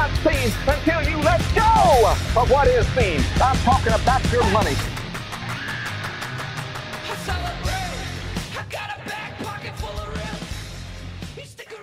[0.00, 3.20] not seen until you let go of what is seen.
[3.42, 4.74] I'm talking about your money.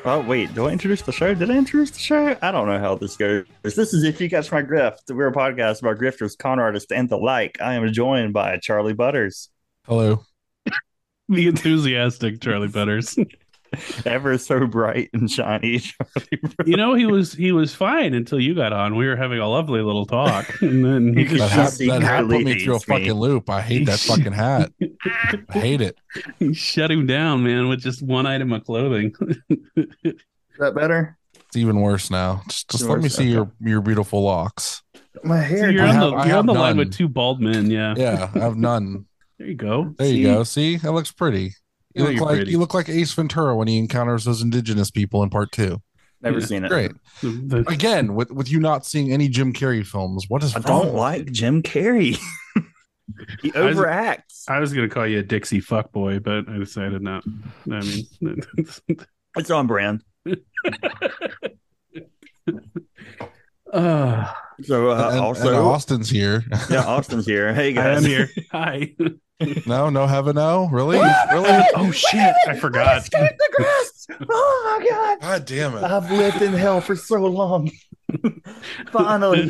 [0.04, 1.36] Oh wait, do I introduce the show?
[1.36, 2.36] Did I introduce the show?
[2.41, 3.45] I don't know how this goes.
[3.62, 5.13] This is if you catch my grift.
[5.13, 7.62] We're a podcast about grifters, con artists, and the like.
[7.62, 9.49] I am joined by Charlie Butters,
[9.86, 10.23] Hello.
[11.30, 13.16] the enthusiastic Charlie Butters.
[14.05, 15.80] ever so bright and shiny.
[16.17, 18.95] Charlie you know, he was he was fine until you got on.
[18.95, 21.99] We were having a lovely little talk, and then he That That just hat- hat,
[22.02, 22.95] that hat put me through a hates me.
[22.95, 23.49] fucking loop.
[23.49, 24.72] I hate that fucking hat.
[25.49, 25.98] I hate it.
[26.39, 29.13] he shut him down, man, with just one item of clothing.
[29.75, 30.16] Is
[30.59, 31.17] that better?
[31.47, 32.41] It's even worse now.
[32.49, 33.52] Just, just Even let me see your okay.
[33.61, 34.84] your beautiful locks.
[35.23, 35.72] My So hair.
[35.72, 37.70] you're I on have- the you're on the line with two bald men.
[37.72, 39.05] Yeah, Yeah, I have none.
[39.38, 39.94] there you go.
[39.97, 40.17] There See?
[40.17, 40.44] you go.
[40.44, 41.53] See, that looks pretty.
[41.98, 42.52] You look like pretty.
[42.52, 45.81] you look like Ace Ventura when he encounters those indigenous people in part two.
[46.22, 46.45] Never Yeah.
[46.45, 46.70] seen it.
[46.70, 46.92] Great.
[47.22, 47.30] The-
[47.64, 50.86] the- Again, with with you not seeing any Jim Carrey films, what is I wrong
[50.86, 51.31] don't like?
[51.31, 52.17] Jim Carrey.
[53.42, 54.44] he I was- overacts.
[54.50, 57.23] I was gonna call you a Dixie fuckboy, but I decided not.
[57.72, 58.08] I mean,
[59.36, 60.04] It's on brand.
[63.73, 64.32] uh,
[64.63, 66.44] So uh, And- also, and Austin's here.
[66.69, 67.53] yeah, Austin's here.
[67.53, 68.30] Hey guys, I'm here.
[68.52, 68.94] Hi.
[69.67, 71.64] no, no heaven, no, really, really.
[71.75, 72.36] Oh shit!
[72.47, 72.97] I forgot.
[72.97, 74.08] Escape the grass.
[74.30, 75.19] Oh my god.
[75.22, 75.83] God damn it!
[75.83, 77.69] I've lived in hell for so long.
[78.91, 79.49] finally,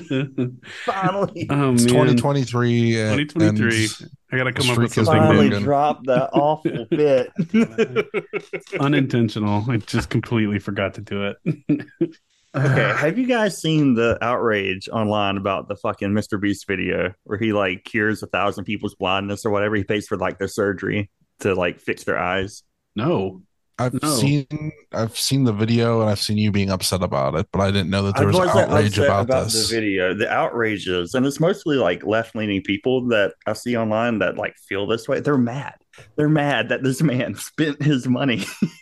[0.83, 2.91] finally, Oh man, It's 2023.
[2.93, 4.07] 2023.
[4.33, 5.49] I gotta come up with something finally big.
[5.51, 5.63] broken.
[5.63, 7.31] dropped that awful bit.
[8.79, 9.63] unintentional.
[9.69, 11.85] I just completely forgot to do it.
[12.57, 16.39] Okay, have you guys seen the outrage online about the fucking Mr.
[16.39, 19.75] Beast video where he like cures a thousand people's blindness or whatever?
[19.75, 21.09] He pays for like their surgery
[21.41, 22.63] to like fix their eyes.
[22.95, 23.41] No.
[23.79, 24.09] I've No.
[24.09, 24.47] seen
[24.91, 27.91] I've seen the video and I've seen you being upset about it, but I didn't
[27.91, 29.69] know that I there was wasn't outrage upset about, this.
[29.69, 30.13] the video.
[30.15, 34.55] The outrages, and it's mostly like left leaning people that I see online that like
[34.67, 35.19] feel this way.
[35.19, 35.75] They're mad.
[36.15, 38.43] They're mad that this man spent his money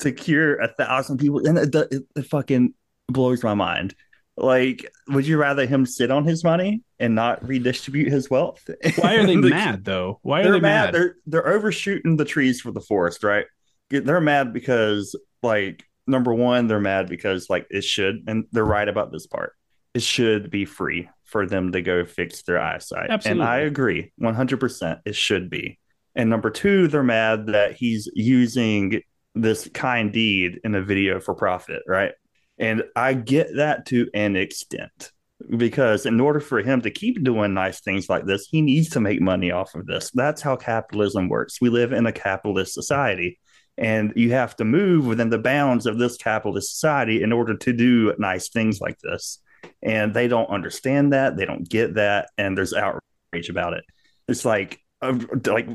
[0.00, 2.74] to cure a thousand people, and it, it, it fucking
[3.08, 3.94] blows my mind.
[4.36, 8.68] Like, would you rather him sit on his money and not redistribute his wealth?
[8.96, 10.20] Why are they The- mad though?
[10.22, 10.86] Why are they mad.
[10.86, 10.94] mad?
[10.94, 13.46] They're they're overshooting the trees for the forest, right?
[13.90, 18.88] They're mad because like number one, they're mad because like it should, and they're right
[18.88, 19.52] about this part.
[19.92, 23.42] It should be free for them to go fix their eyesight, Absolutely.
[23.42, 25.00] and I agree, one hundred percent.
[25.04, 25.78] It should be.
[26.14, 29.02] And number two, they're mad that he's using
[29.34, 32.12] this kind deed in a video for profit, right?
[32.58, 35.12] And I get that to an extent
[35.56, 39.00] because in order for him to keep doing nice things like this, he needs to
[39.00, 40.10] make money off of this.
[40.12, 41.60] That's how capitalism works.
[41.60, 43.40] We live in a capitalist society,
[43.78, 47.72] and you have to move within the bounds of this capitalist society in order to
[47.72, 49.38] do nice things like this.
[49.82, 53.84] And they don't understand that, they don't get that, and there's outrage about it.
[54.28, 55.68] It's like, uh, like,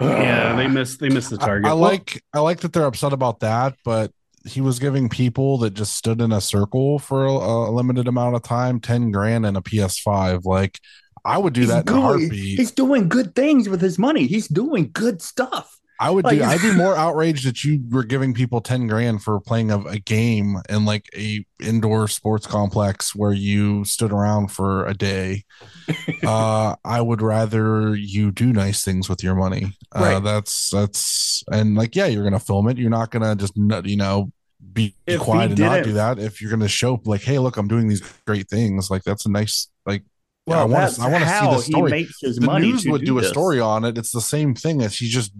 [0.00, 1.66] yeah, they miss they miss the I, target.
[1.70, 4.12] I Well, like I like that they're upset about that, but
[4.44, 8.36] he was giving people that just stood in a circle for a, a limited amount
[8.36, 10.44] of time 10 grand and a PS5.
[10.44, 10.78] Like
[11.24, 12.58] I would do he's that in a doing- heartbeat.
[12.58, 14.26] He's doing good things with his money.
[14.26, 15.75] He's doing good stuff.
[15.98, 16.44] I would Like- do.
[16.44, 19.98] I'd be more outraged that you were giving people ten grand for playing a, a
[19.98, 25.44] game in like a indoor sports complex where you stood around for a day.
[26.24, 29.76] uh, I would rather you do nice things with your money.
[29.94, 30.22] Uh, Right.
[30.22, 32.78] that's that's and like yeah, you're gonna film it.
[32.78, 34.30] You're not gonna just you know
[34.72, 36.18] be, be If quiet and didn't- do that.
[36.18, 38.90] If you're gonna show like, hey, look, I'm doing these great things.
[38.90, 40.02] Like that's a nice like.
[40.46, 41.02] Well, I want to.
[41.02, 42.70] I want to see the story he makes his the money.
[42.70, 43.98] news would do, a story on it.
[43.98, 45.32] It's the same thing as he's just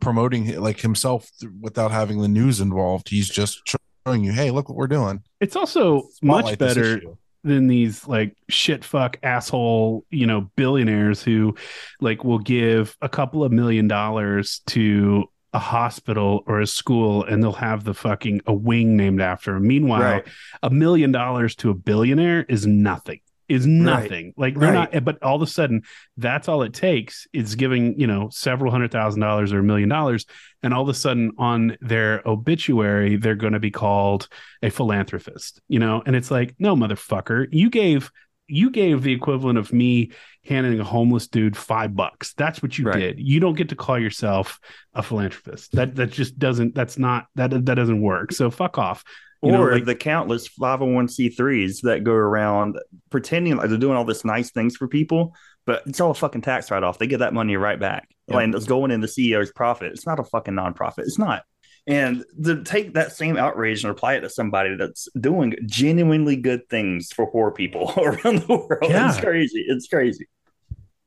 [0.00, 3.08] promoting like himself th- without having the news involved.
[3.10, 3.60] He's just
[4.06, 5.22] showing you, hey, look what we're doing.
[5.40, 7.00] it's also much Spotlight this better
[7.44, 11.54] than these like shit fuck asshole you know billionaires who
[12.00, 17.40] like will give a couple of million dollars to a hospital or a school and
[17.42, 20.26] they'll have the fucking a wing named after him meanwhile Right.
[20.64, 24.34] a million dollars to a billionaire is nothing is nothing.
[24.36, 24.92] Like they're Right.
[24.92, 25.82] not but all of a sudden
[26.16, 29.88] that's all it takes is giving you know several hundred thousand dollars or a million
[29.88, 30.26] dollars
[30.62, 34.28] and all of a sudden on their obituary they're going to be called
[34.62, 36.02] a philanthropist you know?
[36.06, 37.46] And it's like no motherfucker.
[37.52, 38.10] You gave
[38.48, 40.12] you gave the equivalent of me
[40.44, 42.32] handing a homeless dude five bucks.
[42.34, 43.00] That's what you Right.
[43.00, 43.18] did.
[43.18, 44.60] You don't get to call yourself
[44.94, 45.72] a philanthropist.
[45.72, 48.32] That that just doesn't that's not that that doesn't work.
[48.32, 49.02] So fuck off
[49.42, 52.78] You know, or like- the countless 501c3s that go around
[53.10, 55.34] pretending like they're doing all this nice things for people,
[55.66, 56.98] but it's all a fucking tax write off.
[56.98, 58.08] They get that money right back.
[58.28, 58.40] Yep.
[58.40, 59.92] And it's going in the CEO's profit.
[59.92, 61.00] It's not a fucking nonprofit.
[61.00, 61.42] It's not.
[61.86, 66.68] And to take that same outrage and apply it to somebody that's doing genuinely good
[66.68, 68.90] things for poor people around the world.
[68.90, 69.08] Yeah.
[69.10, 69.64] It's crazy.
[69.68, 70.26] It's crazy.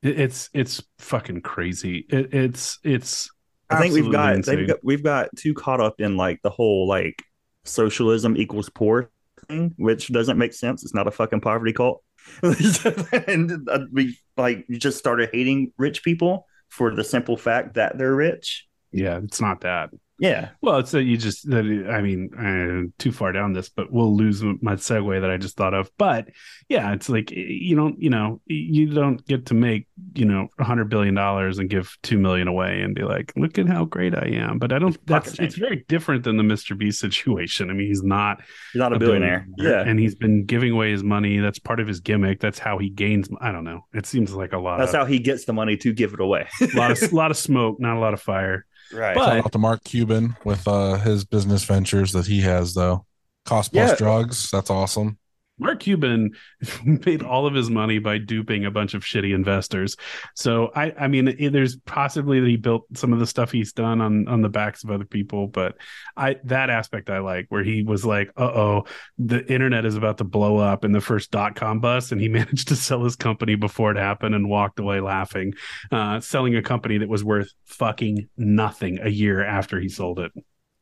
[0.02, 2.06] It's it's fucking crazy.
[2.08, 3.28] It, it's it's.
[3.68, 4.56] I think we've got, insane.
[4.56, 7.22] they've got we've got too caught up in like the whole like
[7.70, 9.10] socialism equals poor
[9.48, 10.82] thing, which doesn't make sense.
[10.82, 12.02] It's not a fucking poverty cult.
[12.42, 18.14] and uh, we like just started hating rich people for the simple fact that they're
[18.14, 18.66] rich.
[18.92, 19.90] Yeah, it's not that.
[20.20, 20.50] Yeah.
[20.60, 24.14] Well, it's that you just that I mean, uh, too far down this, but we'll
[24.14, 25.90] lose my segue that I just thought of.
[25.96, 26.28] But
[26.68, 30.64] yeah, it's like you don't, you know, you don't get to make you know a
[30.64, 34.14] hundred billion dollars and give two million away and be like, look at how great
[34.14, 34.58] I am.
[34.58, 34.98] But I don't.
[35.06, 36.76] That's it's very different than the Mr.
[36.76, 37.70] Beast situation.
[37.70, 38.42] I mean, he's not
[38.74, 39.48] You're not a, billionaire.
[39.56, 39.80] Yeah.
[39.80, 41.38] and he's been giving away his money.
[41.38, 42.40] That's part of his gimmick.
[42.40, 43.30] That's how he gains.
[43.40, 43.86] I don't know.
[43.94, 44.80] It seems like a lot.
[44.80, 46.46] That's of, how he gets the money to give it away.
[46.60, 48.66] a lot of lot of smoke, not a lot of fire.
[48.92, 49.14] Right.
[49.14, 53.04] But- Shout out to Mark Cuban with uh, his business ventures that he has, though.
[53.44, 53.96] Cost plus Yeah.
[53.96, 54.50] drugs.
[54.50, 55.18] That's awesome.
[55.60, 56.30] Mark Cuban
[56.84, 59.96] made all of his money by duping a bunch of shitty investors.
[60.34, 63.72] So I, I mean, it- there's possibly that he built some of the stuff he's
[63.72, 65.76] done on on the backs of other people, but
[66.16, 68.84] I that aspect I like, where he was like, "Uh oh,
[69.18, 72.28] the internet is about to blow up in the first dot com bust," and he
[72.40, 75.52] managed to sell his company before it happened and walked away laughing,
[75.92, 80.32] uh, selling a company that was worth fucking nothing a year after he sold it.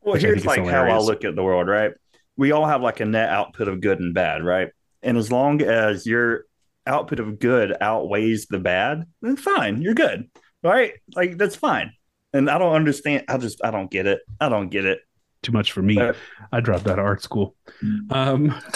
[0.02, 1.92] Well, here's like how I look at the world, right?
[2.38, 4.70] We all have like a net output of good and bad, right?
[5.02, 6.44] And as long as your
[6.86, 10.30] output of good outweighs the bad, then fine, you're good,
[10.62, 10.94] right?
[11.14, 11.92] Like that's fine.
[12.32, 13.24] And I don't understand.
[13.28, 14.20] I just I don't get it.
[14.40, 15.00] I don't get it.
[15.42, 15.98] Too much for me.
[15.98, 16.14] Uh,
[16.50, 17.54] I dropped out of art school.
[18.10, 18.54] Um,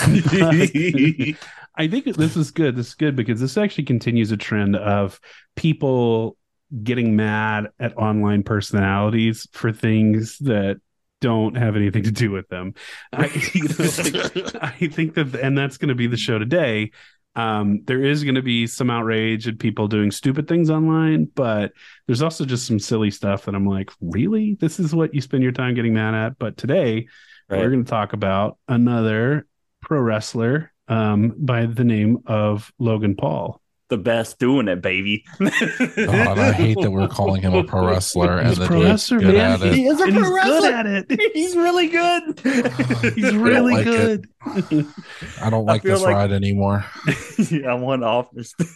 [1.75, 2.77] I think this is good.
[2.77, 5.21] This is good because this actually continues a trend of
[5.57, 6.37] people
[6.83, 10.81] getting mad at online personalities for things that
[11.23, 12.75] don't have anything to do with them.
[13.13, 16.91] I, you know, like, I think that, and that's going to be the show today.
[17.35, 21.73] Um, there is going to be some outrage at people doing stupid things online, but
[22.07, 24.59] there's also just some silly stuff that I'm like, really?
[24.61, 26.39] This is what you spend your time getting mad at?
[26.39, 27.07] But today,
[27.49, 29.47] we're going to talk about another
[29.81, 33.62] pro wrestler um, by the name of Logan Paul.
[33.93, 35.25] The best doing it, baby.
[35.39, 38.79] God, I hate that we're calling him a pro wrestler and He's a that pro
[38.81, 39.53] he's wrestler, good man.
[39.53, 39.75] at it.
[39.75, 40.61] He is a And pro he's wrestler.
[40.61, 41.21] good at it.
[41.35, 42.41] He's really good.
[43.15, 44.29] He's really like good.
[44.45, 46.85] I don't like feel this like- ride anymore.
[47.51, 48.29] yeah, I'm one off.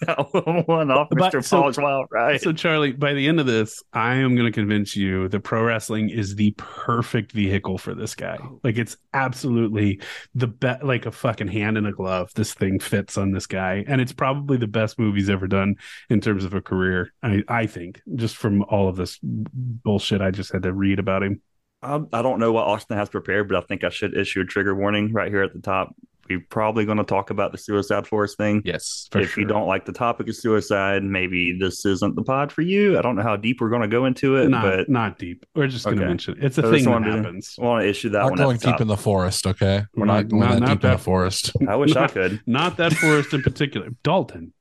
[0.06, 1.44] I'm one off, But- Mr.
[1.44, 2.40] so- Paul's Wild Ride.
[2.40, 5.62] So, Charlie, by the end of this, I am going to convince you that pro
[5.64, 8.38] wrestling is the perfect vehicle for this guy.
[8.42, 8.60] Oh.
[8.62, 10.00] Like, it's absolutely
[10.34, 12.30] the best, like a fucking hand in a glove.
[12.34, 13.84] This thing fits on this guy.
[13.88, 15.76] And it's probably the best move he's ever done
[16.10, 17.12] in terms of a career.
[17.22, 21.22] I, I think, just from all of this bullshit I just had to read about
[21.22, 21.40] him.
[21.82, 24.44] I, I don't know what Austin has prepared, but I think I should issue a
[24.44, 25.94] trigger warning right here at the top.
[26.28, 28.61] We're probably going to talk about the Suicide Forest thing.
[28.64, 29.08] Yes.
[29.14, 32.99] if you don't like the topic of suicide, maybe this isn't the pod for you.
[32.99, 35.46] I don't know how deep we're going to go into it, not, but not deep.
[35.55, 36.08] We're just going to Okay.
[36.08, 36.44] mention it.
[36.44, 37.55] It's a So thing that one didn't- happens.
[37.61, 38.38] I want to issue that Not one.
[38.38, 38.81] going deep top.
[38.81, 39.84] in the forest, okay?
[39.94, 41.52] We're Not- not, going not- that not deep in the forest.
[41.69, 42.40] I wish I could.
[42.44, 43.90] Not that forest in particular.
[44.02, 44.52] Dalton.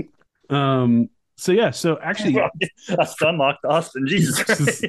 [0.50, 1.08] um.
[1.36, 1.70] So yeah.
[1.70, 2.40] So actually,
[2.98, 4.08] I stun locked Austin.
[4.08, 4.86] Jesus Christ.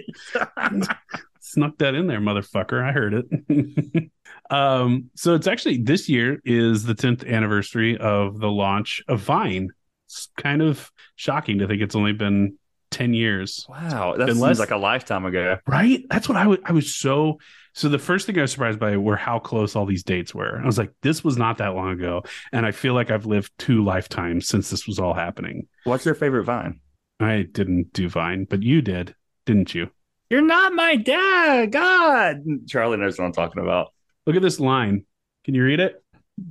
[1.53, 2.83] Snuck that in there, motherfucker.
[2.83, 4.11] I heard it.
[4.49, 5.09] um.
[5.15, 9.69] So it's actually this year is the 10th anniversary of the launch of Vine.
[10.07, 12.57] It's kind of shocking to think it's only been
[12.93, 13.65] 10 years.
[13.67, 15.57] wow, that seems like a lifetime ago.
[15.67, 16.05] Right?
[16.09, 16.59] That's what I was.
[16.63, 17.39] I was so.
[17.75, 20.59] So the first thing I was surprised by were how close all these dates were.
[20.61, 23.51] I was like, this was not that long ago, and I feel like I've lived
[23.57, 25.67] two lifetimes since this was all happening.
[25.83, 26.81] What's your favorite Vine?
[27.19, 29.15] I didn't do Vine, but you did,
[29.47, 29.89] didn't you?
[30.29, 31.71] You're not my dad.
[31.71, 32.43] God.
[32.67, 33.89] Charlie knows what I'm talking about.
[34.25, 35.05] Look at this line.
[35.43, 36.03] Can you read it?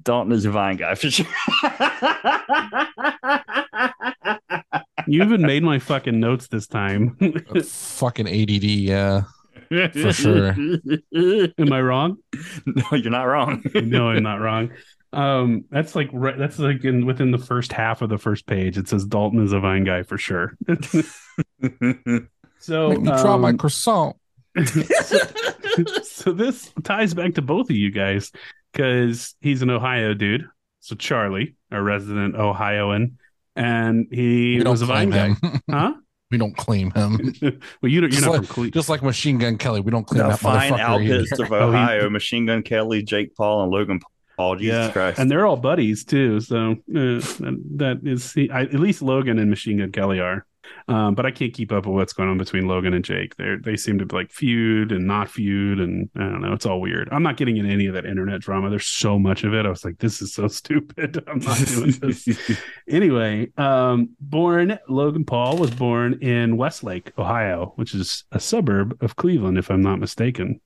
[0.03, 1.27] Dalton is a Vine guy for sure.
[5.07, 7.17] You even made my fucking notes this time.
[7.65, 9.23] Fucking ADD, yeah.
[9.69, 10.49] For sure.
[10.51, 12.19] Am I wrong?
[12.67, 13.65] No, you're not wrong.
[13.75, 14.71] No, I'm not wrong.
[15.13, 18.79] Um, that's like right, that's like in within the first half of the first page.
[18.79, 20.57] It says Dalton is a Vine guy for sure.
[22.63, 24.17] so Make me drop my um, croissant.
[24.65, 24.83] so,
[26.03, 28.31] so this ties back to both of you guys
[28.73, 30.47] because he's an Ohio dude.
[30.81, 33.19] So Charlie, a resident Ohioan,
[33.55, 35.61] and he We don't was a Vine claim guy, him.
[35.71, 35.95] huh?
[36.31, 37.35] we don't claim him.
[37.43, 38.73] well, you don't, you're Just not like- from Cleveland.
[38.75, 41.69] Just like Machine Gun Kelly, we don't claim the that fine motherfucker outfits of Oh,
[41.69, 44.01] Ohio: Machine Gun Kelly, Jake Paul, and Logan
[44.37, 44.57] Paul.
[44.57, 45.19] Jesus yeah, Christ!
[45.21, 46.41] and they're all buddies too.
[46.41, 50.45] So uh, that, that is he, I, at least Logan and Machine Gun Kelly are.
[50.89, 53.37] Um, but I can't keep up with what's going on between Logan and Jake.
[53.37, 56.53] They they seem to like feud and not feud, and I don't know.
[56.53, 57.09] It's all weird.
[57.13, 58.71] I'm not getting into any of that internet drama.
[58.71, 59.67] There's so much of it.
[59.67, 61.23] I was like, this is so stupid.
[61.29, 62.29] I'm not doing this.
[62.89, 69.17] anyway, um, born Logan Paul was born in Westlake, Ohio, which is a suburb of
[69.17, 70.61] Cleveland, if I'm not mistaken.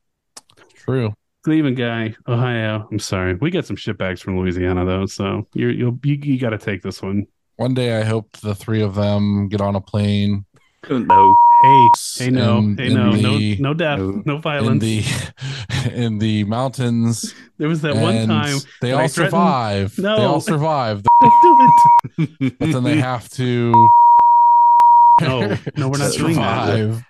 [0.75, 1.15] True.
[1.47, 2.89] Cleveland guy, Ohio.
[2.91, 6.51] I'm sorry, we got some shitbags from Louisiana though, so you're you'll you, you got
[6.51, 7.29] to take this one.
[7.59, 10.45] One day I hope the three of them get on a plane
[10.89, 11.35] no.
[11.65, 11.89] Hey,
[12.27, 14.23] hey, no, in- hey, in no, the- no, no death, No.
[14.25, 14.83] no in violence.
[14.85, 15.03] the
[15.93, 17.35] in the mountains.
[17.59, 19.99] there was that one time they that I all survive.
[19.99, 20.17] No.
[20.17, 22.53] They all survive, Don't do it.
[22.61, 23.73] but then they have to
[25.21, 26.77] No, no, we're not doing that.
[26.77, 27.03] survive,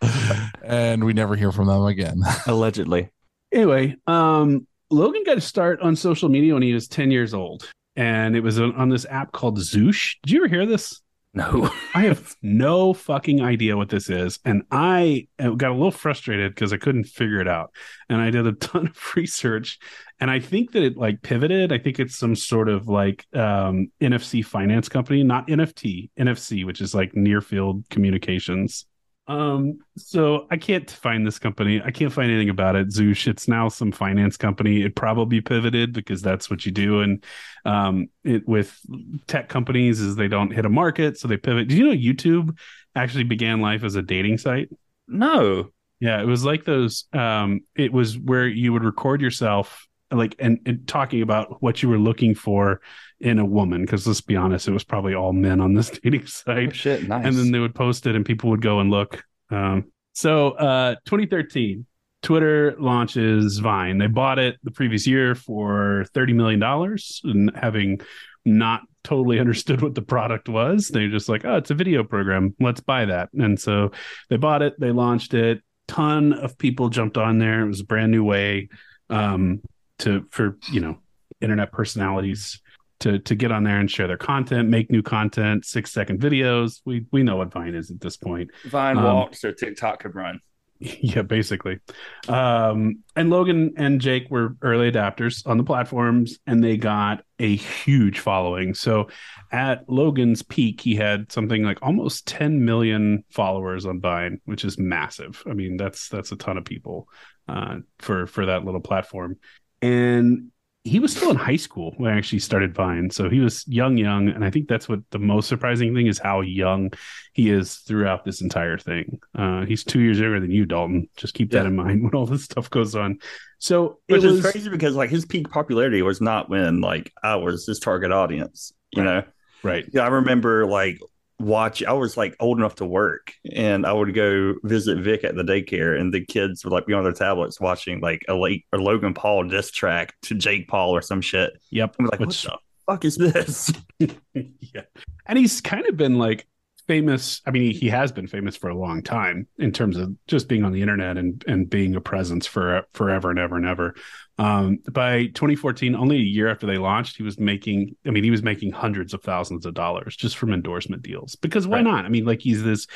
[0.64, 2.22] and we never hear from them again.
[2.46, 3.10] Allegedly.
[3.52, 7.68] Anyway, um, Logan got to start on social media when he was 10 years old,
[7.96, 10.16] and it was on, this app called Zoosh.
[10.22, 11.00] Did you ever hear this?
[11.36, 11.70] No.
[11.94, 14.38] I have no fucking idea what this is.
[14.46, 17.72] And I got a little frustrated because I couldn't figure it out.
[18.08, 19.78] And I did a ton of research.
[20.18, 21.72] And I think that it like pivoted.
[21.72, 26.80] I think it's some sort of like um, NFC finance company, not NFT, NFC, which
[26.80, 28.86] is like near field communications.
[29.28, 31.82] Um, so I can't find this company.
[31.84, 32.88] I can't find anything about it.
[32.88, 34.82] Zoosh, it's now some finance company.
[34.82, 37.00] It probably pivoted because that's what you do.
[37.00, 37.24] And
[37.64, 38.78] um, it with
[39.26, 41.68] tech companies is they don't hit a market, so they pivot.
[41.68, 42.56] Did you know YouTube
[42.94, 44.68] actually began life as a dating site?
[45.08, 45.70] No.
[45.98, 47.06] Yeah, it was like those.
[47.12, 51.88] Um, it was where you would record yourself, like, and, and talking about what you
[51.88, 52.80] were looking for
[53.20, 53.82] in a woman.
[53.82, 57.08] Because let's be honest, it was probably all men on this dating Oh, site shit.
[57.08, 57.24] Nice.
[57.24, 60.94] and then they would post it and people would go and look um, so uh,
[61.06, 61.86] 2013
[62.22, 68.00] twitter launches vine they bought it the previous year for 30 million dollars and having
[68.44, 72.02] not totally understood what the product was they were just like oh it's a video
[72.02, 73.92] program let's buy that and so
[74.30, 77.84] they bought it they launched it ton of people jumped on there it was a
[77.84, 78.68] brand new way
[79.10, 79.60] um,
[80.00, 80.98] to for you know
[81.40, 82.60] internet personalities
[83.00, 86.80] to to get on there and share their content, make new content, six second videos.
[86.84, 88.50] We we know what Vine is at this point.
[88.64, 90.40] Vine um, walked so TikTok could run.
[90.78, 91.80] yeah, basically.
[92.28, 97.56] Um, and Logan and Jake were early adapters on the platforms, and they got a
[97.56, 98.74] huge following.
[98.74, 99.08] So
[99.50, 104.78] at Logan's peak, he had something like almost 10 million followers on Vine, which is
[104.78, 105.42] massive.
[105.48, 107.08] I mean, that's that's a ton of people
[107.48, 109.38] uh, for for that little platform.
[109.80, 110.50] And
[110.86, 113.10] he was still in high school when I actually started Vine.
[113.10, 114.28] So he was young, young.
[114.28, 116.92] And I think that's what the most surprising thing is how young
[117.32, 119.18] he is throughout this entire thing.
[119.34, 121.08] Uh, he's two years younger than you, Dalton.
[121.16, 121.68] Just keep that Yeah.
[121.68, 123.18] in mind when all this stuff goes on.
[123.58, 127.12] So it Which was is crazy because like his peak popularity was not when like
[127.22, 128.72] I was his target audience.
[128.92, 129.04] You Right.
[129.04, 129.22] know?
[129.62, 129.84] right.
[129.92, 130.98] Yeah, I remember like
[131.38, 135.36] watch I was like old enough to work and I would go visit Vic at
[135.36, 138.64] the daycare and the kids would like be on their tablets watching like a late
[138.72, 141.52] or Logan Paul diss track to Jake Paul or some shit.
[141.70, 141.96] Yep.
[141.98, 143.72] I'm like, Which- what the fuck is this?
[144.34, 144.82] yeah.
[145.26, 146.46] And he's kind of been like
[146.88, 147.42] famous.
[147.46, 150.48] I mean, he, he has been famous for a long time in terms of just
[150.48, 153.94] being on the internet and, and being a presence for forever and ever and ever.
[154.38, 158.30] Um, by 2014, only a year after they launched, he was making, I mean, he
[158.30, 161.36] was making hundreds of thousands of dollars just from endorsement deals.
[161.36, 161.84] Because why Right.
[161.84, 162.04] not?
[162.04, 162.86] I mean, like he's this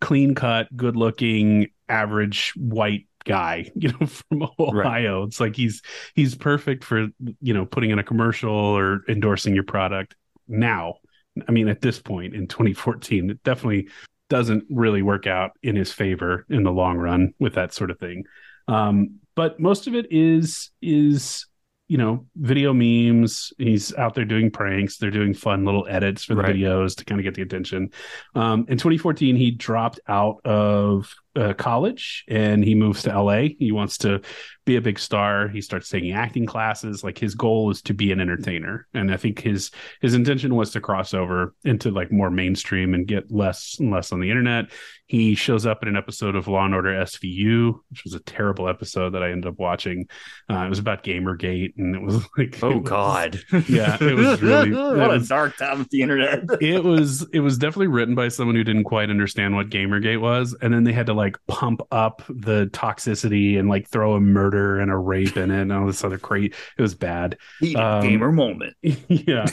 [0.00, 5.24] clean cut, good looking, average white guy, you know, from Ohio.
[5.24, 5.82] It's like he's
[6.14, 7.08] he's perfect for
[7.40, 10.14] you know putting in a commercial or endorsing your product
[10.48, 10.96] now.
[11.48, 13.88] I mean, at this point in 2014, it definitely
[14.28, 17.98] doesn't really work out in his favor in the long run with that sort of
[17.98, 18.24] thing.
[18.68, 21.46] Um, but most of it is is
[21.88, 23.52] you know video memes.
[23.58, 24.98] He's out there doing pranks.
[24.98, 26.54] They're doing fun little edits for the Right.
[26.54, 27.90] videos to kind of get the attention.
[28.34, 33.48] Um, in 2014, he dropped out of uh, college and he moves to LA.
[33.58, 34.20] He wants to
[34.66, 35.48] be a big star.
[35.48, 37.02] He starts taking acting classes.
[37.02, 39.70] Like his goal is to be an entertainer, and I think his
[40.00, 44.12] his intention was to cross over into like more mainstream and get less and less
[44.12, 44.66] on the internet.
[45.06, 48.68] He shows up in an episode of Law and Order SVU, which was a terrible
[48.68, 50.06] episode that I ended up watching.
[50.48, 53.40] Uh, it was about Gamergate, and it was like, Oh was- God.
[53.68, 56.44] Yeah, it was really- what it a dark time of the internet.
[56.60, 60.54] it was it was definitely written by someone who didn't quite understand what Gamergate was,
[60.60, 64.80] and then they had to like pump up the toxicity and like throw a murder
[64.80, 66.52] and a rape in it and all this other crazy.
[66.78, 67.36] It was bad.
[67.76, 68.74] Um, gamer moment.
[68.82, 69.46] yeah.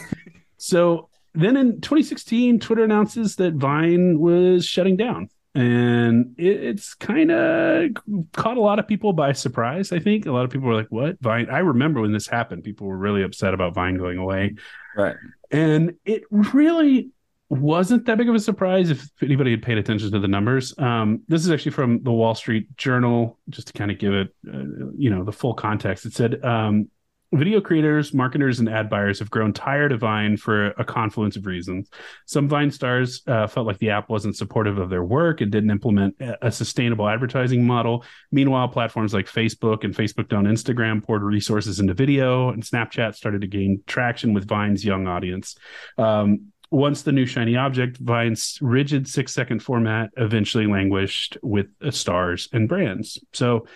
[0.57, 5.29] So then in 2016, Twitter announces that Vine was shutting down.
[5.55, 7.89] And it, it's kind of
[8.33, 9.91] caught a lot of people by surprise.
[9.91, 12.63] I think a lot of people were like, "What Vine?" I remember when this happened.
[12.63, 14.55] People were really upset about Vine going away
[14.95, 15.15] Right.
[15.49, 17.09] and it really
[17.49, 20.77] wasn't that big of a surprise if anybody had paid attention to the numbers.
[20.77, 24.35] Um, this is actually from the Wall Street Journal, just to kind of give it,
[24.47, 26.05] uh, you know, the full context.
[26.05, 26.89] It said um,
[27.33, 31.45] video creators, marketers, and ad buyers have grown tired of Vine for a confluence of
[31.45, 31.89] reasons.
[32.25, 35.71] Some Vine stars uh, felt like the app wasn't supportive of their work and didn't
[35.71, 38.03] implement a sustainable advertising model.
[38.31, 43.41] Meanwhile, platforms like Facebook and Facebook owned Instagram poured resources into video, and Snapchat started
[43.41, 45.55] to gain traction with Vine's young audience.
[45.97, 52.49] Um, once the new shiny object, Vine's rigid six second format eventually languished with stars
[52.51, 53.19] and brands.
[53.33, 53.67] So,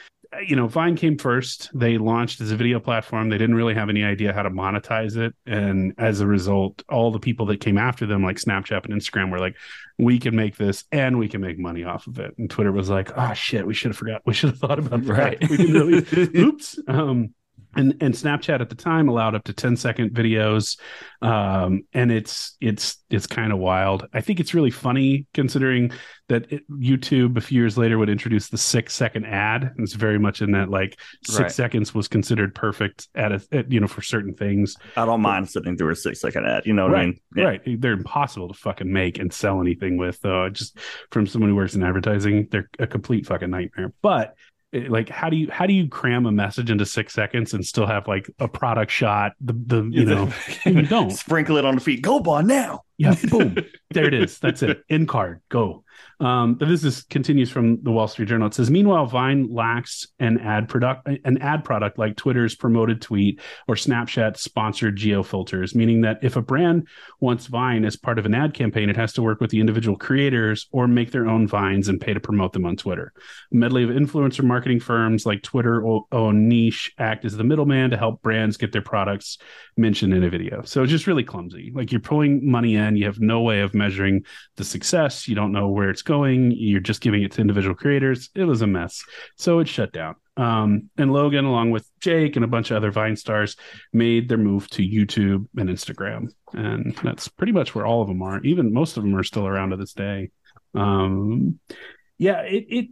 [0.48, 1.70] you know, Vine came first.
[1.74, 3.30] They launched as a video platform.
[3.30, 5.34] They didn't really have any idea how to monetize it.
[5.46, 9.30] And as a result, all the people that came after them, like Snapchat and Instagram,
[9.30, 9.56] were like,
[9.98, 12.34] we can make this and we can make money off of it.
[12.38, 14.22] And Twitter was like, oh shit, we should have forgot.
[14.26, 15.14] We should have thought about that.
[15.14, 15.50] Right.
[15.50, 16.06] We really,
[16.40, 16.80] oops.
[16.88, 17.34] Um,
[17.76, 20.78] and and Snapchat at the time allowed up to 10 second videos
[21.22, 25.92] um, and it's it's it's kind of wild I think it's really funny considering
[26.30, 30.18] that it, YouTube a few years later would introduce the 6 second ad it's very
[30.20, 31.52] much in that like 6 Right.
[31.52, 35.50] seconds was considered perfect at a at, you know for certain things I don't mind
[35.50, 36.66] sitting through a six second ad.
[36.66, 37.20] You know what I mean?
[37.36, 37.44] Yeah.
[37.46, 40.78] right they're impossible to fucking make and sell anything with though just
[41.12, 44.36] from someone who works in advertising they're a complete fucking nightmare but
[44.72, 47.66] it- like how do you how do you cram a message into six seconds and
[47.66, 50.32] still have like a product shot the the you know
[50.66, 52.02] you don't sprinkle it on the feet.
[52.02, 52.82] Go on now.
[52.98, 53.56] yeah boom
[53.94, 54.40] there it is.
[54.40, 54.84] That's it.
[54.90, 55.42] In card.
[55.50, 55.84] Go.
[56.20, 58.48] Um but this is continues from the wall street journal.
[58.48, 63.40] It says meanwhile vine lacks an ad product an ad product like twitter's promoted tweet
[63.68, 66.88] or snapchat sponsored geo filters meaning that if a brand
[67.20, 69.98] wants vine as part of an ad campaign it has to work with the individual
[69.98, 73.14] creators or make their own vines and pay to promote them on twitter.
[73.52, 77.90] A medley of influencer marketing firms like twitter o- own niche act as the middleman
[77.92, 79.38] to help brands get their products
[79.78, 80.62] mentioned in a video.
[80.64, 81.72] So it's just really clumsy.
[81.74, 84.24] Like you're pulling money in, you have no way of measuring
[84.58, 85.28] the success.
[85.28, 86.52] You don't know where it's going.
[86.52, 88.30] You're just giving it to individual creators.
[88.36, 89.04] It was a mess.
[89.38, 90.16] So it shut down.
[90.38, 93.56] Um, and Logan, along with Jake and a bunch of other Vine stars,
[93.94, 96.28] made their move to YouTube and Instagram.
[96.54, 98.40] And that's pretty much where all of them are.
[98.44, 100.30] Even most of them are still around to this day.
[100.74, 101.60] Um,
[102.18, 102.88] yeah, it, it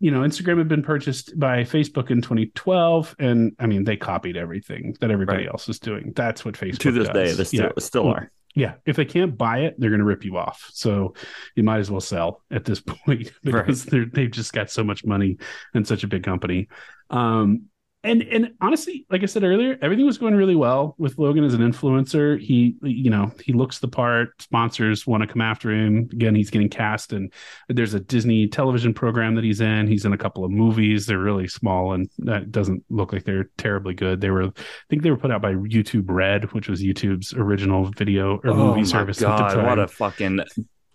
[0.00, 4.36] you know, Instagram had been purchased by Facebook in 2012, and I mean, they copied
[4.36, 5.48] everything that everybody Right.
[5.48, 6.12] else is doing.
[6.14, 7.14] That's what Facebook to this does.
[7.14, 7.72] day, they still, yeah.
[7.78, 8.30] still Well, are.
[8.58, 10.68] Yeah, if they can't buy it, they're going to rip you off.
[10.72, 11.14] So
[11.54, 15.04] you might as well sell at this point because they're, they've just got so much
[15.04, 15.38] money
[15.74, 16.68] and such a big company.
[17.08, 17.66] Um,
[18.04, 21.54] and and honestly, like I said earlier, everything was going really well with Logan as
[21.54, 22.40] an influencer.
[22.40, 24.40] He, you know, he looks the part.
[24.40, 26.08] Sponsors want to come after him.
[26.12, 27.32] Again, he's getting cast, and
[27.68, 29.88] there's a Disney television program that he's in.
[29.88, 31.06] He's in a couple of movies.
[31.06, 34.20] They're really small, and that doesn't look like they're terribly good.
[34.20, 34.52] They were, I
[34.88, 38.84] think, they were put out by YouTube Red, which was YouTube's original video or movie
[38.84, 39.58] service at the time.
[39.58, 40.40] Oh what a fucking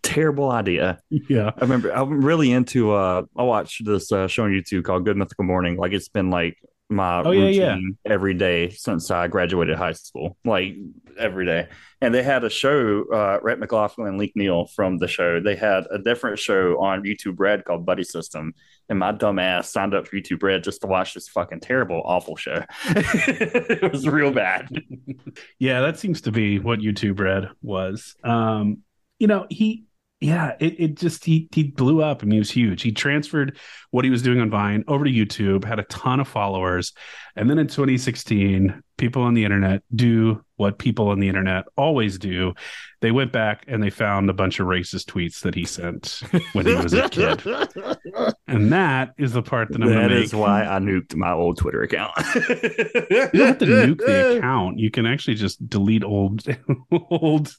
[0.04, 1.00] terrible idea.
[1.10, 5.04] yeah, I remember I'm really into uh I watched this uh, show on YouTube called
[5.04, 5.76] Good Mythical Morning.
[5.76, 6.58] Like it's been like
[6.96, 8.12] my Oh, yeah, routine yeah.
[8.12, 10.38] every day since I graduated high school.
[10.46, 10.76] Like
[11.18, 11.68] every day.
[12.02, 15.40] And they had a show, uh Rhett McLaughlin and Link Neal from the show.
[15.40, 18.54] They had a different show on YouTube Red called Buddy System.
[18.90, 22.02] And my dumb ass signed up for YouTube Red just to watch this fucking terrible,
[22.04, 22.64] awful show.
[22.88, 24.70] it was real bad.
[25.60, 28.16] yeah, that seems to be what YouTube Red was.
[28.24, 28.80] Um,
[29.20, 29.86] you know, he
[30.24, 32.82] yeah, it, it just he he blew up and he was huge.
[32.82, 33.58] He transferred
[33.92, 36.94] what he was doing on Vine over to YouTube, had a ton of followers,
[37.36, 42.18] and then in 2016, people on the internet do what people on the internet always
[42.18, 42.54] do.
[43.02, 46.22] They went back and they found a bunch of racist tweets that he sent
[46.54, 47.44] when he was a kid.
[48.48, 50.26] And that is the part that I'm That gonna make.
[50.26, 52.12] is why I nuked my old Twitter account.
[52.18, 54.78] you don't have to nuke the account.
[54.80, 56.46] You can actually just delete old
[57.10, 57.52] old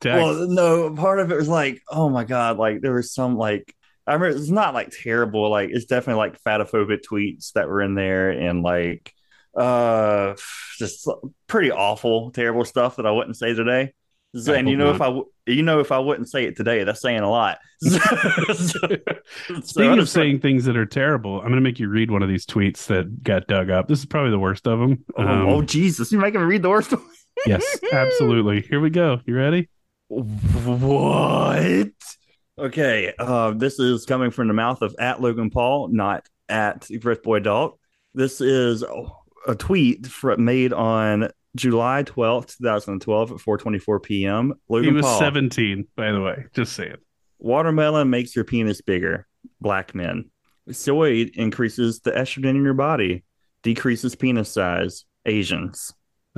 [0.00, 0.22] text.
[0.22, 3.74] Well, no, part of it was like, oh my god, like there was some like
[4.06, 7.94] I remember it's not like terrible, like it's definitely like fatophobic tweets that were in
[7.94, 9.12] there and like
[9.56, 10.34] uh
[10.78, 11.08] just
[11.46, 13.92] pretty awful, terrible stuff that I wouldn't say today.
[14.34, 15.04] So- and you know if not.
[15.04, 17.58] I w- you know if I wouldn't say it today, that's saying a lot.
[17.80, 17.98] So-
[18.54, 22.10] so- so Speaking of saying things that are terrible, I'm going to make you read
[22.10, 23.88] one of these tweets that got dug up.
[23.88, 25.04] This is probably the worst of them.
[25.16, 27.02] oh, oh Jesus, you're making me read the worst one.
[27.46, 28.60] yes, absolutely.
[28.62, 29.20] Here we go.
[29.24, 29.68] You ready?
[30.08, 31.92] What?
[32.58, 37.22] Okay, uh, this is coming from the mouth of at Logan Paul, not at Griff
[37.22, 37.74] Boy Dog.
[38.14, 38.82] This is
[39.46, 44.54] a tweet fr- made on July twelfth, two thousand twelve, at four twenty four p.m.
[44.68, 46.46] Logan he was Paul, 17, by the way.
[46.54, 46.96] Just saying.
[47.38, 49.26] watermelon makes your penis bigger.
[49.60, 50.30] Black men.
[50.70, 53.24] Soy increases the estrogen in your body,
[53.62, 55.04] decreases penis size.
[55.26, 55.92] Asians.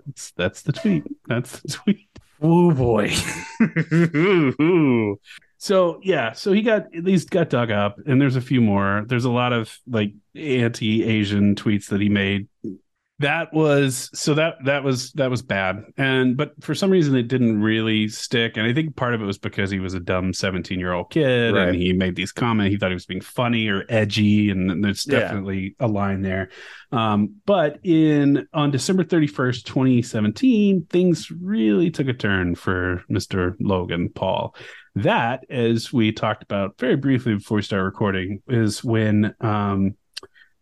[0.07, 1.05] That's, that's the tweet.
[1.27, 2.08] That's the tweet.
[2.41, 3.13] Oh boy.
[5.59, 9.05] so yeah, so he got at least got dug up, and there's a few more.
[9.07, 12.49] There's a lot of like anti-Asian tweets that he made
[13.21, 15.85] that was so that that was that was bad.
[15.97, 18.57] And but for some reason it didn't really stick.
[18.57, 21.11] And i think part of it was because he was a dumb 17 year old
[21.11, 21.69] kid right.
[21.69, 22.73] and he made these comments.
[22.73, 25.87] He thought he was being funny or edgy and there's definitely yeah.
[25.87, 26.51] a line there.
[26.93, 34.11] Um, but in on december 31st 2017 things really took a turn for mr logan
[34.11, 34.55] paul.
[34.95, 39.97] That as we talked about very briefly before we start recording is when um,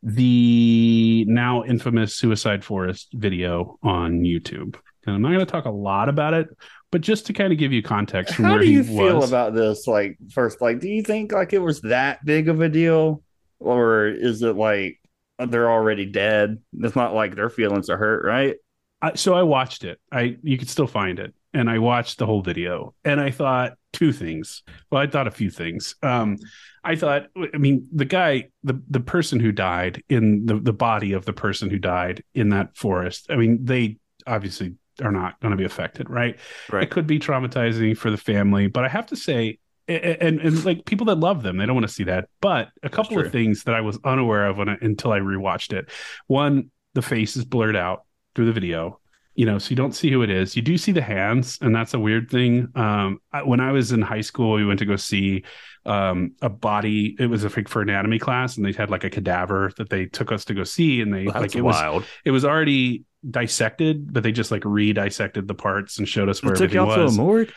[0.02, 4.76] the now infamous Suicide Forest video on YouTube.
[5.06, 6.48] And I'm not going to talk a lot about it,
[6.90, 9.28] but just to kind of give you context from How where do you feel was.
[9.28, 9.86] about this?
[9.86, 13.22] Like, first, like, do you think like it was that big of a deal,
[13.58, 15.00] or is it like
[15.38, 16.58] they're already dead?
[16.80, 18.56] It's not like their feelings are hurt, right?
[19.02, 20.00] I, so I watched it.
[20.10, 23.72] I you could still find it, and I watched the whole video, and I thought
[23.92, 24.62] two things.
[24.90, 25.94] Well, I thought a few things.
[26.02, 26.36] Um,
[26.84, 31.14] I thought, I mean, the guy, the the person who died in the the body
[31.14, 33.26] of the person who died in that forest.
[33.30, 36.38] I mean, they obviously are not going to be affected, right?
[36.70, 36.82] Right.
[36.82, 40.64] It could be traumatizing for the family, but I have to say, and, and, and
[40.64, 42.28] like people that love them, they don't want to see that.
[42.40, 45.72] But a couple of things that I was unaware of when I, until I rewatched
[45.72, 45.90] it.
[46.26, 49.00] One, the face is blurred out through the video
[49.36, 50.56] you know, so you don't see who it is.
[50.56, 52.68] You do see the hands, and that's a weird thing.
[52.74, 55.44] Um, I, when I was in high school, we went to go see
[55.84, 57.14] um, a body.
[57.18, 60.32] It was a for anatomy class, and they had like a cadaver that they took
[60.32, 62.02] us to go see, and they like it wild.
[62.02, 66.42] was it was already dissected, but they just like re-dissected the parts and showed us
[66.42, 67.18] where It took everything y'all to a was.
[67.18, 67.52] morgue.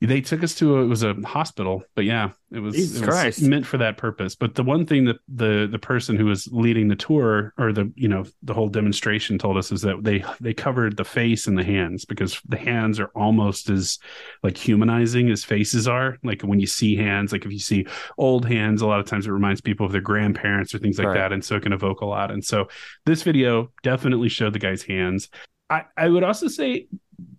[0.00, 3.40] They took us to a, it was a hospital, but yeah, it was, it was
[3.48, 4.34] meant for that purpose.
[4.34, 7.92] But the one thing that the the person who was leading the tour or the
[7.94, 11.56] you know the whole demonstration told us is that they they covered the face and
[11.56, 13.98] the hands because the hands are almost as
[14.42, 16.18] like humanizing as faces are.
[16.22, 17.86] Like when you see hands, like if you see
[18.18, 21.08] old hands, a lot of times it reminds people of their grandparents or things like
[21.08, 21.18] Right.
[21.18, 22.30] that, and so it can evoke a lot.
[22.30, 22.68] And so
[23.06, 25.28] this video definitely showed the guy's hands.
[25.70, 26.86] I, I would also say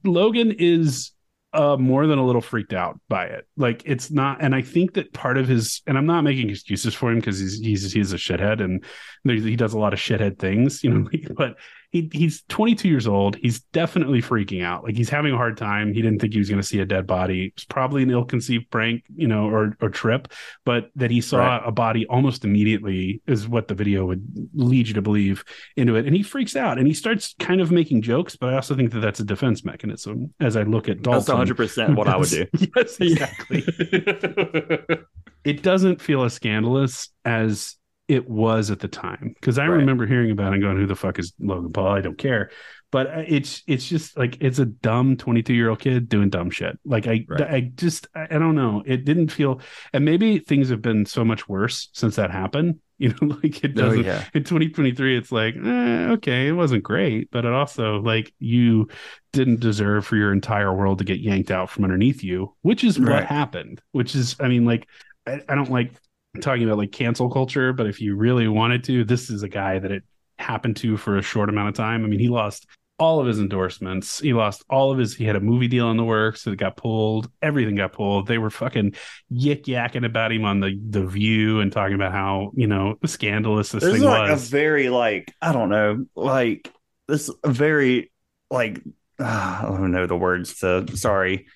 [0.04, 1.12] Logan is
[1.54, 3.48] uh, more than a little freaked out by it.
[3.58, 6.94] Like it's not, and I think that part of his, and I'm not making excuses
[6.94, 8.84] for him because he's he's he's a shithead and
[9.24, 11.08] he does a lot of shithead things, you know.
[11.36, 11.58] But
[11.94, 13.36] he he's 22 years old.
[13.38, 14.84] He's definitely freaking out.
[14.84, 15.94] Like he's having a hard time.
[15.94, 17.54] He didn't think he was going to see a dead body.
[17.56, 20.28] It's probably an ill-conceived prank, you know, or or trip.
[20.66, 21.62] But that he saw Right.
[21.64, 24.26] a body almost immediately is what the video would
[24.56, 25.44] lead you to believe
[25.78, 26.08] into it.
[26.08, 28.36] And he freaks out and he starts kind of making jokes.
[28.36, 30.34] But I also think that that's a defense mechanism.
[30.40, 32.48] As I look at Dalton, That's 100 percent what I would do.
[32.76, 33.64] yes, exactly.
[35.44, 37.76] it doesn't feel as scandalous as
[38.08, 39.76] it was at the time because I Right.
[39.80, 42.52] remember hearing about it and going, "Who the fuck is Logan Paul?" I don't care.
[42.92, 46.50] But uh, it's it's just like it's a dumb 22 year old kid doing dumb
[46.52, 46.78] shit.
[46.86, 47.50] Like I Right.
[47.50, 48.84] I just I, don't know.
[48.86, 49.62] It didn't feel,
[49.94, 52.80] and maybe things have been so much worse since that happened.
[53.00, 56.84] You know, like it Oh doesn't yeah, in 2023 it's like eh, okay it wasn't
[56.84, 58.88] great but it also like you
[59.34, 63.00] didn't deserve for your entire world to get yanked out from underneath you which is
[63.00, 64.88] what happened which is i mean like
[65.26, 65.92] I, I don't like
[66.42, 69.78] talking about like cancel culture but if you really wanted to this is a guy
[69.78, 70.04] that it
[70.40, 72.04] happened to for a short amount of time.
[72.04, 72.68] I mean he lost
[73.00, 74.20] all of his endorsements.
[74.20, 76.78] He lost all of his he had a movie deal in the works that got
[76.78, 77.30] pulled.
[77.42, 78.28] Everything got pulled.
[78.28, 78.96] They were fucking
[79.32, 83.72] yik yakking about him on the the view and talking about how you know scandalous
[83.72, 84.48] this, this thing is like was.
[84.48, 86.72] a very like I don't know, like
[87.08, 88.12] this very
[88.52, 88.82] like
[89.20, 91.48] uh, I don't know the words to sorry.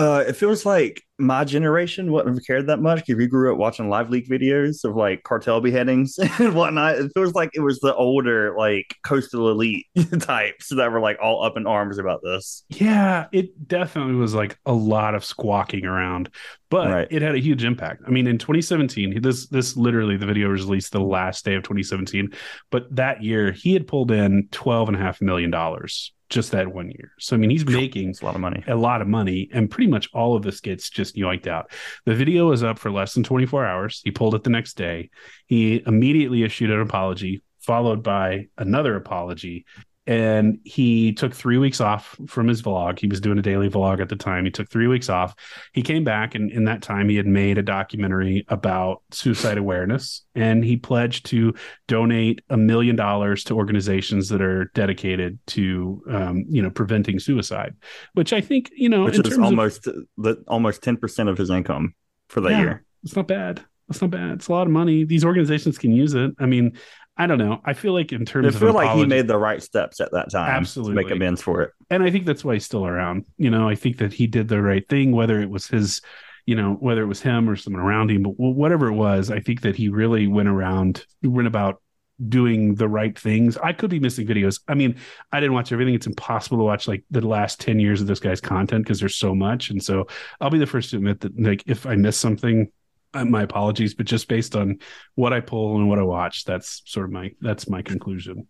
[0.00, 3.58] Uh, it feels like my generation wouldn't have cared that much if you grew up
[3.58, 6.94] watching live leak videos of like cartel beheadings and whatnot.
[6.94, 9.84] It feels like it was the older like coastal elite
[10.20, 12.64] types that were like all up in arms about this.
[12.70, 16.30] Yeah, it definitely was like a lot of squawking around,
[16.70, 17.08] but Right.
[17.10, 18.00] it had a huge impact.
[18.06, 21.62] I mean, in 2017, this this literally the video was released the last day of
[21.62, 22.30] 2017,
[22.70, 26.72] but that year he had pulled in 12 and a half million dollars just that
[26.72, 27.12] one year.
[27.18, 28.64] So I mean, he's making a lot of money.
[28.66, 31.72] a lot of money, and pretty much all of this gets just yoinked out.
[32.06, 34.00] The video was up for less than 24 hours.
[34.04, 35.10] He pulled it the next day.
[35.46, 39.66] He immediately issued an apology, followed by another apology.
[40.06, 42.98] And he took three weeks off from his vlog.
[42.98, 44.44] He was doing a daily vlog at the time.
[44.44, 45.34] He took three weeks off.
[45.72, 50.24] He came back, and in that time, he had made a documentary about suicide awareness.
[50.34, 51.54] And he pledged to
[51.86, 57.74] donate a million dollars to organizations that are dedicated to, um, you know, preventing suicide
[58.14, 59.84] which I think you know, Which in is terms of- almost
[60.16, 61.94] the almost ten percent of his income
[62.28, 62.60] for that Yeah.
[62.60, 62.84] year.
[63.04, 63.62] it's not bad.
[63.88, 64.32] It's not bad.
[64.34, 65.04] It's a lot of money.
[65.04, 66.30] These organizations can use it.
[66.38, 66.72] I mean,
[67.20, 67.60] I don't know.
[67.66, 70.10] I feel like in terms I of feel like he made the right steps at
[70.12, 70.94] that time to Absolutely.
[70.94, 71.72] make amends for it.
[71.90, 73.26] and I think that's why he's still around.
[73.36, 76.00] You know, I think that he did the right thing, whether it was his,
[76.46, 79.40] you know, whether it was him or someone around him, but whatever it was, I
[79.40, 81.82] think that he really went around, went about
[82.26, 83.58] doing the right things.
[83.58, 84.60] I could be missing videos.
[84.66, 84.96] I mean,
[85.30, 85.94] I didn't watch everything.
[85.94, 89.16] It's impossible to watch like the last 10 years of this guy's content because there's
[89.16, 89.68] so much.
[89.68, 90.06] And so
[90.40, 92.70] I'll be the first to admit that, like, if I miss something,
[93.14, 94.78] my apologies, but just based on
[95.14, 98.46] what I pull and what I watch, that's sort of my, that's my conclusion.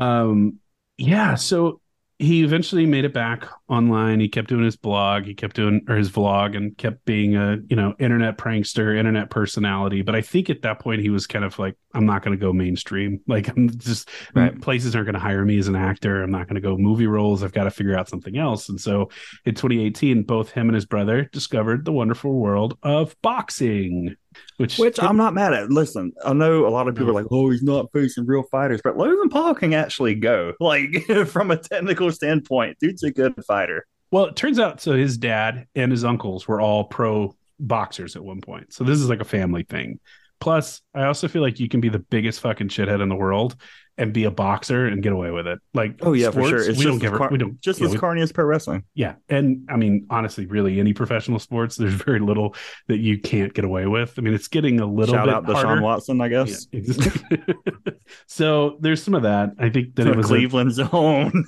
[0.00, 0.58] Um,
[0.96, 1.34] yeah.
[1.34, 1.80] So
[2.18, 4.20] he eventually made it back online.
[4.20, 7.58] He kept doing his blog, he kept doing or his vlog, and kept being a
[7.68, 10.02] you know internet prankster, internet personality.
[10.02, 12.40] But I think at that point he was kind of like, I'm not going to
[12.40, 13.20] go mainstream.
[13.26, 14.60] Like I'm just Right.
[14.60, 16.22] places aren't going to hire me as an actor.
[16.22, 17.42] I'm not going to go movie roles.
[17.42, 18.68] I've got to figure out something else.
[18.68, 19.10] And so
[19.44, 24.16] in 2018, both him and his brother discovered the wonderful world of boxing,
[24.56, 25.70] which Which I'm not mad at.
[25.70, 28.80] Listen, I know a lot of people are like, "Oh, he's not facing real fighters,"
[28.82, 30.52] but Logan Paul can actually go.
[30.60, 33.86] Like from a technical standpoint, dude's a good fighter.
[34.10, 38.24] Well, it turns out so his dad and his uncles were all pro boxers at
[38.24, 38.72] one point.
[38.72, 40.00] So this is like a family thing.
[40.40, 43.56] Plus, I also feel like you can be the biggest fucking shithead in the world
[43.96, 45.60] and be a boxer and get away with it.
[45.72, 46.58] Like, Oh yeah, for sure.
[46.58, 48.32] It's we just don't as give a- car- we don't just yeah, as carny as
[48.32, 48.82] pro wrestling.
[48.94, 52.56] yeah, and I mean, honestly, really, any professional sports, there's very little
[52.88, 54.18] that you can't get away with.
[54.18, 55.80] I mean, it's getting a little Shout bit out to harder.
[55.80, 56.66] Deshaun Watson, I Yeah, guess.
[56.72, 57.38] exactly.
[58.26, 59.50] so there's some of that.
[59.60, 61.44] I think that it was a- Cleveland's own.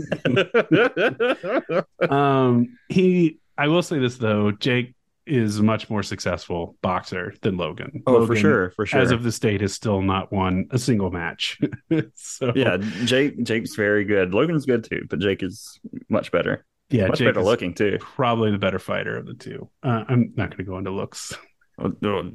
[2.09, 4.95] um he i will say this though jake
[5.27, 9.01] is a much more successful boxer than logan oh, for sure, for sure.
[9.01, 11.59] as of this date has still not won a single match
[12.15, 14.33] so yeah, Jake Jake's very good.
[14.35, 16.65] Logan's good too, but Jake is much better.
[16.91, 17.99] yeah much jake better looking too.
[18.01, 21.35] probably the better fighter of the two uh, i'm not going to go into looks
[21.79, 22.31] Oh, oh,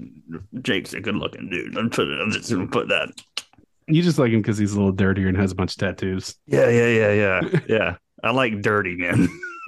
[0.61, 1.75] Jake's a good looking dude.
[1.75, 3.09] I'm, put, I'm just gonna put that.
[3.87, 6.35] you just like him because he's a little dirtier and has a bunch of tattoos
[6.45, 7.95] Yeah, yeah, yeah, yeah, yeah.
[8.23, 9.27] I like dirty men.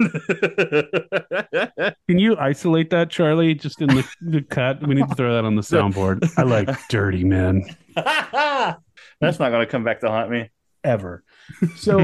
[2.08, 5.44] can you isolate that charlie just in the, the cut we need to throw that
[5.44, 7.62] on the soundboard i like dirty men
[7.94, 10.50] That's not gonna come back to haunt me.
[10.82, 11.22] ever.
[11.76, 12.00] So,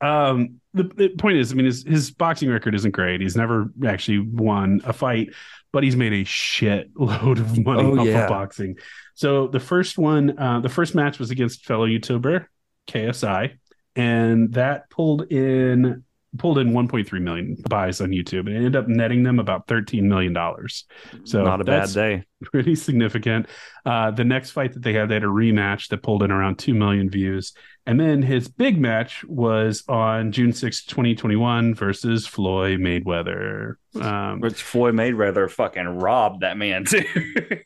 [0.00, 3.20] um, the, the point is, I mean, his his boxing record isn't great.
[3.20, 5.28] He's never actually won a fight,
[5.72, 8.22] but he's made a shit load of money Oh, off yeah.
[8.24, 8.76] of boxing.
[9.14, 12.46] So the first one, uh, the first match was against fellow YouTuber
[12.88, 13.58] KSI,
[13.98, 16.04] and that pulled in
[16.36, 20.08] pulled in 1.3 million buys on YouTube, and it ended up netting them about 13
[20.08, 20.84] million dollars.
[21.24, 22.24] So not a bad day.
[22.42, 23.46] pretty significant.
[23.84, 26.58] Uh, the next fight that they had, they had a rematch that pulled in around
[26.58, 27.54] 2 million views.
[27.86, 33.76] And then his big match was on June sixth, 2021 versus Floyd Mayweather.
[34.00, 37.04] Um, Which Floyd Mayweather fucking robbed that man too.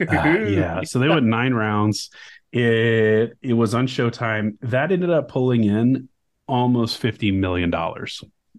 [0.08, 0.82] uh, yeah.
[0.84, 2.10] So they went nine rounds.
[2.52, 4.58] It, it was on Showtime.
[4.62, 6.08] That ended up pulling in
[6.52, 7.72] almost $50 million.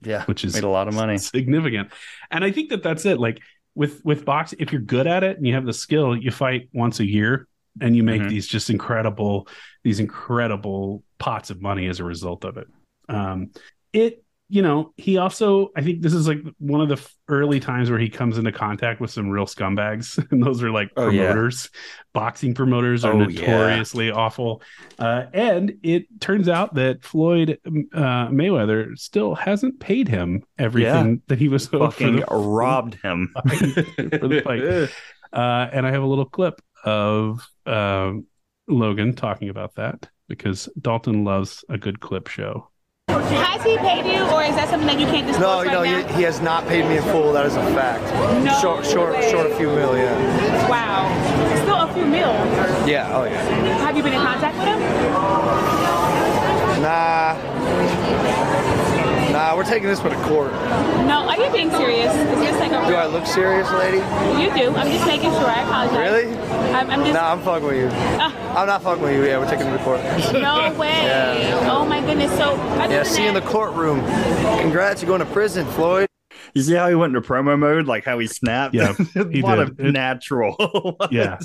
[0.03, 1.17] yeah, which is made a lot of money.
[1.17, 1.89] significant.
[2.31, 3.19] And I think that that's it.
[3.19, 3.39] Like
[3.75, 6.69] with with boxing, if you're good at it and you have the skill, you fight
[6.73, 7.47] once a year
[7.81, 8.29] and you make Mhm.
[8.29, 9.47] these just incredible
[9.83, 12.67] these incredible pots of money as a result of it.
[13.09, 13.51] Um,
[13.93, 17.89] it you know he also I think this is like one of the early times
[17.89, 21.27] where he comes into contact with some real scumbags, and those are like Oh, yeah.
[21.31, 21.69] promoters.
[22.13, 23.41] Boxing promoters are Oh, yeah.
[23.41, 24.61] notoriously awful.
[24.99, 31.39] Uh, and it turns out that Floyd uh, Mayweather still hasn't paid him everything that
[31.39, 33.33] he was Fucking the, robbed him.
[33.47, 34.89] for the fight.
[35.33, 38.27] Uh, and I have a little clip of um,
[38.67, 42.69] Logan talking about that because Dalton loves a good clip show.
[43.21, 46.07] Has he paid you, or is that something that you can't disclose No, right no,
[46.07, 47.31] he, he has not paid me in full.
[47.33, 48.03] That is a fact.
[48.43, 49.29] No short, short, way.
[49.31, 49.97] short a few mil.
[49.97, 50.69] Yeah.
[50.69, 51.07] Wow,
[51.61, 52.31] still a few mil.
[52.87, 53.15] Yeah.
[53.15, 53.41] Oh yeah.
[53.77, 54.79] Have you been in contact with him?
[56.81, 57.52] Nah.
[59.33, 60.51] Nah, we're taking this one to court.
[61.07, 62.13] No, are you being serious?
[62.13, 63.97] Is this like a Do I look serious, lady?
[64.39, 64.69] You do.
[64.77, 65.47] I'm just making sure.
[65.47, 65.97] I apologize.
[65.97, 66.37] Really?
[66.71, 67.13] I'm, I'm just.
[67.13, 67.89] Nah, I'm fucking with you.
[67.91, 68.59] Ah.
[68.59, 69.25] I'm not fucking with you.
[69.25, 70.01] Yeah, we're taking it to court.
[70.33, 70.89] No way.
[70.89, 71.67] Yeah.
[71.71, 72.31] Oh my goodness.
[72.37, 72.53] So.
[72.53, 74.01] Yeah, see you in the courtroom.
[74.61, 76.07] Congrats, you're going to prison, Floyd.
[76.53, 78.75] You see how he went into promo mode, like how he snapped.
[78.75, 78.93] Yeah,
[79.31, 79.79] he what did.
[79.79, 80.55] a It- natural.
[81.11, 81.37] Yeah,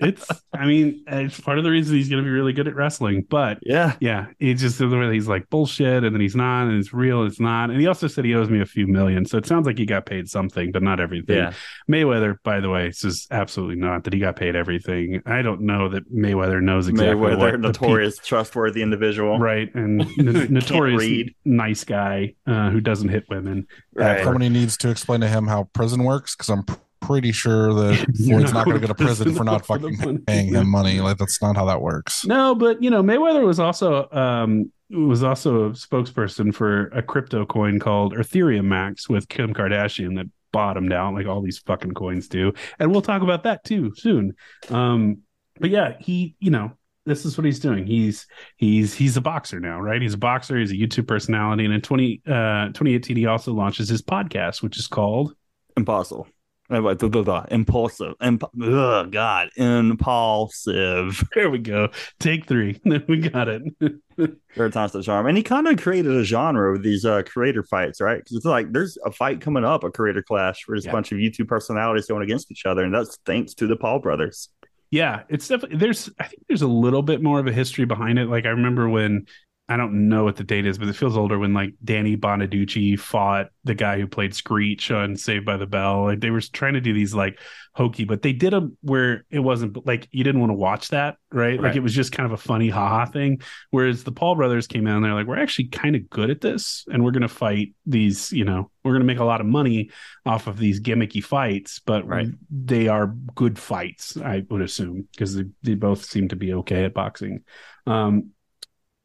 [0.00, 0.26] it's.
[0.52, 3.26] I mean, it's part of the reason he's going to be really good at wrestling.
[3.28, 3.94] But yeah.
[4.00, 6.92] yeah, it's just the way that he's like bullshit, and then he's not, and it's
[6.92, 7.70] real, and it's not.
[7.70, 9.86] And he also said he owes me a few million, so it sounds like he
[9.86, 11.36] got paid something, but not everything.
[11.36, 11.52] Yeah.
[11.90, 15.22] Mayweather, by the way, says absolutely not that he got paid everything.
[15.26, 19.38] I don't know that Mayweather knows exactly what Mayweather, the notorious, trustworthy individual.
[19.38, 21.34] right, and n- notorious read.
[21.44, 23.66] nice guy uh, who doesn't hit women.
[23.94, 24.24] Right.
[24.24, 27.96] Somebody needs to explain to him how prison works because I'm pr- pretty sure that
[28.24, 31.00] Floyd's not not going to go to prison for not fucking paying him money.
[31.00, 32.24] Like that's not how that works.
[32.24, 37.44] No, but you know, Mayweather was also um was also a spokesperson for a crypto
[37.44, 42.28] coin called Ethereum Max with Kim Kardashian that bottomed out like all these fucking coins
[42.28, 42.52] do.
[42.78, 44.34] And we'll talk about that too soon.
[44.70, 45.22] Um
[45.60, 46.72] but yeah, he, you know,
[47.06, 47.86] this is what he's doing.
[47.86, 50.00] He's he's he's a boxer now, right?
[50.00, 53.88] He's a boxer, he's a YouTube personality and in 20 uh 2018 he also launches
[53.88, 55.34] his podcast which is called
[55.76, 56.26] Impossible.
[56.70, 57.46] Uh.
[57.50, 58.14] Impulsive.
[58.22, 59.50] Imp- Ugh, God.
[59.56, 61.22] Impulsive.
[61.34, 61.90] There we go.
[62.20, 62.80] Take 3.
[63.08, 63.62] we got it.
[64.56, 65.26] Third time's the charm.
[65.26, 68.18] And he kind of created a genre with these uh, creator fights, right?
[68.18, 70.92] Because it's like there's a fight coming up, a creator clash, where there's Yeah.
[70.92, 72.82] a bunch of YouTube personalities going against each other.
[72.84, 74.48] And that's thanks to the Paul brothers.
[74.90, 78.18] Yeah, it's definitely there's I think there's a little bit more of a history behind
[78.18, 78.28] it.
[78.28, 79.26] Like I remember when
[79.66, 82.98] I don't know what the date is, but it feels older when like Danny Bonaduce
[83.00, 86.04] fought the guy who played Screech on Saved by the Bell.
[86.04, 87.40] Like they were trying to do these like
[87.72, 91.16] hokey, but they did them where it wasn't like you didn't want to watch that,
[91.32, 91.58] right?
[91.58, 93.40] Like it was just kind of a funny haha thing.
[93.70, 96.42] Whereas the Paul brothers came in and they're like, we're actually kind of good at
[96.42, 99.88] this, and we're gonna fight these, you know, we're gonna make a lot of money
[100.26, 102.28] off of these gimmicky fights, but Right.
[102.50, 106.84] they are good fights, I would assume, because they, they both seem to be okay
[106.84, 107.44] at boxing.
[107.86, 108.30] Um,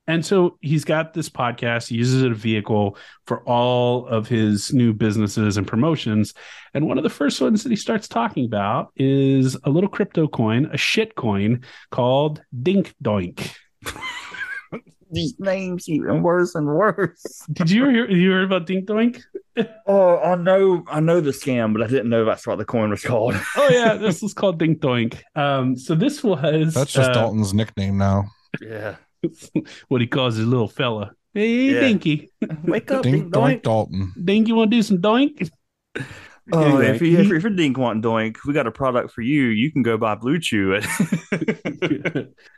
[0.09, 1.89] and so he's got this podcast.
[1.89, 6.33] He uses it as a vehicle for all of his new businesses and promotions.
[6.73, 10.27] And one of the first ones that he starts talking about is a little crypto
[10.27, 13.51] coin, a shit coin called Dink Doink.
[15.11, 17.43] These names even worse and worse.
[17.53, 18.09] Did you hear?
[18.09, 19.21] You heard about Dink Doink?
[19.85, 22.91] Oh, I know, I know the scam, but I didn't know that's what the coin
[22.91, 23.35] was called.
[23.57, 25.19] Oh yeah, this was called Dink Doink.
[25.35, 28.23] Um, so this was That's just uh, Dalton's nickname now.
[28.61, 28.95] yeah.
[29.88, 31.12] what he calls his little fella.
[31.34, 31.79] Hey, Yeah.
[31.82, 32.29] Dinky,
[32.63, 33.62] Wake up, Dink Dink Doink Doink.
[33.63, 34.13] Dalton.
[34.23, 35.49] Dink, you want to do some doink?
[35.95, 36.03] Oh,
[36.51, 39.21] Anyway, if, you, if, you're- if you're Dink wanting Doink, we got a product for
[39.21, 39.43] you.
[39.43, 40.79] You can go buy Blue Chew.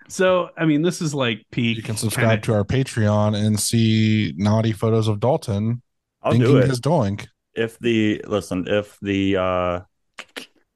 [0.08, 1.78] So I mean, this is like peak.
[1.78, 5.82] You can subscribe to our Patreon and see naughty photos of Dalton
[6.21, 6.67] I'll do it.
[6.69, 7.28] his doink.
[7.56, 9.80] if the listen if the uh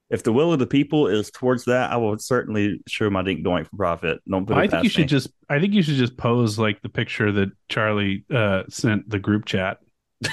[0.09, 3.43] if the will of the people is towards that i will certainly show my dink
[3.45, 5.07] doink for profit don't put it I think you should me.
[5.07, 5.29] just.
[5.49, 9.45] I think you should just pose like the picture that Charlie uh, sent the group
[9.45, 9.77] chat.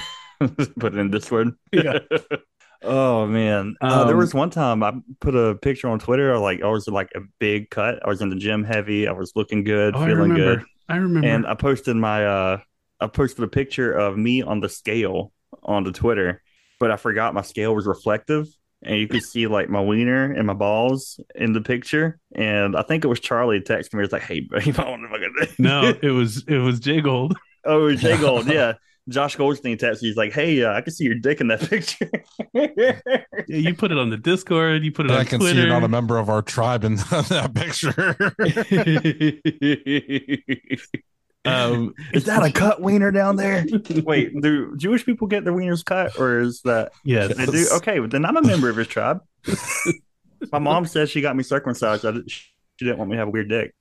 [0.79, 1.99] put it in discord Yeah.
[2.83, 6.63] oh man uh, there Um, was one time i put a picture on twitter like
[6.63, 9.63] i was like a big cut i was in the gym heavy i was looking
[9.63, 10.57] good Oh, I feeling remember.
[10.57, 11.29] good I remember.
[11.29, 12.59] and i posted my uh
[13.01, 15.33] i posted a picture of me on the scale
[15.63, 16.43] on the twitter
[16.81, 18.49] but i forgot my scale was reflective
[18.85, 22.83] and you could see like my wiener and my balls in the picture and i
[22.83, 25.09] think it was charlie texting me it was like hey bro, you might want to
[25.09, 27.37] fucking no, it was it was Jay Gold.
[27.65, 28.73] oh it was jay gold yeah
[29.09, 31.61] josh goldstein texted me he's like hey uh, i can see your dick in that
[31.69, 32.11] picture
[33.49, 34.85] Yeah, you put it on the Discord.
[34.85, 35.55] You put it And on I can Twitter.
[35.55, 38.17] see you're not a member of our tribe in that picture.
[41.45, 43.65] Um, is that a cut wiener down there
[44.05, 47.67] wait do jewish people get their wieners cut or is that yes, They do.
[47.75, 49.21] Okay, well, then I'm a member of his tribe.
[50.53, 52.05] My mom said she got me circumcised.
[52.05, 53.75] I she didn't want me to have a weird dick.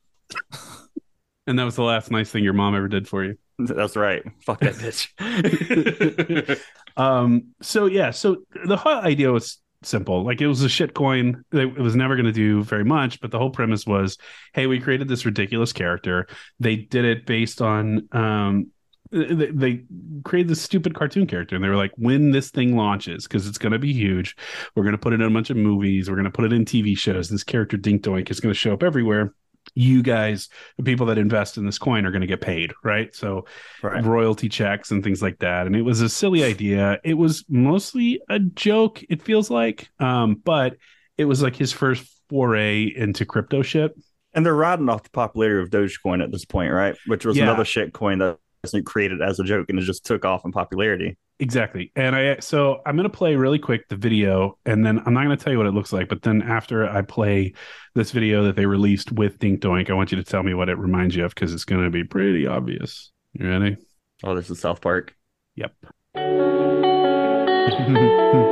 [1.47, 3.37] and that was the last nice thing your mom ever did for you.
[3.59, 4.23] That's right.
[4.43, 6.59] Fuck that bitch.
[6.97, 10.23] um so yeah so the whole idea was simple.
[10.23, 11.43] Like it was a shit coin.
[11.51, 14.17] It was never going to do very much but the whole premise was
[14.53, 16.27] hey we created this ridiculous character.
[16.59, 18.71] They did it based on um
[19.11, 19.83] they, they
[20.23, 23.57] created this stupid cartoon character and they were like when this thing launches because it's
[23.57, 24.37] going to be huge.
[24.75, 26.09] We're going to put it in a bunch of movies.
[26.09, 27.29] We're going to put it in tv shows.
[27.29, 29.33] This character dink doink is going to show up everywhere
[29.75, 33.15] you guys the people that invest in this coin are going to get paid right
[33.15, 33.45] so
[33.83, 34.03] right.
[34.03, 35.67] royalty checks and things like that.
[35.67, 36.99] And it was a silly idea.
[37.03, 39.89] It was mostly a joke, it feels like.
[39.99, 40.77] Um, but
[41.17, 43.93] it was like his first foray into crypto shit.
[44.33, 46.95] And they're riding off the popularity of Dogecoin at this point, right?
[47.05, 47.43] Which was Yeah.
[47.43, 50.51] another shit coin that wasn't created as a joke and it just took off in
[50.51, 51.17] popularity.
[51.41, 51.91] Exactly.
[51.95, 55.35] And I so I'm gonna play really quick the video and then I'm not gonna
[55.35, 57.53] tell you what it looks like, but then after I play
[57.95, 60.69] this video that they released with Dink Doink, I want you to tell me what
[60.69, 63.11] it reminds you of because it's gonna be pretty obvious.
[63.33, 63.77] You ready?
[64.23, 65.15] Oh, this is South Park.
[65.55, 65.73] Yep.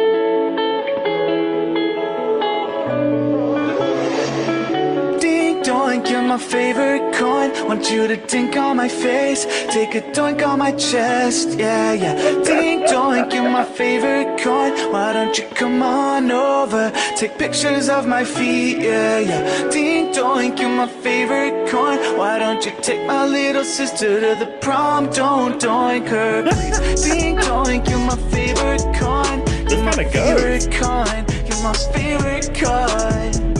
[6.31, 7.51] my favorite coin.
[7.67, 11.59] Want you to dink on my face, take a doink on my chest.
[11.59, 12.15] Yeah, yeah.
[12.45, 14.71] Dink doink, you're my favorite coin.
[14.93, 16.89] Why don't you come on over?
[17.17, 18.77] Take pictures of my feet.
[18.77, 19.69] Yeah, yeah.
[19.71, 21.97] Dink doink, you're my favorite coin.
[22.17, 25.09] Why don't you take my little sister to the prom?
[25.09, 27.03] Don't doink her, please.
[27.03, 29.37] Dink doink, you're my favorite coin.
[29.69, 31.25] You're my favorite coin.
[31.47, 33.50] You're my favorite coin.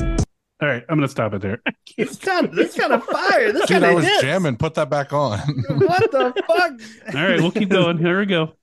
[0.62, 1.62] All right, I'm gonna stop it there.
[1.97, 3.51] This kind of this kind of fire.
[3.51, 4.22] This Dude, kind I of was hits.
[4.22, 4.55] jamming.
[4.55, 5.39] Put that back on.
[5.39, 7.16] What the fuck?
[7.16, 7.97] All right, we'll keep going.
[7.97, 8.53] Here we go.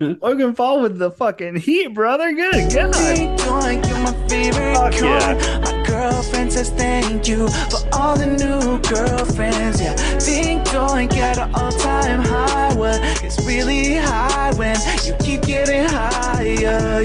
[0.00, 2.32] Logan Paul with the fucking heat, brother.
[2.32, 3.36] Good God.
[4.74, 5.60] Fuck yeah.
[5.64, 9.80] My girlfriend says thank you for all the new girlfriends.
[9.80, 12.56] Yeah, ding dong, got an all time high.
[13.22, 16.44] It's really high when you keep getting higher.
[16.44, 17.00] Yeah,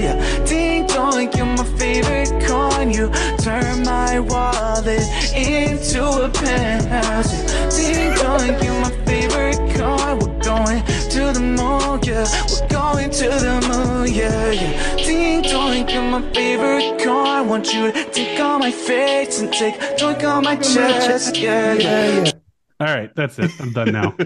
[1.34, 2.90] you're my favorite coin.
[2.92, 5.02] You turn my wallet
[5.34, 7.32] into a penthouse.
[7.32, 10.18] Yeah, ding dong, you're my favorite coin.
[10.18, 10.82] We're going
[12.04, 12.26] yeah.
[12.50, 14.96] We're going to the moon, yeah, yeah.
[14.96, 17.48] Ding dong, you're my favorite coin.
[17.48, 21.74] Want you to take on my face and take a drink on my chest, yeah,
[21.74, 22.24] yeah.
[22.24, 22.32] yeah.
[22.80, 23.50] All right, that's it.
[23.60, 24.14] I'm done now.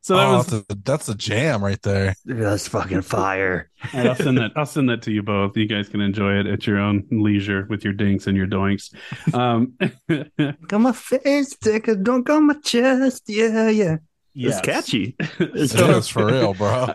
[0.00, 0.46] so that oh, was.
[0.46, 2.14] that's, a, that's a jam right there.
[2.24, 3.70] That's fucking fire.
[3.92, 4.52] All right, I'll send that.
[4.56, 5.54] I'll send that to you both.
[5.56, 8.94] You guys can enjoy it at your own leisure with your dinks and your doinks.
[9.34, 9.76] Um,
[10.66, 13.24] Got my face, take a dunk on my chest.
[13.26, 13.96] Yeah, yeah.
[14.38, 14.58] Yes.
[14.58, 15.16] It's catchy.
[15.40, 16.92] It So- is for real, bro.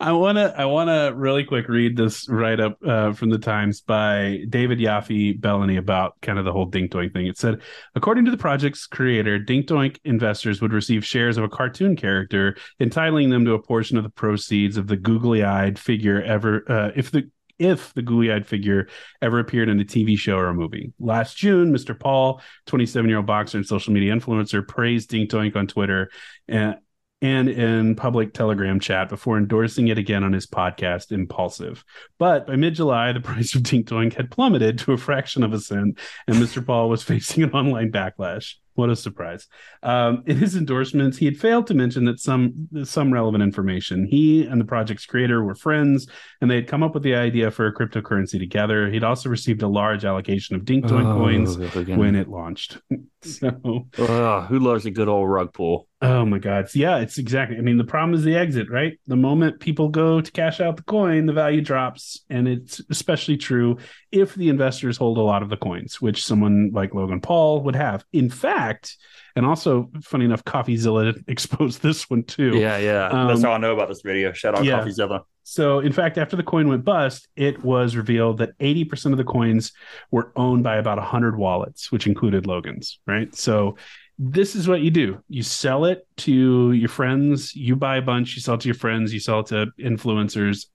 [0.00, 3.38] I want to I want to really quick read this write up uh, from the
[3.38, 7.26] Times by David Yaffe Bellany about kind of the whole Dink Doink thing.
[7.26, 7.60] It said,
[7.94, 12.56] according to the project's creator, Dink Doink investors would receive shares of a cartoon character,
[12.78, 17.10] entitling them to a portion of the proceeds of the googly-eyed figure ever uh, if
[17.10, 17.28] the
[17.60, 18.88] if the googly-eyed figure
[19.22, 20.92] ever appeared in a TV show or a movie.
[20.98, 21.98] Last June, Mr.
[21.98, 26.10] Paul, 27-year-old boxer and social media influencer, praised Dink Doink on Twitter
[26.48, 26.76] and
[27.22, 31.84] and in public Telegram chat before endorsing it again on his podcast, Impulsive.
[32.18, 35.52] But by mid July, the price of Dink Doink had plummeted to a fraction of
[35.52, 36.64] a cent, and Mr.
[36.64, 38.54] Paul was facing an online backlash.
[38.80, 39.46] What a surprise.
[39.82, 44.06] Um, in his endorsements, he had failed to mention that some some relevant information.
[44.06, 46.08] He and the project's creator were friends,
[46.40, 48.90] and they had come up with the idea for a cryptocurrency together.
[48.90, 51.58] He'd also received a large allocation of Dink Doink coins
[51.88, 52.78] when it launched.
[53.24, 55.88] so Ugh, who loves a good old rug pull?
[56.02, 56.70] Oh my God.
[56.70, 57.58] So, yeah, it's exactly.
[57.58, 58.98] I mean, the problem is the exit, right?
[59.06, 62.24] The moment people go to cash out the coin, the value drops.
[62.30, 63.76] And it's especially true
[64.10, 67.76] if the investors hold a lot of the coins, which someone like Logan Paul would
[67.76, 68.04] have.
[68.12, 68.96] In fact,
[69.36, 72.56] and also, funny enough, CoffeeZilla exposed this one too.
[72.56, 73.08] Yeah, yeah.
[73.08, 74.32] Um, That's all I know about this video.
[74.32, 74.80] Shout out yeah.
[74.80, 75.22] CoffeeZilla.
[75.50, 79.24] So, in fact, after the coin went bust, it was revealed that 80% of the
[79.24, 79.72] coins
[80.12, 83.34] were owned by about 100 wallets, which included Logan's, right?
[83.34, 83.76] So,
[84.16, 85.18] this is what you do.
[85.28, 88.76] You sell it to your friends, you buy a bunch, you sell it to your
[88.76, 90.66] friends, you sell it to influencers.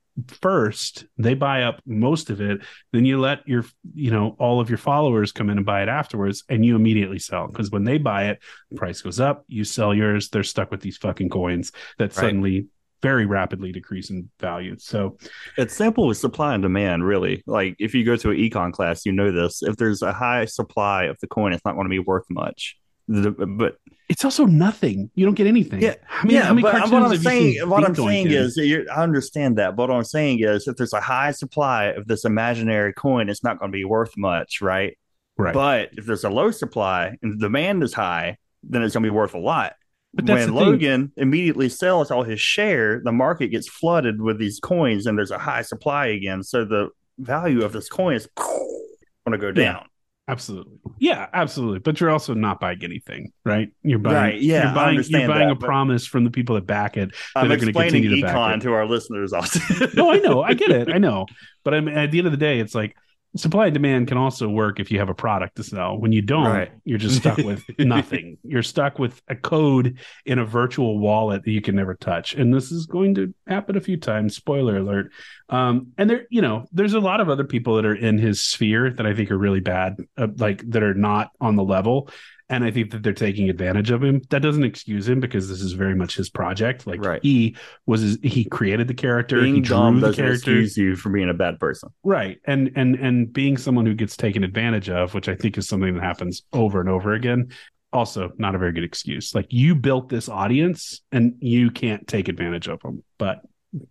[0.42, 2.62] First they buy up most of it.
[2.92, 5.90] Then you let your you know all of your followers come in and buy it
[5.90, 8.40] afterwards and you immediately sell because when they buy it
[8.72, 9.44] the price goes up.
[9.48, 12.14] You sell yours they're stuck with these fucking coins that Right.
[12.14, 12.68] suddenly
[13.06, 15.16] very rapidly decrease in value so
[15.58, 17.44] It's simple with supply and demand, really.
[17.46, 19.62] Like if you go to an econ class, you know this.
[19.62, 22.78] If there's a high supply of the coin, it's not going to be worth much.
[23.08, 23.78] The, but
[24.10, 27.04] it's also nothing you don't get anything Yeah, I mean, yeah, how many but what
[27.04, 29.76] I'm saying, what I'm saying is, I understand that.
[29.76, 33.44] But what I'm saying is, if there's a high supply of this imaginary coin, it's
[33.44, 34.98] not going to be worth much, right?
[35.38, 39.04] right But if there's a low supply and the demand is high, then it's going
[39.04, 39.74] to be worth a lot.
[40.16, 40.56] But when thing.
[40.56, 45.32] Logan immediately sells all his share, the market gets flooded with these coins, and there's
[45.32, 46.42] a high supply again.
[46.42, 46.90] So the
[47.20, 49.74] value of this coin is going to go Yeah.
[49.74, 49.86] down.
[50.28, 50.80] Absolutely.
[50.98, 51.78] Yeah, absolutely.
[51.80, 53.70] But you're also not buying anything, right?
[53.84, 56.66] You're buying Right, yeah, you're buying, you're buying that, a promise from the people that
[56.66, 57.12] back it.
[57.36, 58.62] I'm they're gonna explaining continue to back econ it.
[58.62, 59.60] to our listeners also.
[59.94, 60.42] no, I know.
[60.42, 60.90] I get it.
[60.94, 61.28] I know.
[61.64, 62.96] But I mean, at the end of the day, it's like
[63.36, 65.98] supply and demand can also work if you have a product to sell.
[65.98, 66.72] When you don't, Right.
[66.86, 68.38] you're just stuck with nothing.
[68.44, 72.34] You're stuck with a code in a virtual wallet that you can never touch.
[72.34, 74.36] And this is going to happen a few times.
[74.36, 75.12] Spoiler alert.
[75.50, 78.42] Um, and there, you know, there's a lot of other people that are in his
[78.42, 82.10] sphere that I think are really bad, uh, like that are not on the level.
[82.48, 84.22] And I think that they're taking advantage of him.
[84.30, 86.86] That doesn't excuse him because this is very much his project.
[86.86, 87.20] Like Right.
[87.24, 87.56] he
[87.88, 90.96] was, his, he created the character, he Being drew dumb the doesn't character, excuse you
[90.96, 91.90] for being a bad person.
[92.04, 92.38] right?
[92.46, 95.96] And and and being someone who gets taken advantage of, which I think is something
[95.96, 97.50] that happens over and over again.
[97.92, 99.34] Also, not a very good excuse.
[99.34, 103.04] Like you built this audience, and you can't take advantage of them.
[103.18, 103.42] But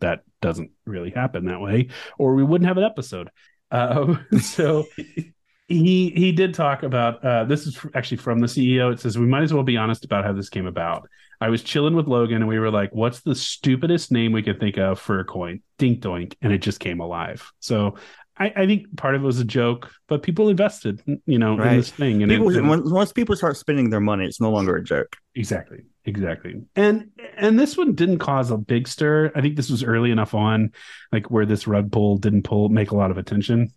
[0.01, 1.89] that doesn't really happen that way,
[2.19, 3.31] or we wouldn't have an episode.
[3.71, 4.87] Uh, so
[5.69, 8.93] he he did talk about uh, this is actually from the CEO.
[8.93, 11.09] It says we might as well be honest about how this came about.
[11.41, 14.61] I was chilling with Logan and we were like, "What's the stupidest name we could
[14.61, 17.51] think of for a coin?" Dink Doink, and it just came alive.
[17.61, 17.97] So
[18.37, 21.77] I, I think part of it was a joke, but people invested, you know, in
[21.77, 24.51] this thing, and it- People, and- when, once people start spending their money, it's no
[24.51, 25.17] longer a joke.
[25.35, 26.61] exactly, exactly.
[26.77, 29.33] And and this one didn't cause a big stir.
[29.35, 30.73] I think this was early enough on,
[31.13, 33.73] like where this rug pull didn't pull make a lot of attention.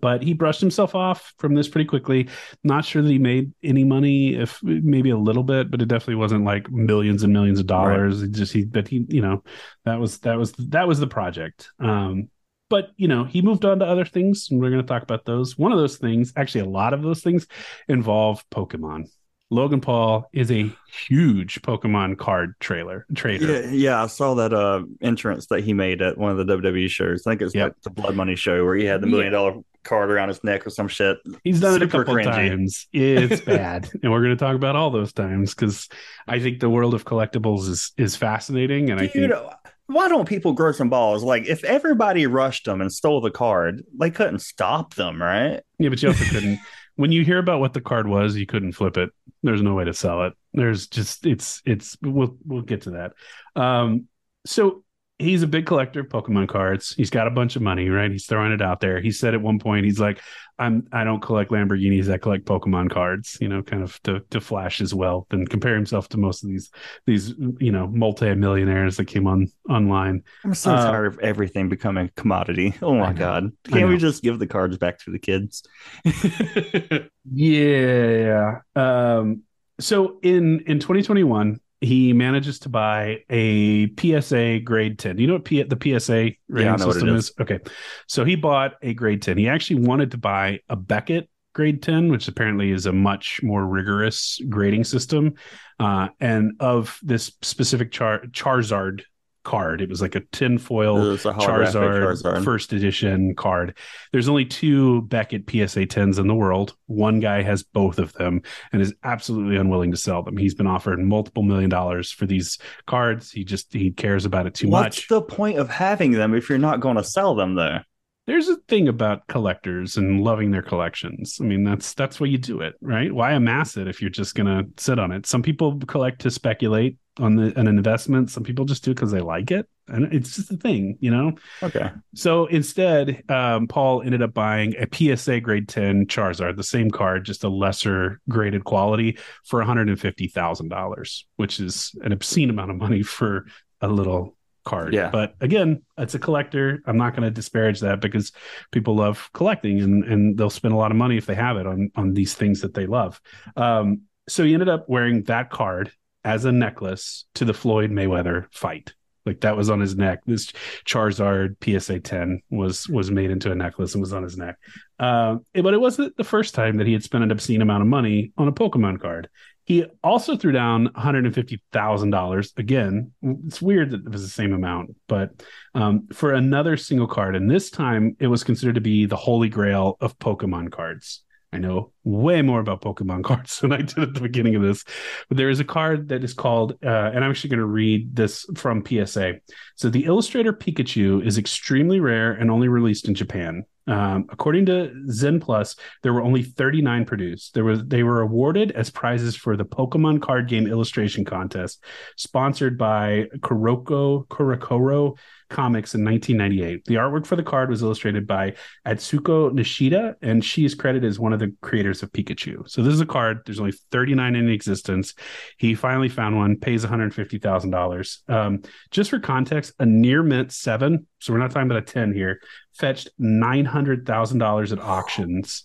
[0.00, 2.28] But he brushed himself off from this pretty quickly.
[2.62, 6.16] Not sure that he made any money, if maybe a little bit, but it definitely
[6.16, 8.22] wasn't like millions and millions of dollars.
[8.22, 9.42] It just he, but he, you know,
[9.84, 11.70] that was that was that was the project.
[11.80, 12.28] Um,
[12.68, 15.24] but you know, he moved on to other things, and we're going to talk about
[15.24, 15.56] those.
[15.56, 17.46] One of those things, actually, a lot of those things,
[17.88, 19.08] involve Pokemon.
[19.50, 20.70] Logan Paul is a
[21.08, 23.62] huge Pokemon card trailer trader.
[23.62, 26.90] Yeah, yeah, I saw that uh entrance that he made at one of the WWE
[26.90, 27.26] shows.
[27.26, 27.66] I think it's Yep.
[27.68, 29.54] like the Blood Money show where he had the million dollar
[29.88, 31.18] card around his neck or some shit.
[31.44, 32.24] He's done it a Super couple cringy.
[32.24, 32.86] times.
[32.92, 35.88] It's bad, and we're going to talk about all those times because
[36.26, 39.44] I think the world of collectibles is is fascinating, and I Dude, think
[39.86, 41.22] why don't people grow some balls?
[41.24, 45.62] Like, if everybody rushed them and stole the card, they couldn't stop them, right?
[45.78, 46.58] yeah, but you also couldn't.
[46.96, 49.10] When you hear about what the card was, you couldn't flip it.
[49.42, 50.34] There's no way to sell it.
[50.52, 53.12] There's just it's it's we'll we'll get to that.
[53.60, 54.08] Um,
[54.44, 54.82] so
[55.18, 56.94] he's a big collector of Pokemon cards.
[56.96, 58.10] He's got a bunch of money, right?
[58.10, 59.00] He's throwing it out there.
[59.00, 60.20] He said at one point, he's like,
[60.58, 62.10] "I'm I don't collect Lamborghinis.
[62.12, 65.74] I collect Pokemon cards." You know, kind of to to flash his wealth and compare
[65.74, 66.70] himself to most of these
[67.06, 70.22] these you know multi-millionaires that came on online.
[70.44, 72.74] I'm so Uh, tired of everything becoming a commodity.
[72.82, 73.50] Oh my god.
[73.64, 75.62] Can't we just give the cards back to the kids?
[77.30, 78.60] yeah.
[78.74, 79.42] Um,
[79.80, 85.16] so in in 2021, he manages to buy a PSA grade 10.
[85.16, 87.24] Do you know what P- the PSA rating I know what it system is.
[87.26, 87.34] is?
[87.40, 87.58] Okay.
[88.06, 89.38] So he bought a grade 10.
[89.38, 93.64] He actually wanted to buy a Beckett grade 10, which apparently is a much more
[93.64, 95.34] rigorous grading system.
[95.78, 99.02] Uh, and of this specific Char- Charizard
[99.48, 102.44] card, it was like a tinfoil It's a Charizard, Charizard.
[102.44, 103.78] first edition card.
[104.12, 106.76] There's only two Beckett PSA 10s in the world.
[106.86, 108.42] One guy has both of them
[108.74, 110.36] and is absolutely unwilling to sell them.
[110.36, 113.32] He's been offered multiple million dollars for these cards.
[113.32, 115.10] He just he cares about it too What's much.
[115.10, 117.78] What's the point of having them if you're not going to sell them, though?
[118.26, 121.38] There's a thing about collectors and loving their collections.
[121.40, 123.10] I mean, that's that's why you do it, right?
[123.10, 125.24] Why amass it if you're just gonna sit on it?
[125.24, 128.30] Some people collect to speculate on the, an investment.
[128.30, 131.10] Some people just do it because they like it, and it's just a thing, you
[131.10, 131.32] know.
[131.62, 131.90] Okay.
[132.14, 137.24] So instead, um, Paul ended up buying a PSA grade 10 Charizard, the same card,
[137.24, 143.46] just a lesser graded quality for $150,000, which is an obscene amount of money for
[143.80, 144.92] a little card.
[144.92, 145.10] Yeah.
[145.10, 146.82] But again, it's a collector.
[146.86, 148.32] I'm not going to disparage that because
[148.70, 151.66] people love collecting and, and they'll spend a lot of money if they have it
[151.66, 153.20] on, on these things that they love.
[153.56, 155.90] Um, so he ended up wearing that card
[156.28, 158.92] as a necklace to the Floyd Mayweather fight.
[159.24, 160.20] Like that was on his neck.
[160.26, 160.52] This
[160.86, 164.56] Charizard PSA 10 was was made into a necklace and was on his neck.
[165.00, 167.88] It- but it wasn't the first time that he had spent an obscene amount of
[167.88, 169.28] money on a Pokemon card.
[169.64, 172.52] He also threw down one hundred and fifty thousand dollars.
[172.56, 175.30] Again, it's weird that it was the same amount, but
[175.74, 179.48] um, for another single card, and this time it was considered to be the holy
[179.50, 181.22] grail of Pokemon cards.
[181.52, 184.84] I know way more about Pokemon cards than I did at the beginning of this,
[185.28, 188.14] but there is a card that is called, uh, and I'm actually going to read
[188.14, 189.34] this from PSA.
[189.76, 193.64] So the Illustrator Pikachu is extremely rare and only released in Japan.
[193.86, 197.54] Um, according to Zen Plus, there were only 39 produced.
[197.54, 201.82] There was they were awarded as prizes for the Pokemon card game illustration contest,
[202.16, 205.16] sponsored by Kuroko CoroCoro
[205.48, 206.84] Comics in 1998.
[206.84, 208.54] The artwork for the card was illustrated by
[208.86, 212.68] Atsuko Nishida, and she is credited as one of the creators of Pikachu.
[212.68, 213.40] So this is a card.
[213.46, 215.14] There's only 39 in existence.
[215.56, 216.56] He finally found one.
[216.58, 218.22] Pays 150 thousand dollars.
[218.28, 221.06] Um, just for context, a near mint seven.
[221.20, 222.40] So we're not talking about a 10 here.
[222.74, 225.64] Fetched nine hundred thousand dollars at auctions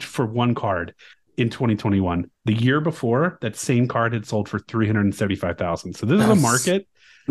[0.00, 0.94] for one card
[1.36, 2.30] in 2021.
[2.44, 5.94] The year before, that same card had sold for 375,000.
[5.94, 6.86] So this is a market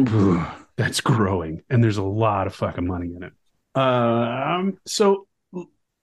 [0.75, 3.33] that's growing and there's a lot of fucking money in it.
[3.75, 5.27] Um, so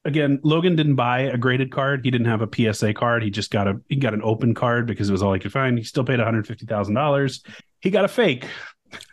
[0.04, 2.04] again, Logan didn't buy a graded card.
[2.04, 3.22] He didn't have a PSA card.
[3.22, 5.52] He just got a he got an open card because it was all he could
[5.52, 5.78] find.
[5.78, 7.46] He still paid $150,000.
[7.80, 8.46] He got a fake.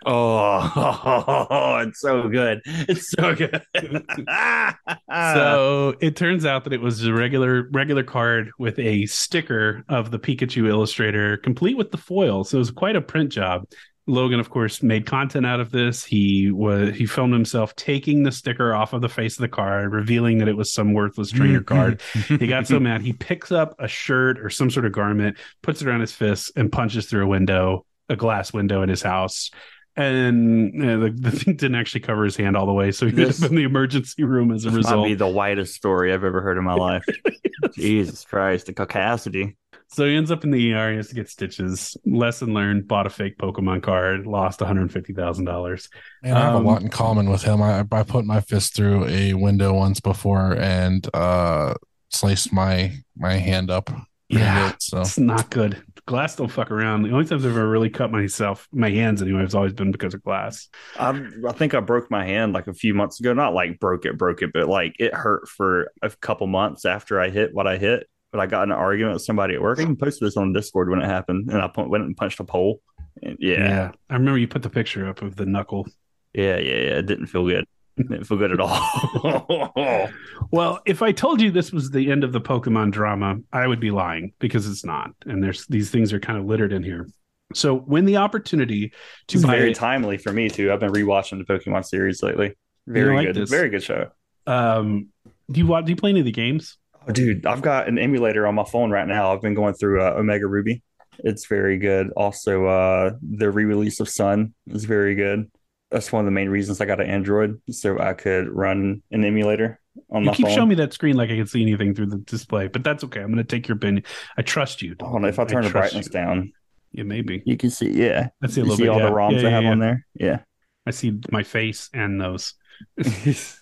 [0.07, 2.61] Oh, it's so good.
[2.65, 3.61] It's so good.
[5.11, 10.09] so it turns out that it was a regular regular card with a sticker of
[10.09, 12.43] the Pikachu illustrator, complete with the foil.
[12.43, 13.67] So it was quite a print job.
[14.07, 16.03] Logan, of course, made content out of this.
[16.05, 19.91] He was he filmed himself taking the sticker off of the face of the card,
[19.91, 22.01] revealing that it was some worthless trainer card.
[22.27, 25.81] He got so mad he picks up a shirt or some sort of garment, puts
[25.81, 29.51] it around his fist, and punches through a window, a glass window in his house.
[29.97, 33.11] And uh, the, the thing didn't actually cover his hand all the way, so he
[33.11, 35.07] ended up in the emergency room as a This might result.
[35.07, 37.03] be the whitest story I've ever heard in my life.
[37.73, 39.55] Jesus Christ, the caucasity.
[39.89, 40.91] So he ends up in the ER.
[40.91, 41.95] He has to get stitches.
[42.05, 45.89] Lesson learned: bought a fake Pokemon card, lost one hundred fifty thousand dollars.
[46.23, 47.61] And I have Um, a lot in common with him.
[47.61, 51.73] I, I put my fist through a window once before and uh
[52.09, 53.89] sliced my my hand up.
[54.29, 55.81] Yeah, good, so It's not good.
[56.05, 57.03] Glass don't fuck around.
[57.03, 60.13] The only times I've ever really cut myself, my hands anyway, has always been because
[60.13, 60.69] of glass.
[60.97, 63.33] I, I think I broke my hand like a few months ago.
[63.33, 67.19] Not like broke it, broke it, but like it hurt for a couple months after
[67.19, 68.07] I hit what I hit.
[68.31, 69.79] But I got in an argument with somebody at work.
[69.79, 72.43] I even posted this on Discord when it happened, and I went and punched a
[72.43, 72.81] pole.
[73.23, 75.87] And yeah, yeah, I remember you put the picture up of the knuckle.
[76.33, 77.65] yeah, yeah, It didn't feel good.
[77.97, 80.09] It didn't feel good at all.
[80.51, 83.79] Well, if I told you this was the end of the Pokemon drama, I would
[83.79, 85.11] be lying because it's not.
[85.25, 87.07] And there's these things are kind of littered in here.
[87.53, 88.91] So when the opportunity
[89.27, 90.71] to it's buy very it, timely for me too.
[90.71, 92.55] I've been rewatching the Pokemon series lately.
[92.85, 93.49] Very like good, this?
[93.49, 94.11] very good show.
[94.45, 95.07] um,
[95.49, 95.85] do you want?
[95.85, 96.77] Do you play any of the games?
[97.07, 99.33] Oh, dude, I've got an emulator on my phone right now.
[99.33, 100.83] I've been going through uh, Omega Ruby.
[101.19, 102.11] It's very good.
[102.15, 105.49] Also, uh, the re-release of Sun is very good.
[105.89, 109.23] That's one of the main reasons I got an Android, so I could run an
[109.23, 109.79] emulator
[110.11, 110.55] on You my keep phone.
[110.55, 113.21] showing me that screen like I can see anything through the display, but that's okay.
[113.21, 114.03] I'm going to take your opinion.
[114.37, 114.95] I trust you.
[115.01, 116.11] Hold on, if I turn the brightness you.
[116.11, 116.51] down,
[116.91, 117.41] yeah, maybe.
[117.45, 117.89] you can see.
[117.89, 118.89] Yeah, I see a you little see bit.
[118.89, 119.05] all yeah.
[119.05, 119.71] the ROMs Yeah, I have yeah.
[119.71, 120.05] on there.
[120.13, 120.39] Yeah.
[120.85, 122.53] I see my face and those.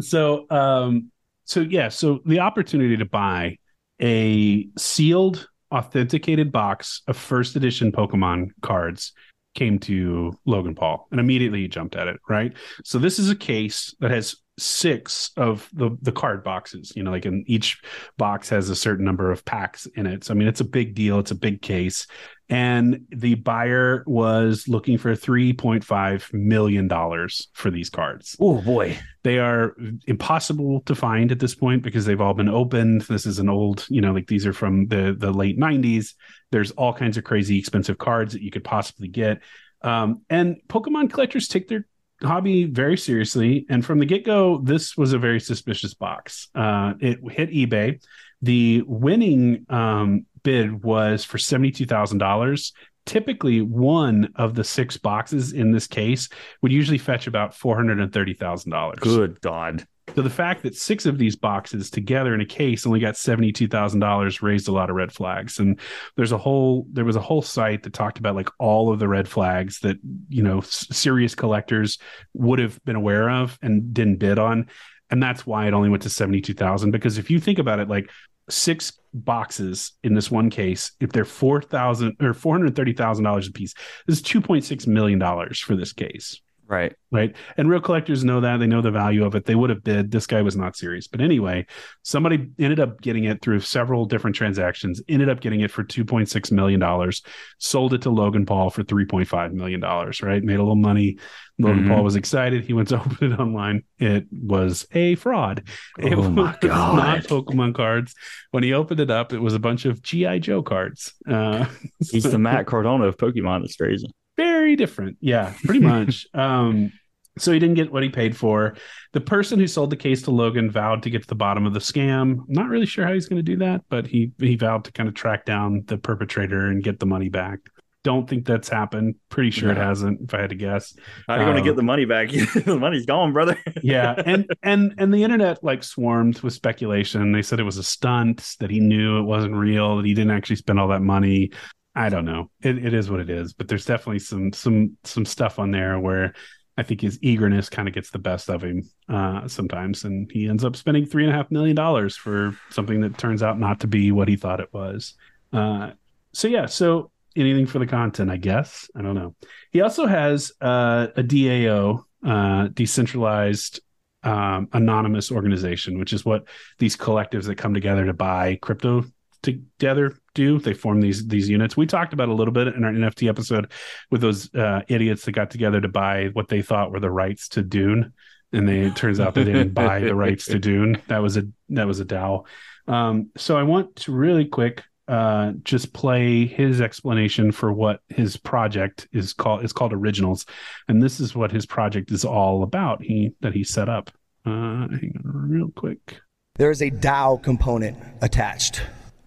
[0.00, 1.10] So, um,
[1.48, 3.56] so yeah, so the opportunity to buy
[4.02, 9.12] a sealed, authenticated box of first edition Pokemon cards
[9.54, 12.20] came to Logan Paul, and immediately he jumped at it.
[12.28, 12.52] Right.
[12.84, 16.92] So this is a case that has six of the the card boxes.
[16.94, 17.80] You know, like in each
[18.16, 20.24] box has a certain number of packs in it.
[20.24, 21.18] So I mean, it's a big deal.
[21.18, 22.06] It's a big case.
[22.50, 28.36] And the buyer was looking for three point five million dollars for these cards.
[28.40, 28.98] oh boy.
[29.24, 33.02] They are impossible to find at this point because they've all been opened.
[33.02, 36.14] This is an old, you know, like these are from the the late '90s.
[36.50, 39.42] There's all kinds of crazy expensive cards that you could possibly get,
[39.82, 41.86] um, and Pokemon collectors take their
[42.22, 43.66] hobby very seriously.
[43.68, 46.48] And from the get go, this was a very suspicious box.
[46.54, 48.02] Uh, it hit eBay.
[48.42, 52.72] The winning um, bid was for seventy two thousand dollars.
[53.06, 56.28] Typically, one of the six boxes in this case
[56.62, 58.98] would usually fetch about four hundred and thirty thousand dollars.
[59.00, 59.86] Good God.
[60.14, 63.52] So the fact that six of these boxes together in a case only got seventy
[63.52, 65.58] two thousand dollars raised a lot of red flags.
[65.58, 65.78] And
[66.16, 69.08] there's a whole there was a whole site that talked about like all of the
[69.08, 69.96] red flags that
[70.28, 71.98] you know serious collectors
[72.34, 74.68] would have been aware of and didn't bid on.
[75.10, 76.90] And that's why it only went to seventy two thousand.
[76.90, 78.10] Because if you think about it, like
[78.50, 83.24] six boxes in this one case, if they're four thousand or four hundred thirty thousand
[83.24, 83.74] dollars a piece,
[84.06, 86.40] this is two point six million dollars for this case
[86.70, 86.94] Right.
[87.10, 87.34] right?
[87.56, 89.46] And real collectors know that they know the value of it.
[89.46, 90.10] They would have bid.
[90.10, 91.66] This guy was not serious, but anyway,
[92.02, 95.00] somebody ended up getting it through several different transactions.
[95.08, 97.22] Ended up getting it for two point six million dollars.
[97.58, 100.20] Sold it to Logan Paul for three point five million dollars.
[100.20, 101.16] Right, made a little money.
[101.58, 101.88] Logan Mhm.
[101.88, 102.64] Paul was excited.
[102.66, 103.82] He went to open it online.
[103.98, 105.62] It was a fraud.
[105.98, 108.14] It Oh my was not Pokemon cards.
[108.50, 111.14] When he opened it up, it was a bunch of GI Joe cards.
[111.26, 111.64] Uh,
[112.10, 113.64] He's the Matt Cardona of Pokemon.
[113.64, 114.06] It's crazy.
[114.38, 115.18] Very different.
[115.20, 116.26] Yeah, pretty much.
[116.32, 116.92] um,
[117.38, 118.74] so he didn't get what he paid for.
[119.12, 121.74] The person who sold the case to Logan vowed to get to the bottom of
[121.74, 122.38] the scam.
[122.40, 124.92] I'm not really sure how he's going to do that, but he he vowed to
[124.92, 127.60] kind of track down the perpetrator and get the money back.
[128.04, 129.16] Don't think that's happened.
[129.28, 130.94] Pretty sure it hasn't, if I had to guess.
[131.26, 132.30] How are you going to Um, get the money back?
[132.64, 133.58] the money's gone, brother.
[133.82, 137.82] yeah and and and the internet like swarmed with speculation they said it was a
[137.82, 141.50] stunt that he knew it wasn't real that he didn't actually spend all that money
[141.98, 142.50] i don't know.
[142.62, 145.98] It, it is what it is but there's definitely some some some stuff on there
[145.98, 146.34] where
[146.76, 150.48] i think his eagerness kind of gets the best of him uh sometimes and he
[150.48, 153.80] ends up spending three and a half million dollars for something that turns out not
[153.80, 155.14] to be what he thought it was.
[155.52, 155.90] Uh
[156.32, 158.90] so yeah so anything for the content i guess?
[158.96, 159.34] I don't know.
[159.70, 163.80] He also has uh, a dao uh, decentralized
[164.22, 169.04] um, anonymous organization, which is what these collectives that come together to buy crypto
[169.42, 170.58] together do.
[170.58, 171.76] They form these these units.
[171.76, 173.72] We talked about a little bit in our NFT episode
[174.10, 177.48] with those uh, idiots that got together to buy what they thought were the rights
[177.50, 178.12] to Dune,
[178.52, 181.00] and they it turns out they didn't buy the rights to Dune.
[181.08, 182.44] That was a that was a DAO.
[182.86, 188.36] Um, so I want to really quick uh, just play his explanation for what his
[188.36, 189.64] project is called.
[189.64, 190.46] It's called Originals,
[190.86, 193.02] and this is what his project is all about.
[193.02, 194.10] He that he set up.
[194.44, 196.20] Uh, hang on, real quick.
[196.56, 198.82] There is a DAO component attached,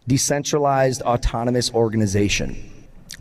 [0.08, 2.72] decentralized autonomous organization.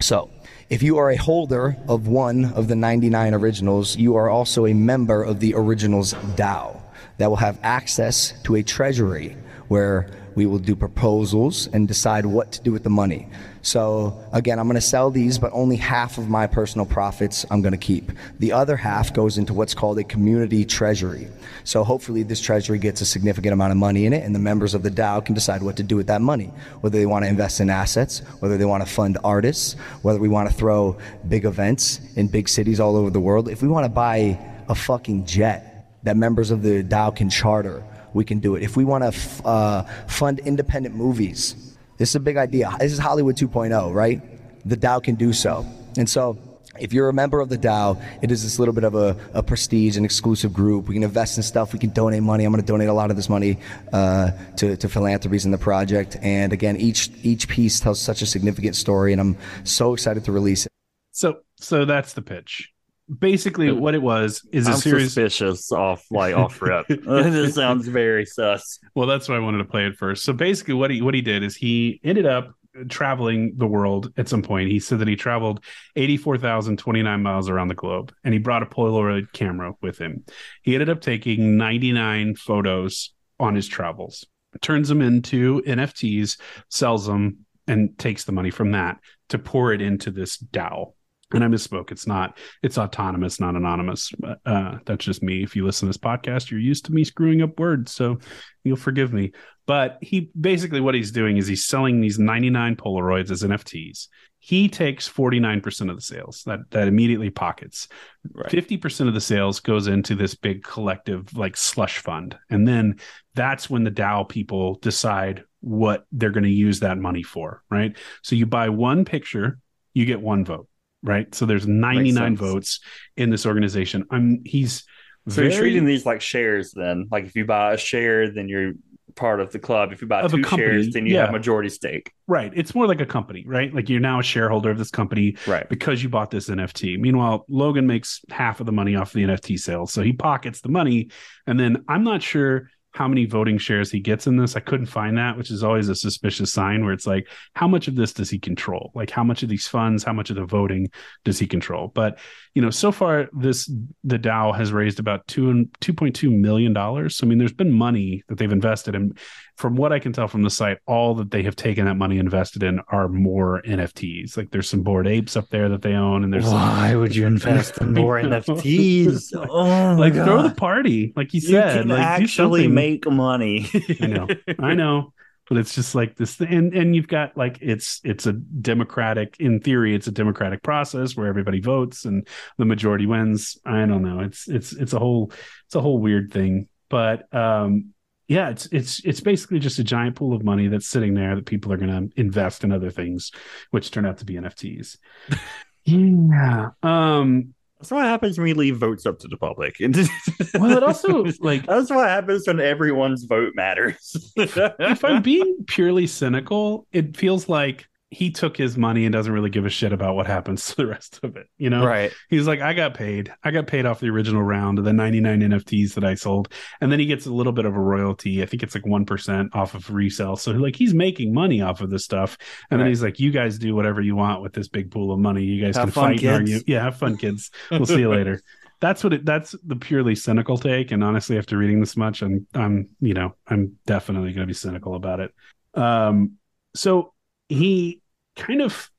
[0.01, 0.31] So,
[0.71, 4.73] if you are a holder of one of the 99 originals, you are also a
[4.73, 6.81] member of the originals DAO
[7.19, 9.37] that will have access to a treasury
[9.69, 13.29] where we will do proposals and decide what to do with the money.
[13.63, 17.61] So again, I'm going to sell these, but only half of my personal profits I'm
[17.61, 18.11] going to keep.
[18.39, 21.29] The other half goes into what's called a community treasury.
[21.65, 24.73] So hopefully this treasury gets a significant amount of money in it and the members
[24.73, 26.51] of the DAO can decide what to do with that money.
[26.81, 30.29] Whether they want to invest in assets, whether they want to fund artists, whether we
[30.29, 30.97] want to throw
[31.29, 33.49] big events in big cities all over the world.
[33.49, 37.85] If we want to buy a fucking jet that members of the DAO can charter,
[38.13, 38.63] we can do it.
[38.63, 42.75] If we want to f- uh, fund independent movies, this is a big idea.
[42.79, 44.21] This is Hollywood 2.0, right?
[44.67, 45.67] The DAO can do so.
[45.97, 46.39] And so,
[46.79, 49.43] if you're a member of the DAO, it is this little bit of a, a
[49.43, 50.89] prestige and exclusive group.
[50.89, 51.73] We can invest in stuff.
[51.73, 52.45] We can donate money.
[52.45, 53.59] I'm going to donate a lot of this money
[53.93, 56.17] uh, to, to philanthropies in the project.
[56.23, 60.33] And again, each each piece tells such a significant story, and I'm so excited to
[60.33, 60.73] release it.
[61.13, 62.73] So so that's the pitch.
[63.19, 65.13] Basically, what it was is a I'm series.
[65.13, 66.87] suspicious off like off rep.
[66.89, 68.79] this sounds very sus.
[68.95, 70.25] Well, that's why I wanted to play it first.
[70.25, 72.55] So basically, what he what he did is he ended up
[72.89, 74.71] traveling the world at some point.
[74.71, 75.65] He said that he traveled
[75.97, 80.25] 84,029 miles around the globe and he brought a Polaroid camera with him.
[80.63, 84.25] He ended up taking 99 photos on his travels,
[84.61, 86.39] turns them into NFTs,
[86.69, 88.99] sells them, and takes the money from that
[89.31, 90.93] to pour it into this DAO.
[91.33, 91.91] And I misspoke.
[91.93, 92.39] It's not.
[92.63, 94.13] It's autonomous, not anonymous.
[94.45, 95.43] Uh, that's just me.
[95.43, 98.19] If you listen to this podcast, you're used to me screwing up words, so
[98.65, 99.33] you'll forgive me.
[99.67, 104.09] But he basically what he's doing is he's selling these 99 Polaroids as NFTs.
[104.41, 107.87] He takes 49% of the sales that that immediately pockets.
[108.35, 108.51] Right.
[108.51, 112.37] 50% of the sales goes into this big collective like slush fund.
[112.49, 112.99] And then
[113.35, 117.97] that's when the DAO people decide what they're going to use that money for, right?
[118.23, 119.59] So you buy one picture,
[119.93, 120.69] you get one vote,
[121.03, 121.35] right?
[121.35, 122.81] So there's 99 votes
[123.17, 124.05] in this organization.
[124.11, 124.85] I'm he's
[125.29, 127.09] So you're very- treating these like shares then.
[127.11, 128.73] Like if you buy a share, then you're
[129.17, 129.93] part of the club.
[129.93, 131.23] If you buy two company, shares, then you yeah.
[131.23, 132.13] have majority stake.
[132.29, 132.53] right.
[132.55, 133.75] It's more like a company, right?
[133.75, 135.69] Like you're now a shareholder of this company Right.
[135.69, 136.97] because you bought this NFT.
[136.99, 139.93] Meanwhile, Logan makes half of the money off the NFT sales.
[139.93, 141.11] So he pockets the money.
[141.47, 144.57] And then I'm not sure how many voting shares he gets in this.
[144.57, 147.87] I couldn't find that, which is always a suspicious sign where it's like, how much
[147.87, 148.91] of this does he control?
[148.95, 150.89] Like how much of these funds, how much of the voting
[151.25, 151.89] does he control?
[151.95, 152.19] But
[152.55, 153.71] you know, so far this
[154.03, 157.17] the DAO has raised about two and two point two million dollars.
[157.17, 159.15] So I mean, there's been money that they've invested in.
[159.61, 162.17] From what I can tell from the site, all that they have taken that money
[162.19, 164.37] invested in are more NFTs.
[164.37, 167.15] Like there's some board apes up there that they own, and there's some- Why would
[167.15, 169.33] you invest in more NFTs?
[169.51, 171.81] Oh, like my throw the party, like you You said.
[171.83, 173.69] can like, actually make money.
[174.01, 174.27] I know,
[174.59, 175.13] I know,
[175.49, 179.61] but it's just like this, and and you've got like it's it's a democratic, in
[179.61, 183.59] theory, it's a democratic process where everybody votes and the majority wins.
[183.67, 185.33] I don't know, it's it's it's a whole
[185.67, 187.93] it's a whole weird thing, but um,
[188.31, 191.47] yeah, it's it's it's basically just a giant pool of money that's sitting there that
[191.47, 193.33] people are going to invest in other things,
[193.73, 194.99] which turn out to be NFTs.
[195.85, 196.69] yeah.
[196.85, 197.55] Um.
[197.81, 199.79] That's what happens when we leave votes up to the public.
[200.55, 204.33] Well, it also like that's what happens when everyone's vote matters.
[204.37, 209.51] if I'm being purely cynical, it feels like he took his money and doesn't really
[209.51, 211.47] give a shit about what happens to the rest of it.
[211.57, 212.13] You know, right.
[212.29, 213.33] he's like, I got paid.
[213.45, 216.53] I got paid off the original round of the 99 NFTs that I sold.
[216.81, 218.43] And then he gets a little bit of a royalty.
[218.43, 220.37] I think it's like 1% off of resale.
[220.37, 222.37] So like he's making money off of this stuff.
[222.71, 225.21] And then he's like, you guys do whatever you want with this big pool of
[225.21, 225.45] money.
[225.45, 226.61] You guys Have can fun, fight and argue.
[226.67, 227.51] Yeah, have fun, kids.
[227.71, 228.43] We'll see you later.
[228.81, 230.91] That's what it that's the purely cynical take.
[230.91, 234.95] And honestly, after reading this much, I'm I'm, you know, I'm definitely gonna be cynical
[234.95, 235.35] about it.
[235.75, 236.39] Um
[236.75, 237.13] so
[237.51, 238.01] he
[238.37, 238.91] kind of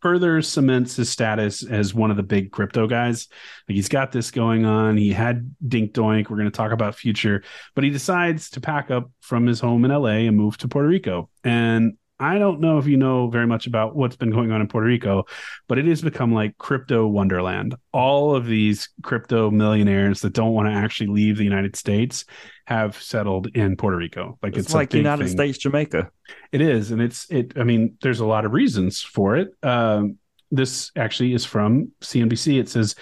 [0.00, 3.28] further cements his status as one of the big crypto guys.
[3.68, 4.96] Like he's got this going on.
[4.96, 6.28] He had Dink Doink.
[6.28, 7.42] We're going to talk about future,
[7.74, 10.88] but he decides to pack up from his home in LA and move to Puerto
[10.88, 11.30] Rico.
[11.44, 14.68] And I don't know if you know very much about what's been going on in
[14.68, 15.24] Puerto Rico,
[15.68, 17.76] but it has become like crypto wonderland.
[17.92, 22.24] All of these crypto millionaires that don't want to actually leave the United States
[22.66, 24.38] have settled in Puerto Rico.
[24.42, 25.32] Like It's, it's, like United thing.
[25.32, 26.10] States, Jamaica.
[26.52, 27.52] It is, and it's it.
[27.56, 29.48] I mean, there's a lot of reasons for it.
[29.62, 30.18] Um,
[30.50, 32.58] this actually is from CNBC.
[32.58, 32.94] It says,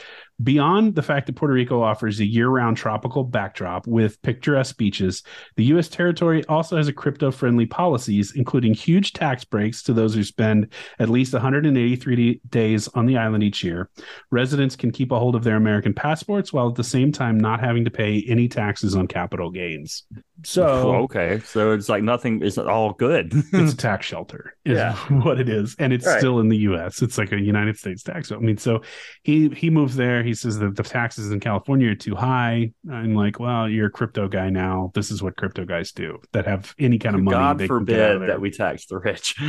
[0.42, 5.22] beyond the fact that Puerto Rico offers a year-round tropical backdrop with picturesque beaches,
[5.56, 5.88] the U.S.
[5.88, 11.08] territory also has a crypto-friendly policies, including huge tax breaks to those who spend at
[11.08, 13.88] least 183 days on the island each year.
[14.30, 17.60] Residents can keep a hold of their American passports while at the same time not
[17.60, 20.04] having to pay any taxes on capital gains.
[20.44, 23.32] So okay, so it's like nothing is all good.
[23.52, 24.94] it's a tax shelter is Yeah.
[25.22, 26.18] what it is and it's Right.
[26.18, 28.82] still in the us it's like a united states tax i mean so
[29.22, 33.14] he he moves there he says that the taxes in california are too high i'm
[33.14, 36.74] like well you're a crypto guy now this is what crypto guys do that have
[36.78, 38.98] any kind of money God they can get out of forbid that we tax the
[38.98, 39.34] rich.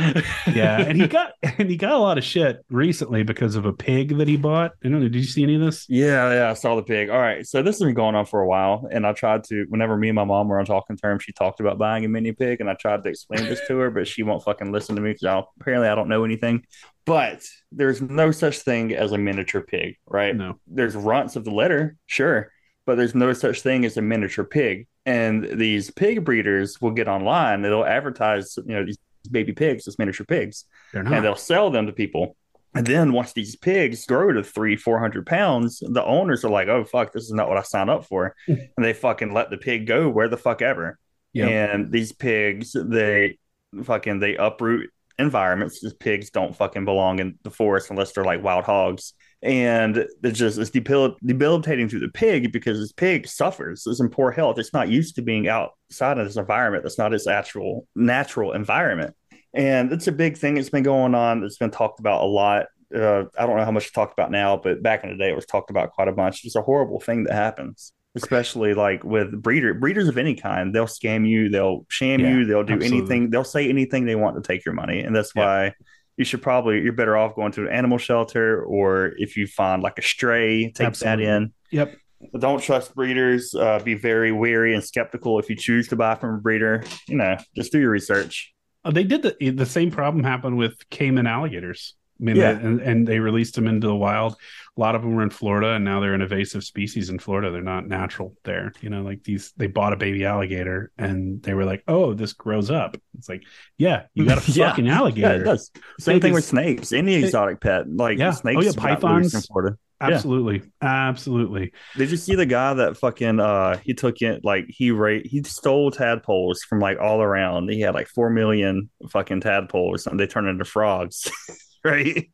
[0.52, 3.72] yeah and he got and he got a lot of shit recently because of a
[3.72, 6.50] pig that he bought i don't know did you see any of this Yeah, yeah,
[6.50, 7.10] I saw the pig.
[7.10, 9.64] All right, so this has been going on for a while, and I tried to.
[9.68, 12.32] Whenever me and my mom were on talking terms, she talked about buying a mini
[12.32, 15.02] pig, and I tried to explain this to her, but she won't fucking listen to
[15.02, 16.64] me because apparently I don't know anything.
[17.08, 17.42] But
[17.72, 20.36] there's no such thing as a miniature pig, right?
[20.36, 22.52] no There's runts of the litter, sure,
[22.86, 24.86] but there's no such thing as a miniature pig.
[25.06, 28.98] And these pig breeders will get online, they'll advertise, you know, these
[29.30, 32.36] baby pigs as miniature pigs they're and they'll sell them to people.
[32.74, 36.68] And then once these pigs grow to three, four hundred pounds, the owners are like,
[36.68, 39.56] "Oh fuck, this is not what I signed up for," and they fucking let the
[39.56, 40.98] pig go where the fuck ever.
[41.32, 41.46] Yeah.
[41.46, 43.38] And these pigs, they
[43.82, 45.80] fucking they uproot environments.
[45.80, 49.14] These pigs don't fucking belong in the forest unless they're like wild hogs.
[49.42, 53.84] And it's just it's debil- debilitating to the pig because this pig suffers.
[53.86, 54.58] It's in poor health.
[54.58, 56.82] It's not used to being outside of this environment.
[56.82, 59.14] That's not its actual natural environment.
[59.54, 61.44] And it's a big thing that's been going on.
[61.44, 62.66] It's been talked about a lot.
[62.94, 65.30] Uh, I don't know how much it's talked about now, but back in the day,
[65.30, 66.44] it was talked about quite a bunch.
[66.44, 70.74] It's a horrible thing that happens, especially like with breeder breeders of any kind.
[70.74, 72.98] They'll scam you, they'll sham Yeah, you, they'll do absolutely.
[72.98, 75.44] anything, they'll say anything they want to take your money, and that's Yeah.
[75.44, 75.74] why
[76.16, 79.82] you should probably you're better off going to an animal shelter or if you find
[79.82, 81.24] like a stray, take Absolutely.
[81.26, 81.52] that in.
[81.70, 81.94] yep
[82.32, 83.54] But don't trust breeders.
[83.54, 86.82] Uh, be very wary and skeptical if you choose to buy from a breeder.
[87.06, 88.52] You know, just do your research.
[88.84, 91.94] Uh, they did the the same problem happened with caiman alligators.
[92.20, 92.50] I mean, Yeah.
[92.50, 94.36] and, and they released them into the wild.
[94.76, 97.50] A lot of them were in Florida, and now they're an invasive species in Florida.
[97.50, 98.72] They're not natural there.
[98.80, 102.32] You know, like these, they bought a baby alligator, and they were like, "Oh, this
[102.32, 103.42] grows up." It's like,
[103.76, 104.70] yeah, you got a Yeah.
[104.70, 105.40] fucking Yeah, alligator.
[105.40, 105.70] it does.
[106.00, 106.92] Same thing with snakes.
[106.92, 108.30] Any It- exotic pet, like Yeah.
[108.32, 108.58] snakes.
[108.58, 109.34] Oh, yeah, pythons.
[109.34, 109.76] in Florida.
[110.00, 111.72] Absolutely, absolutely.
[111.96, 115.42] Did you see the guy that fucking uh he took in like he ra- he
[115.42, 117.68] stole tadpoles from like all around.
[117.68, 121.28] He had like four million fucking tadpoles and they turned into frogs.
[121.84, 122.28] right?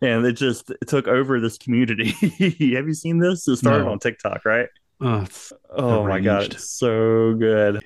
[0.00, 2.10] And it just took over this community.
[2.74, 3.46] Have you seen this?
[3.48, 3.92] It started No.
[3.92, 4.68] on TikTok, right?
[5.00, 5.26] Oh,
[5.70, 7.84] Oh my god, it's so good.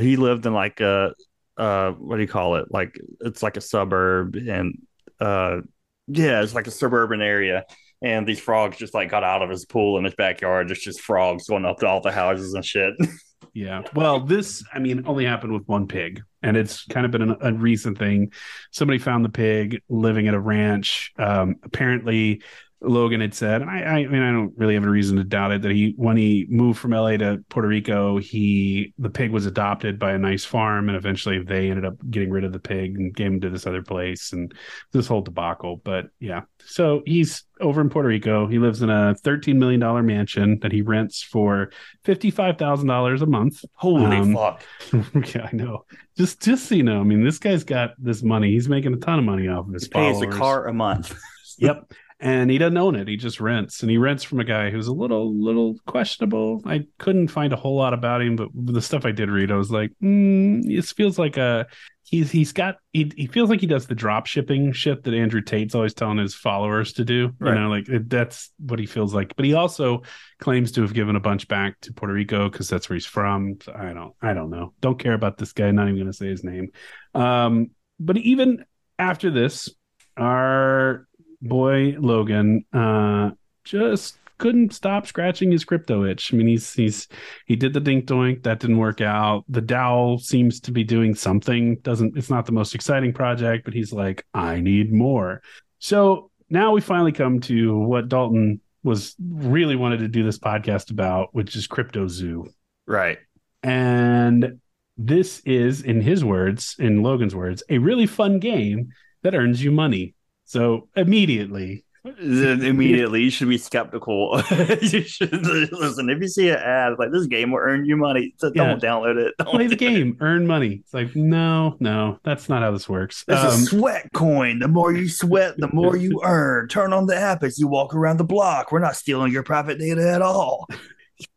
[0.00, 1.14] He lived in like a
[1.56, 2.66] uh what do you call it?
[2.70, 4.78] Like it's like a suburb and
[5.20, 5.60] uh
[6.08, 7.64] yeah, it's like a suburban area.
[8.02, 10.70] And these frogs just like got out of his pool in his backyard.
[10.70, 12.94] It's just frogs going up to all the houses and shit.
[13.54, 13.82] Yeah.
[13.94, 17.36] Well, this, I mean, only happened with one pig, and it's kind of been an,
[17.40, 18.32] a recent thing.
[18.70, 21.12] Somebody found the pig living at a ranch.
[21.18, 22.42] Um, apparently,
[22.82, 25.52] Logan had said, and I, I mean, I don't really have a reason to doubt
[25.52, 29.46] it, that he, when he moved from LA to Puerto Rico, he, the pig was
[29.46, 32.96] adopted by a nice farm, and eventually they ended up getting rid of the pig
[32.96, 34.52] and gave him to this other place, and
[34.92, 35.80] this whole debacle.
[35.82, 38.46] But yeah, so he's over in Puerto Rico.
[38.46, 41.70] He lives in a $13 million mansion that he rents for
[42.04, 43.64] $55,000 a month.
[43.74, 44.62] Holy Um, fuck.
[45.34, 45.86] yeah, I know.
[46.18, 48.50] Just, just so you know, I mean, this guy's got this money.
[48.50, 51.18] He's making a ton of money off of his He pays a car a month.
[51.58, 51.90] Yep.
[52.18, 53.08] And he doesn't own it.
[53.08, 56.62] He just rents, and he rents from a guy who's a little, little questionable.
[56.64, 59.56] I couldn't find a whole lot about him, but the stuff I did read, I
[59.56, 61.66] was like, mm, this feels like a.
[62.04, 65.42] He's he's got he, he feels like he does the drop shipping shit that Andrew
[65.42, 67.32] Tate's always telling his followers to do.
[67.40, 67.54] Right.
[67.54, 69.34] You know, like it, that's what he feels like.
[69.34, 70.02] But he also
[70.38, 73.56] claims to have given a bunch back to Puerto Rico because that's where he's from.
[73.60, 74.72] So I don't I don't know.
[74.80, 75.70] Don't care about this guy.
[75.72, 76.68] Not even going to say his name.
[77.12, 78.64] Um, but even
[79.00, 79.68] after this,
[80.16, 81.08] our
[81.48, 83.30] boy Logan uh
[83.64, 86.32] just couldn't stop scratching his crypto itch.
[86.32, 87.08] I mean, he's he's
[87.46, 89.44] he did the dink doink that didn't work out.
[89.48, 91.76] The DAO seems to be doing something.
[91.76, 95.42] Doesn't it's not the most exciting project, but he's like, I need more.
[95.78, 100.90] So now we finally come to what Dalton was really wanted to do this podcast
[100.90, 102.46] about, which is Crypto Zoo.
[102.86, 103.18] Right.
[103.62, 104.60] And
[104.96, 108.90] this is, in his words, in Logan's words, a really fun game
[109.22, 110.14] that earns you money.
[110.46, 114.40] So immediately, immediately you should be skeptical.
[114.80, 115.32] you should
[115.72, 118.32] listen if you see an ad like this game will earn you money.
[118.38, 119.34] So don't download it.
[119.38, 119.90] Don't play the do it.
[119.90, 120.82] game, earn money.
[120.84, 123.24] It's like, no, no, that's not how this works.
[123.26, 124.60] It's Um, a sweat coin.
[124.60, 126.68] The more you sweat, the more you earn.
[126.68, 128.70] Turn on the app as you walk around the block.
[128.70, 130.68] We're not stealing your private data at all.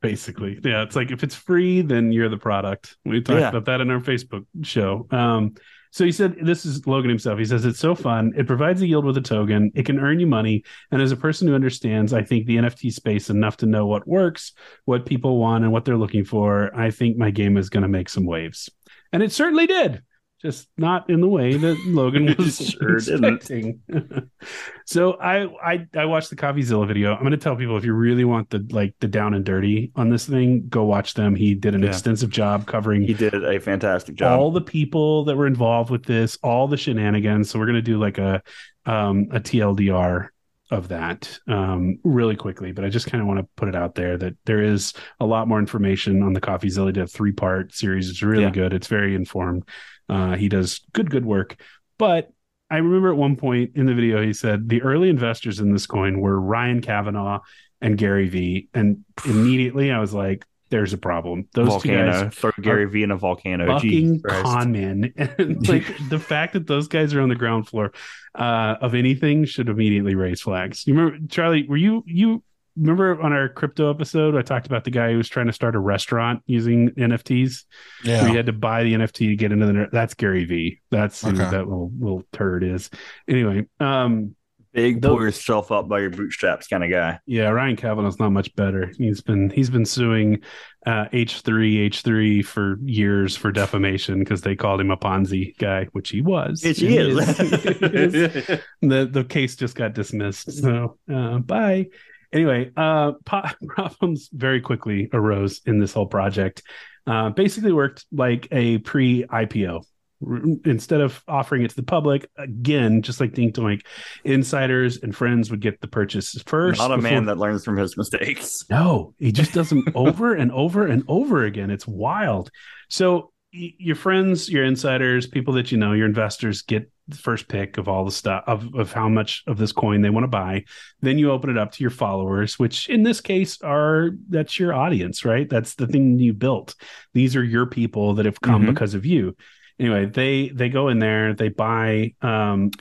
[0.02, 3.48] basically yeah it's like if it's free then you're the product we talked Yeah.
[3.48, 5.56] about that in our facebook show um
[5.92, 7.40] So he said, this is Logan himself.
[7.40, 8.32] He says, it's so fun.
[8.38, 9.72] It provides a yield with a token.
[9.74, 10.64] It can earn you money.
[10.92, 14.08] And as a person who understands, I think the NFT space enough to know what
[14.08, 14.54] works,
[14.86, 17.90] what people want, and what they're looking for, I think my game is going to
[17.90, 18.70] make some waves.
[19.12, 20.04] And it certainly did.
[20.42, 23.82] Just not in the way that Logan was Sure expecting.
[24.86, 27.14] so I, I I watched the CoffeeZilla video.
[27.14, 29.92] I'm going to tell people if you really want the like the down and dirty
[29.96, 31.36] on this thing, go watch them.
[31.36, 31.90] He did an Yeah.
[31.90, 34.40] extensive job covering He did a fantastic job.
[34.40, 37.50] all the people that were involved with this, all the shenanigans.
[37.50, 38.42] So we're gonna do like a
[38.86, 40.30] um a TLDR
[40.72, 43.96] of that um really quickly, but I just kind of want to put it out
[43.96, 46.94] there that there is a lot more information on the CoffeeZilla.
[46.94, 48.10] Did a three part series.
[48.10, 48.52] It's really Yeah.
[48.52, 48.74] good.
[48.74, 49.64] It's very informed.
[50.10, 51.56] Uh he does good, good work.
[51.98, 52.32] But
[52.72, 55.88] I remember at one point in the video he said the early investors in this
[55.88, 57.40] coin were Ryan Kavanaugh
[57.82, 58.68] and Gary V.
[58.74, 61.48] And immediately I was like, there's a problem.
[61.54, 62.30] Those two guys volcano.
[62.30, 63.66] Throw Gary V in a volcano.
[63.66, 65.14] fucking con men.
[65.18, 67.92] And like the fact that those guys are on the ground floor
[68.36, 70.86] uh, of anything should immediately raise flags.
[70.86, 71.68] You remember, Charlie?
[71.68, 72.44] Were you you
[72.80, 74.36] remember on our crypto episode?
[74.36, 77.66] I talked about the guy who was trying to start a restaurant using NFTs.
[78.04, 78.28] Yeah.
[78.28, 79.88] you had to buy the NFT to get into the.
[79.92, 80.80] That's Gary V.
[80.92, 81.38] That's who Okay.
[81.38, 82.90] that little little turd is.
[83.28, 84.36] Anyway, um,
[84.72, 87.20] Big Those- pull yourself up by your bootstraps kind of guy.
[87.26, 88.92] Yeah, Ryan Kavanaugh's not much better.
[89.00, 90.42] He's been he's been suing
[90.86, 96.10] uh, H3 H3 for years for defamation because they called him a Ponzi guy, which
[96.10, 96.64] he was.
[96.64, 97.18] Yes, he is.
[97.18, 98.46] is.
[98.82, 100.52] the the case just got dismissed.
[100.62, 101.88] So uh, bye.
[102.32, 106.62] Anyway, uh, po- problems very quickly arose in this whole project.
[107.08, 109.84] Uh, basically, worked like a pre-IPO.
[110.28, 113.82] R- Instead of offering it to the public, again, just like Dink Doink,
[114.24, 116.80] insiders and friends would get the purchase first.
[116.80, 118.66] Not a before- man that learns from his mistakes.
[118.70, 121.72] no, he just does them over and over and over again.
[121.72, 122.52] It's wild.
[122.90, 127.78] So your friends, your insiders, people that you know, your investors get the first pick
[127.78, 130.64] of all the stuff of, of how much of this coin they want to buy.
[131.02, 134.74] Then you open it up to your followers, which in this case are that's your
[134.74, 135.50] audience, right?
[135.50, 136.76] That's the thing you built.
[137.14, 138.68] These are your people that have come Mhm.
[138.74, 139.36] because of you.
[139.80, 142.72] Anyway, they they go in there, they buy um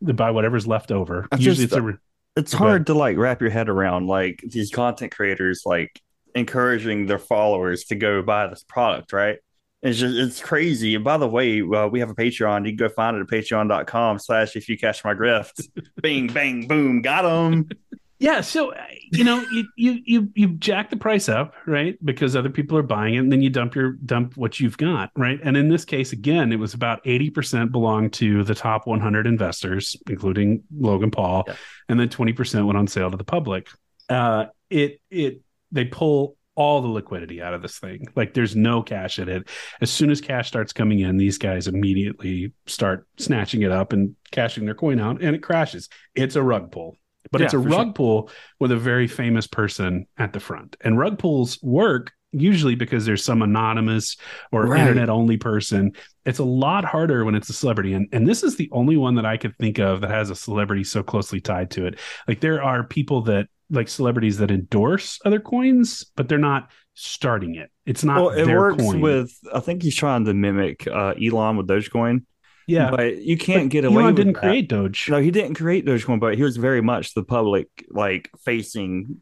[0.00, 1.26] they buy whatever's left over.
[1.32, 1.98] I Usually just- it's a
[2.36, 6.00] It's hard to like wrap your head around like these content creators like
[6.34, 9.38] encouraging their followers to go buy this product, right?
[9.82, 10.94] It's just it's crazy.
[10.94, 12.64] And by the way, uh, we have a Patreon.
[12.64, 15.66] You can go find it at patreon.com slash if you catch my grift.
[16.02, 17.68] Bing, bang, boom, got them.
[18.20, 21.98] Yeah, so uh, you know, you you you you jack the price up, right?
[22.04, 25.10] Because other people are buying it, and then you dump your dump what you've got,
[25.16, 25.40] right?
[25.42, 29.00] And in this case, again, it was about eighty percent belonged to the top one
[29.00, 31.56] hundred investors, including Logan Paul, Yeah.
[31.88, 33.66] and then twenty percent went on sale to the public.
[34.08, 35.40] Uh, it it
[35.72, 38.06] they pull all the liquidity out of this thing.
[38.14, 39.48] Like there's no cash in it.
[39.80, 44.16] As soon as cash starts coming in, these guys immediately start snatching it up and
[44.30, 45.88] cashing their coin out, and it crashes.
[46.14, 46.96] It's a rug pull
[47.30, 47.78] but it's a Yeah, for sure.
[47.78, 50.76] rug pull with a very famous person at the front.
[50.80, 54.16] And rug pulls work usually because there's some anonymous
[54.50, 54.80] or Right.
[54.80, 55.92] internet only person.
[56.24, 57.92] It's a lot harder when it's a celebrity.
[57.94, 60.34] And and this is the only one that I could think of that has a
[60.34, 61.98] celebrity so closely tied to it.
[62.26, 67.54] Like there are people that like celebrities that endorse other coins, but they're not starting
[67.54, 67.70] it.
[67.86, 69.00] It's not Well, it their works coin.
[69.00, 72.24] with I think he's trying to mimic uh, Elon with Dogecoin.
[72.66, 72.90] Yeah.
[72.90, 74.40] But you can't But get away Elon with didn't that.
[74.40, 75.08] create Doge.
[75.10, 79.16] No, he didn't create Dogecoin, but he was very much the public, like facing,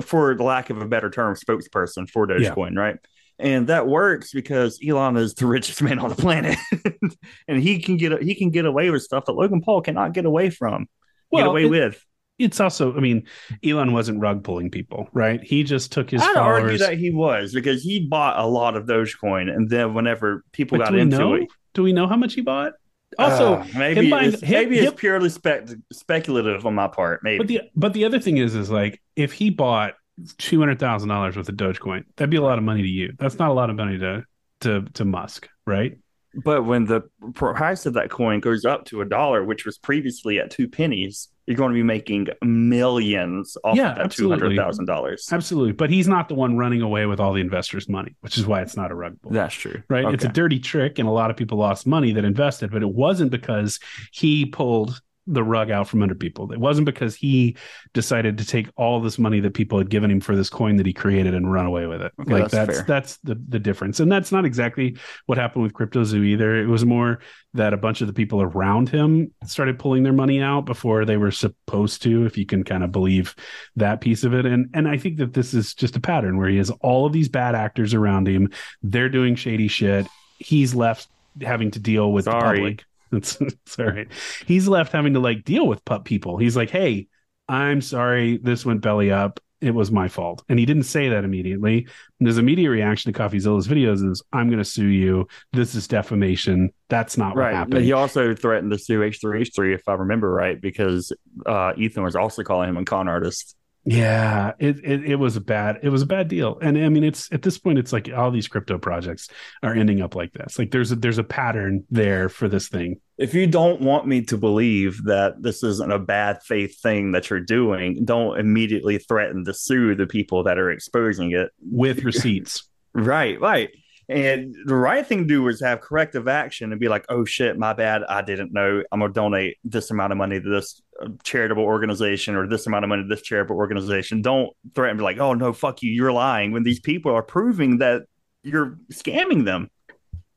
[0.00, 2.50] for the lack of a better term, spokesperson for Yeah.
[2.50, 2.96] Dogecoin, right?
[3.38, 6.56] And that works because Elon is the richest man on the planet,
[7.48, 10.24] and he can get he can get away with stuff that Logan Paul cannot get
[10.24, 10.82] away from.
[10.82, 10.88] get
[11.30, 12.04] Well, away it- with.
[12.36, 13.28] It's also, I mean,
[13.64, 15.40] Elon wasn't rug pulling people, right?
[15.40, 16.62] He just took his I'd followers.
[16.64, 20.76] argue that he was because he bought a lot of Dogecoin, and then whenever people
[20.78, 21.34] But got into know?
[21.34, 22.72] it, Do we know how much he bought?
[23.18, 27.20] Also, uh, maybe buying- it's, him- maybe it's him- purely spec- speculative on my part.
[27.22, 29.94] Maybe but the but the other thing is, is like if he bought
[30.38, 33.12] two hundred thousand dollars worth of Dogecoin, that'd be a lot of money to you.
[33.18, 34.24] That's not a lot of money to
[34.60, 35.98] to to Musk, right?
[36.44, 37.02] But when the
[37.34, 41.28] price of that coin goes up to a dollar, which was previously at two pennies,
[41.46, 44.38] you're going to be making millions off Yeah, of that two absolutely.
[44.46, 45.28] hundred thousand dollars.
[45.30, 48.46] Absolutely, but he's not the one running away with all the investors' money, which is
[48.46, 49.32] why it's not a rug pull.
[49.32, 50.12] That's true, right?
[50.14, 52.88] It's a dirty trick, and a lot of people lost money that invested, but it
[52.88, 53.78] wasn't because
[54.12, 56.52] he pulled the rug out from under people.
[56.52, 57.56] It wasn't because he
[57.92, 60.86] decided to take all this money that people had given him for this coin that
[60.86, 62.12] he created and run away with it.
[62.20, 64.96] Okay, like that's that's that's the the difference, and that's not exactly
[65.26, 66.56] what happened with CryptoZoo either.
[66.56, 67.20] It was more
[67.54, 71.16] that a bunch of the people around him started pulling their money out before they
[71.16, 73.34] were supposed to, if you can kind of believe
[73.76, 74.44] that piece of it.
[74.44, 77.12] And and I think that this is just a pattern where he has all of
[77.12, 78.50] these bad actors around him.
[78.82, 80.06] They're doing shady shit.
[80.38, 81.08] He's left
[81.40, 82.58] having to deal with the Sorry.
[82.58, 82.84] public.
[83.16, 84.08] It's, it's all right.
[84.46, 86.38] He's left having to like deal with pu- people.
[86.38, 87.08] He's like, "Hey,
[87.48, 89.40] I'm sorry, this went belly up.
[89.60, 91.86] It was my fault." And he didn't say that immediately.
[92.20, 95.26] And his immediate reaction to CoffeeZilla's videos is, "I'm going to sue you.
[95.52, 96.70] This is defamation.
[96.88, 97.54] That's not what Right.
[97.54, 101.12] happened." He also threatened to sue H3H3, if I remember right, because
[101.46, 103.56] uh, Ethan was also calling him a con artist.
[103.86, 107.04] Yeah, it, it it was a bad it was a bad deal, and I mean
[107.04, 109.28] it's at this point it's like all these crypto projects
[109.62, 110.58] are ending up like this.
[110.58, 113.00] Like there's a there's a pattern there for this thing.
[113.18, 117.28] If you don't want me to believe that this isn't a bad faith thing that
[117.28, 121.50] you're doing, don't immediately threaten to sue the people that are exposing it.
[121.60, 122.68] with receipts.
[122.96, 123.70] Right, right.
[124.08, 127.58] And the right thing to do is have corrective action and be like, oh shit,
[127.58, 128.02] my bad.
[128.08, 128.82] I didn't know.
[128.92, 132.66] I'm going to donate this amount of money to this uh, charitable organization or this
[132.66, 134.20] amount of money to this charitable organization.
[134.22, 135.90] Don't threaten, be like, oh no, fuck you.
[135.90, 138.02] You're lying when these people are proving that
[138.42, 139.70] you're scamming them.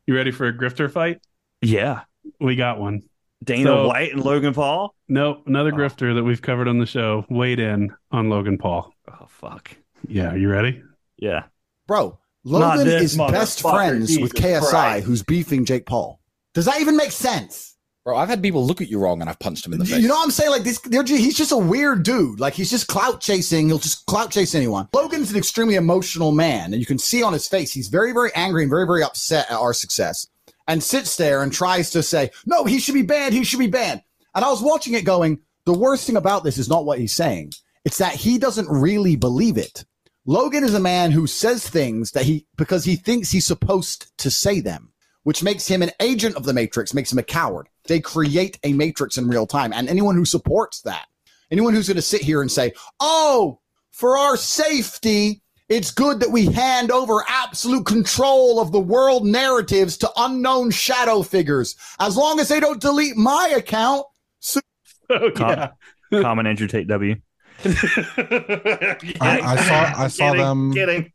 [0.06, 1.20] You ready for a grifter fight?
[1.62, 2.02] Yeah.
[2.40, 3.02] We got one.
[3.44, 4.96] Dana So- White and Logan Paul.
[5.10, 5.78] Nope, another Oh.
[5.78, 8.94] grifter that we've covered on the show weighed in on Logan Paul.
[9.10, 9.72] Oh, fuck.
[10.08, 10.82] Yeah, Are you ready?
[11.18, 11.44] Yeah.
[11.88, 15.06] Bro, Not Logan is best motherfucker, friends with KSI, Christ.
[15.06, 16.20] who's beefing Jake Paul.
[16.54, 17.76] Does that even make sense?
[18.08, 20.02] Bro, I've had people look at you wrong and I've punched him in the face.
[20.02, 20.50] You know what I'm saying?
[20.50, 22.40] Like this, they're he's just a weird dude.
[22.40, 23.68] Like he's just clout chasing.
[23.68, 24.88] He'll just clout chase anyone.
[24.94, 28.32] Logan's an extremely emotional man, and you can see on his face he's very, very
[28.34, 30.26] angry and very, very upset at our success.
[30.70, 33.34] And sits there and tries to say, "No, he should be banned.
[33.34, 36.58] He should be banned." And I was watching it, going, "The worst thing about this
[36.58, 37.52] is not what he's saying;
[37.84, 39.84] it's that he doesn't really believe it."
[40.30, 44.30] Logan is a man who says things that he because he thinks he's supposed to
[44.30, 44.92] say them,
[45.24, 47.70] which makes him an agent of the Matrix, makes him a coward.
[47.86, 49.72] They create a Matrix in real time.
[49.72, 51.06] And anyone who supports that,
[51.50, 53.62] anyone who's going to sit here and say, oh,
[53.92, 59.98] for our safety, it's good that we hand over absolute control of the world narratives
[60.00, 61.78] to unknown shadow figures.
[62.02, 64.06] As long as they don't delete my account,
[65.10, 65.70] Oh, Com-
[66.12, 67.16] Common Andrew Tate W.
[67.66, 71.12] I, I saw I saw Kidding, them Kidding.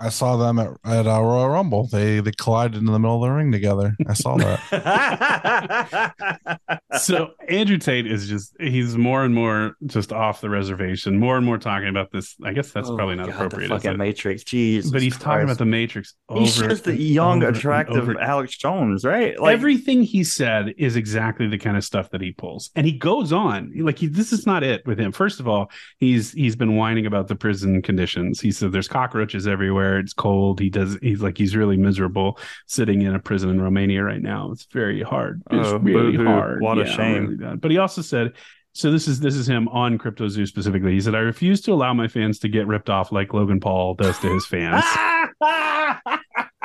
[0.00, 1.86] I saw them at, at uh, Royal Rumble.
[1.86, 3.94] They they collided in the middle of the ring together.
[4.06, 4.60] I saw that.
[7.00, 11.44] so Andrew Tate is just he's more and more just off the reservation, more and
[11.46, 12.36] more talking about this.
[12.44, 13.68] I guess that's Oh, probably not God, appropriate.
[13.68, 13.96] The fucking?
[13.98, 14.44] Matrix.
[14.44, 14.92] Jeez.
[14.92, 16.14] but he's talking about the Matrix.
[16.28, 18.16] Over He's just the young, over attractive.
[18.20, 19.38] Alex Jones, right?
[19.40, 22.92] Like Everything he said is exactly the kind of stuff that he pulls, and he
[22.92, 25.12] goes on like he, this is not it with him.
[25.12, 28.40] First of all, he's he's been whining about the prison conditions.
[28.40, 29.75] He said there's cockroaches everywhere.
[29.76, 30.58] Where it's cold.
[30.58, 30.96] He does.
[31.02, 34.50] He's like he's really miserable sitting in a prison in Romania right now.
[34.52, 35.42] It's very hard.
[35.50, 36.24] It's Oh, really boo-hoo.
[36.26, 36.62] hard.
[36.62, 37.36] What a Yeah, shame.
[37.38, 37.56] really.
[37.56, 38.32] But he also said.
[38.72, 40.92] So this is this is him on Crypto Zoo specifically.
[40.92, 43.94] He said, "I refuse to allow my fans to get ripped off like Logan Paul
[43.94, 44.84] does to his fans."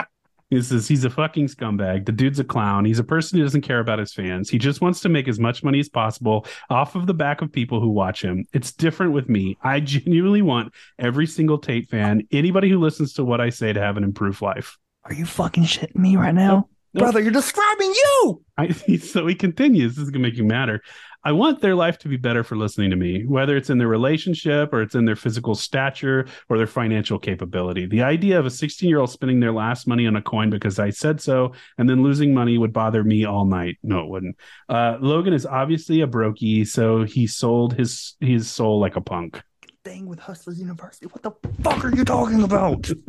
[0.51, 2.05] He says he's a fucking scumbag.
[2.05, 2.83] The dude's a clown.
[2.83, 4.49] He's a person who doesn't care about his fans.
[4.49, 7.51] He just wants to make as much money as possible off of the back of
[7.53, 8.45] people who watch him.
[8.51, 9.57] It's different with me.
[9.63, 13.79] I genuinely want every single Tate fan, anybody who listens to what I say, to
[13.79, 14.77] have an improved life.
[15.05, 16.67] Are you fucking shitting me right now?
[16.93, 17.03] Nope.
[17.03, 18.43] Brother, you're describing you.
[18.57, 19.95] I, so he continues.
[19.95, 20.81] This is gonna make you madder.
[21.24, 23.88] I want their life to be better for listening to me, whether it's in their
[23.88, 27.86] relationship or it's in their physical stature or their financial capability.
[27.86, 30.80] The idea of a 16 year old spending their last money on a coin because
[30.80, 33.78] I said so and then losing money would bother me all night.
[33.84, 34.38] No, it wouldn't.
[34.67, 39.41] Uh, Logan is obviously a brokey, so he sold his his soul like a punk.
[39.84, 41.07] Thing with Hustlers University.
[41.07, 41.32] What the
[41.63, 42.89] fuck are you talking about?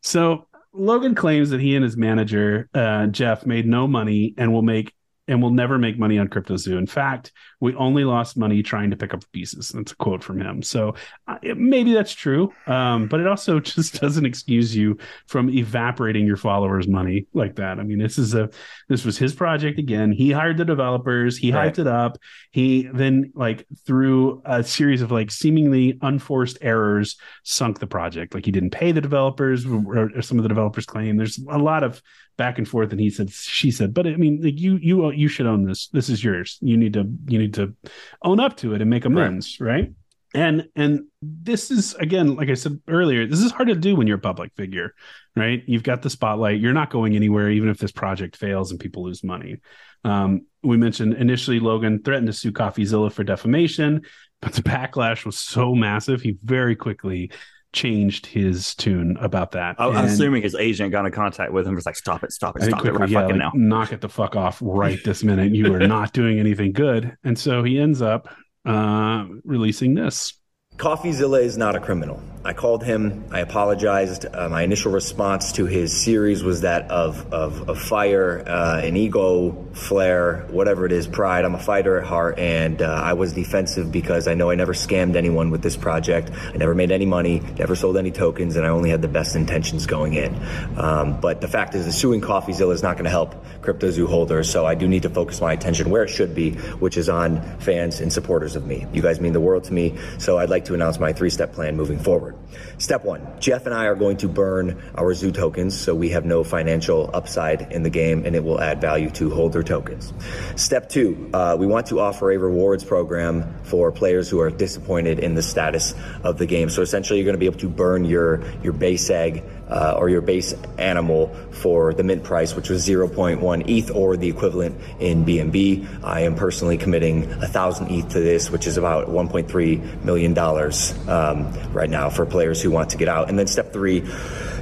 [0.00, 4.62] So Logan claims that he and his manager uh, Jeff made no money and will
[4.62, 4.94] make
[5.28, 6.76] and will never make money on CryptoZoo.
[6.78, 9.68] In fact, we only lost money trying to pick up the pieces.
[9.70, 10.62] That's a quote from him.
[10.62, 10.94] So
[11.26, 16.26] uh, it- maybe that's true, um, but it also just doesn't excuse you from evaporating
[16.26, 17.78] your followers' money like that.
[17.78, 18.48] I mean, this is a
[18.88, 20.10] this was his project again.
[20.12, 21.36] He hired the developers.
[21.36, 21.72] He Right.
[21.72, 22.18] hyped it up.
[22.50, 28.34] He then like through a series of like seemingly unforced errors sunk the project.
[28.34, 31.16] Like he didn't pay the developers, or, or some of the developers claim.
[31.16, 32.00] There's a lot of
[32.38, 35.28] back and forth, and he said, she said, but I mean, like you, you, you
[35.28, 35.88] should own this.
[35.88, 36.56] This is yours.
[36.62, 37.74] You need to, you need to
[38.22, 39.92] own up to it and make amends, right?
[40.34, 44.06] And and this is again, like I said earlier, this is hard to do when
[44.06, 44.94] you're a public figure,
[45.34, 45.62] right?
[45.66, 46.60] You've got the spotlight.
[46.60, 49.56] You're not going anywhere, even if this project fails and people lose money.
[50.04, 54.02] Um, we mentioned initially Logan threatened to sue CoffeeZilla for defamation,
[54.42, 57.30] but the backlash was so massive, he very quickly
[57.72, 59.76] changed his tune about that.
[59.78, 61.74] I'm And assuming his agent got in contact with him.
[61.74, 63.54] Was like, stop it, stop it, I think stop it, quickly, right yeah, fucking like,
[63.54, 63.58] now.
[63.58, 65.54] knock it the fuck off right this minute.
[65.54, 67.16] You are not doing anything good.
[67.24, 68.28] And so he ends up
[68.64, 70.34] uh, releasing this.
[70.76, 72.22] CoffeeZilla is not a criminal.
[72.48, 73.26] I called him.
[73.30, 74.24] I apologized.
[74.24, 78.96] Uh, my initial response to his series was that of of, of fire, uh, an
[78.96, 81.44] ego, flare, whatever it is, pride.
[81.44, 84.72] I'm a fighter at heart, and uh, I was defensive because I know I never
[84.72, 86.30] scammed anyone with this project.
[86.32, 89.36] I never made any money, never sold any tokens, and I only had the best
[89.36, 90.34] intentions going in.
[90.78, 94.50] Um, but the fact is, that suing CoffeeZilla is not going to help CryptoZoo holders,
[94.50, 97.42] so I do need to focus my attention where it should be, which is on
[97.60, 98.86] fans and supporters of me.
[98.94, 101.76] You guys mean the world to me, so I'd like to announce my three-step plan
[101.76, 102.37] moving forward.
[102.78, 106.24] Step one, Jeff and I are going to burn our Zoo tokens so we have
[106.24, 110.12] no financial upside in the game and it will add value to holder tokens.
[110.56, 115.18] Step two, uh, we want to offer a rewards program for players who are disappointed
[115.18, 116.70] in the status of the game.
[116.70, 120.08] So essentially, you're going to be able to burn your, your base egg uh, or
[120.08, 125.24] your base animal for the mint price, which was 0.1 ETH or the equivalent in
[125.24, 126.04] BNB.
[126.04, 130.94] I am personally committing a thousand ETH to this, which is about 1.3 million dollars
[131.08, 133.28] um, right now for players who want to get out.
[133.28, 134.02] And then step three,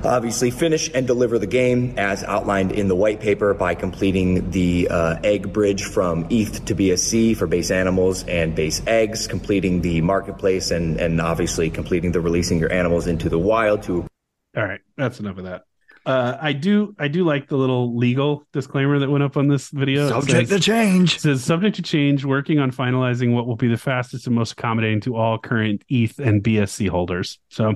[0.05, 4.89] obviously finish and deliver the game as outlined in the white paper by completing the
[4.91, 10.03] uh, egg bridge from ETH to BSC for base animals and base eggs, completing the
[10.03, 14.07] marketplace, and and obviously completing the releasing your animals into the wild to
[14.55, 15.65] All right, that's enough of that.
[16.07, 19.71] Uh, I do I do like the little legal disclaimer that went up on this
[19.71, 20.09] video.
[20.09, 21.19] Subject says- to change.
[21.19, 25.01] Says subject to change, working on finalizing what will be the fastest and most accommodating
[25.03, 27.41] to all current ETH and BSC holders.
[27.51, 27.75] So a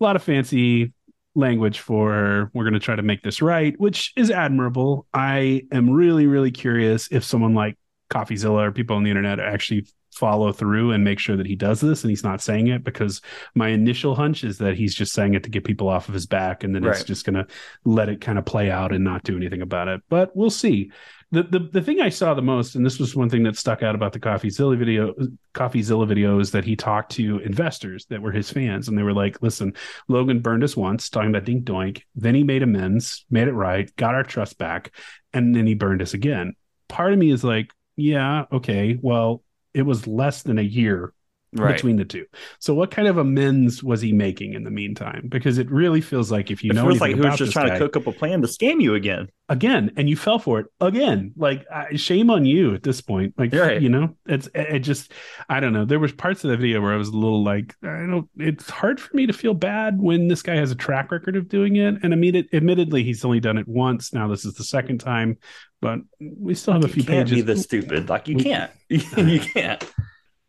[0.00, 0.92] lot of fancy
[1.34, 5.06] language for we're going to try to make this right, which is admirable.
[5.14, 7.78] I am really, really curious if someone like
[8.10, 11.80] CoffeeZilla or people on the internet actually follow through and make sure that he does
[11.80, 13.20] this and he's not saying it because
[13.54, 16.26] my initial hunch is that he's just saying it to get people off of his
[16.26, 17.46] back and then it's just going to
[17.84, 20.02] let it kind of play out and not do anything about it.
[20.08, 20.90] But we'll see.
[21.32, 23.82] The, the the thing I saw the most, and this was one thing that stuck
[23.82, 25.14] out about the CoffeeZilla video,
[25.54, 29.14] CoffeeZilla video, is that he talked to investors that were his fans, and they were
[29.14, 29.72] like, "Listen,
[30.08, 32.02] Logan burned us once, talking about Dink Doink.
[32.14, 34.94] Then he made amends, made it right, got our trust back,
[35.32, 36.52] and then he burned us again."
[36.88, 39.42] Part of me is like, "Yeah, okay, well,
[39.74, 41.12] it was less than a year
[41.54, 41.74] Right.
[41.74, 42.24] between the two.
[42.60, 45.26] So, what kind of amends was he making in the meantime?
[45.28, 47.68] Because it really feels like if you it know feels like he was just trying
[47.68, 49.28] guy- to cook up a plan to scam you again.
[49.50, 53.34] again and you fell for it again like I, shame on you at this point
[53.36, 53.82] like Right.
[53.82, 55.12] you know it's it just
[55.50, 57.74] i don't know there was parts of the video where i was a little like
[57.82, 61.10] i don't it's hard for me to feel bad when this guy has a track
[61.12, 64.26] record of doing it and i mean it admittedly he's only done it once now
[64.26, 65.36] this is the second time
[65.82, 68.08] but we still have a few You can't pages be this stupid.
[68.08, 68.70] Like you can't.
[68.88, 69.84] you can't.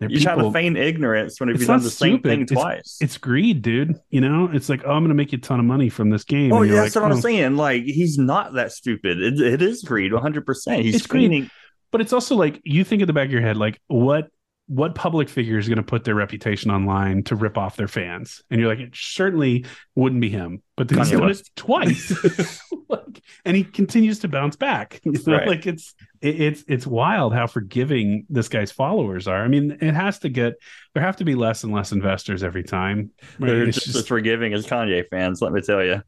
[0.07, 2.97] There are You try to feign ignorance when It's you've done the same thing twice.
[3.01, 5.65] it's greed dude you know it's like oh i'm gonna make you a ton of
[5.65, 7.21] money from this game Oh, yeah, you're that's like, what I'm oh.
[7.21, 7.55] saying.
[7.57, 9.19] Like he's not that stupid.
[9.21, 10.45] It, it is greed, 100.
[10.45, 11.49] percent He's It's greed.
[11.91, 14.29] but it's also like you think at the back of your head like what
[14.67, 18.41] what public figure is going to put their reputation online to rip off their fans
[18.49, 19.65] and you're like it certainly
[19.95, 24.29] wouldn't be him but then he's Kanye done it twice like, and he continues to
[24.29, 25.33] bounce back you know?
[25.33, 25.47] Right.
[25.47, 29.93] like it's it, it's it's wild how forgiving this guy's followers are i mean it
[29.93, 30.53] has to get
[30.93, 33.47] there have to be less and less investors every time right?
[33.49, 35.41] They're It's just, just- as forgiving as Kanye fans.
[35.41, 36.01] Let me tell you.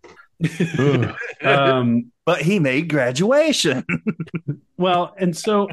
[1.41, 3.85] um but he made graduation.
[4.77, 5.69] Well, and so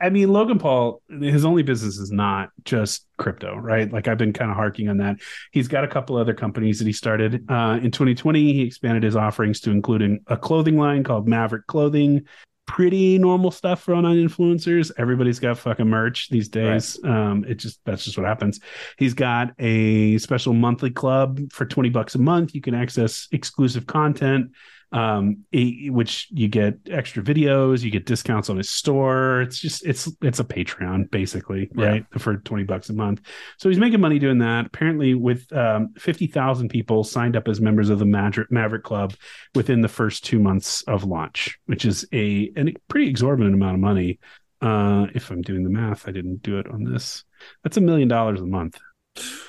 [0.00, 3.90] I mean, Logan Paul, his only business is not just crypto, right?
[3.92, 5.16] Like I've been kind of harking on that.
[5.52, 7.44] He's got a couple other companies that he started.
[7.48, 12.26] Uh, in 2020, he expanded his offerings to include a clothing line called Maverick Clothing.
[12.66, 14.90] Pretty normal stuff for online influencers.
[14.96, 16.98] Everybody's got fucking merch these days.
[17.04, 18.58] Um, it just that's just what happens.
[18.96, 22.54] He's got a special monthly club for 20 bucks a month.
[22.54, 24.52] You can access exclusive content
[24.94, 29.40] um which you get extra videos you get discounts on his store.
[29.42, 31.86] It's just it's it's a patreon basically Yeah.
[31.86, 32.06] right?
[32.18, 33.20] For 20 bucks a month.
[33.58, 34.66] So he's making money doing that.
[34.66, 39.14] Apparently with um 50,000 people signed up as members of the Maverick, Maverick Club
[39.54, 43.80] within the first 2 months of launch which is a a pretty exorbitant amount of
[43.80, 44.18] money.
[44.62, 47.24] Uh if i'm doing the math i didn't do it on this.
[47.64, 48.78] That's a million dollars a month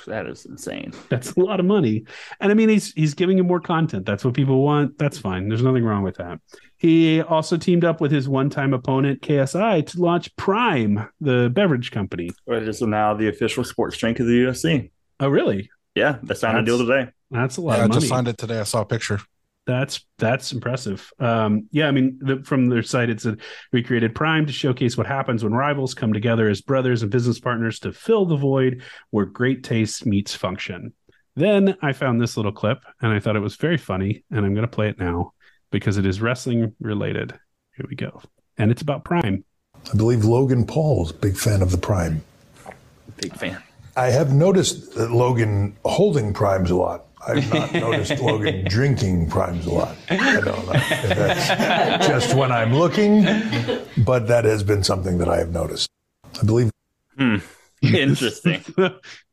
[0.08, 0.94] that is insane.
[1.10, 2.06] that's a lot of money.
[2.40, 4.06] And I mean, he's he's giving him more content.
[4.06, 4.98] That's what people want.
[4.98, 5.50] That's fine.
[5.50, 6.40] There's nothing wrong with that.
[6.78, 12.30] He also teamed up with his one-time opponent KSI to launch Prime, the beverage company.
[12.48, 14.92] It is now the official sports drink of the UFC.
[15.20, 15.70] Oh, really?
[15.96, 17.12] Yeah, they signed a deal That's- today.
[17.32, 18.00] That's a lot Yeah, I of money.
[18.02, 18.60] just signed it today.
[18.60, 19.20] I saw a picture.
[19.66, 21.12] That's that's impressive.
[21.20, 23.42] Um, yeah, I mean, the, from their site, it said
[23.74, 27.40] we created Prime to showcase what happens when rivals come together as brothers and business
[27.40, 30.94] partners to fill the void where great taste meets function.
[31.36, 34.54] Then I found this little clip and I thought it was very funny, and I'm
[34.54, 35.34] going to play it now
[35.72, 37.34] because it is wrestling related.
[37.76, 38.22] Here we go,
[38.58, 39.44] and it's about Prime.
[39.92, 42.24] I believe Logan Paul is a big fan of the Prime.
[43.18, 43.62] Big fan.
[43.98, 47.05] I have noticed that Logan holding primes a lot.
[47.28, 49.96] I've not noticed Logan drinking primes a lot.
[50.10, 53.24] I don't know if that's just when I'm looking,
[54.04, 55.90] but that has been something that I have noticed.
[56.40, 56.72] I believe.
[57.18, 57.38] Hmm.
[57.82, 58.64] Interesting.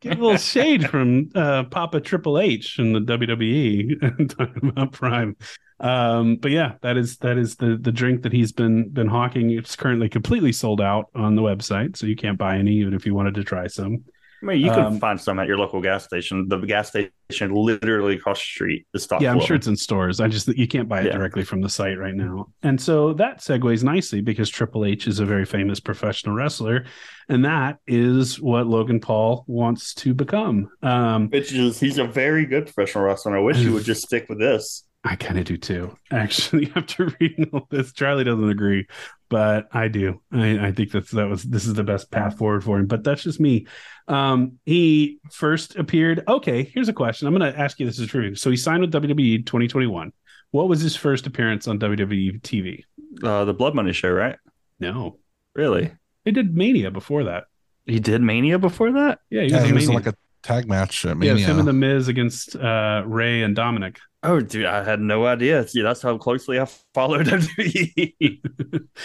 [0.00, 5.36] Get a little shade from uh, Papa Triple H in the WWE talking about Prime.
[5.80, 9.50] Um, but yeah, that is that is the the drink that he's been been hawking.
[9.50, 13.04] It's currently completely sold out on the website, so you can't buy any, even if
[13.04, 14.04] you wanted to try some.
[14.42, 16.48] I mean, you can Um, find some at your local gas station.
[16.48, 19.20] The gas station literally across the street is stock.
[19.22, 19.46] Yeah, I'm full.
[19.46, 20.18] sure it's in stores.
[20.20, 21.12] I just you can't buy it Yeah.
[21.16, 22.48] directly from the site right now.
[22.62, 26.84] And so that segues nicely because Triple H is a very famous professional wrestler,
[27.28, 30.68] and that is what Logan Paul wants to become.
[30.82, 33.36] Um, Which is he's a very good professional wrestler.
[33.36, 34.84] I wish he would just stick with this.
[35.04, 35.96] I kind of do too.
[36.12, 38.86] Actually, after reading all this, Charlie doesn't agree,
[39.32, 40.20] but I do.
[40.30, 42.86] I, I think that's that was this is the best path forward for him.
[42.86, 43.66] But that's just me.
[44.06, 46.22] Um, he first appeared.
[46.28, 47.26] Okay, here's a question.
[47.26, 48.34] I'm going to ask you this is true.
[48.34, 50.12] So he signed with WWE 2021.
[50.50, 52.82] What was his first appearance on WWE TV?
[53.24, 54.36] Uh, the Blood Money show, right?
[54.78, 55.16] No,
[55.54, 55.92] Really?
[56.26, 57.44] they did Mania before that.
[57.86, 59.20] He did Mania before that?
[59.30, 61.30] Yeah, he Yeah, was, he in was in like a tag match at yeah, Mania.
[61.30, 63.96] it was him and the Miz against uh, Rey and Dominik.
[64.24, 65.66] Oh, dude, I had no idea.
[65.66, 68.38] See, that's how closely I followed WWE.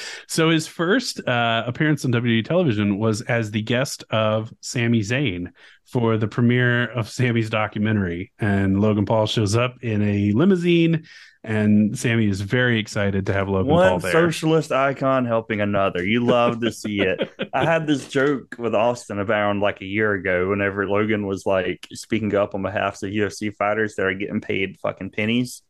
[0.27, 5.51] so his first uh, appearance on WWE television was as the guest of Sami Zayn
[5.85, 11.05] for the premiere of Sami's documentary, and Logan Paul shows up in a limousine,
[11.47, 14.11] and Sami is very excited to have Logan Paul One there.
[14.11, 16.05] socialist icon helping another.
[16.05, 17.31] You love to see it.
[17.53, 21.87] I had this joke with Austin around like a year ago whenever Logan was like
[21.93, 25.61] speaking up on behalf of UFC fighters that are getting paid fucking pennies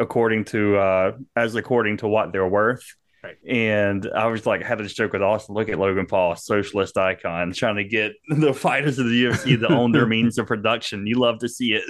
[0.00, 2.96] according to uh as according to what they're worth.
[3.22, 3.36] Right.
[3.46, 5.54] And I was like, had this joke with Austin.
[5.54, 9.68] Look at Logan Paul, socialist icon, trying to get the fighters of the UFC to
[9.68, 11.06] own their means of production.
[11.06, 11.84] You love to see it.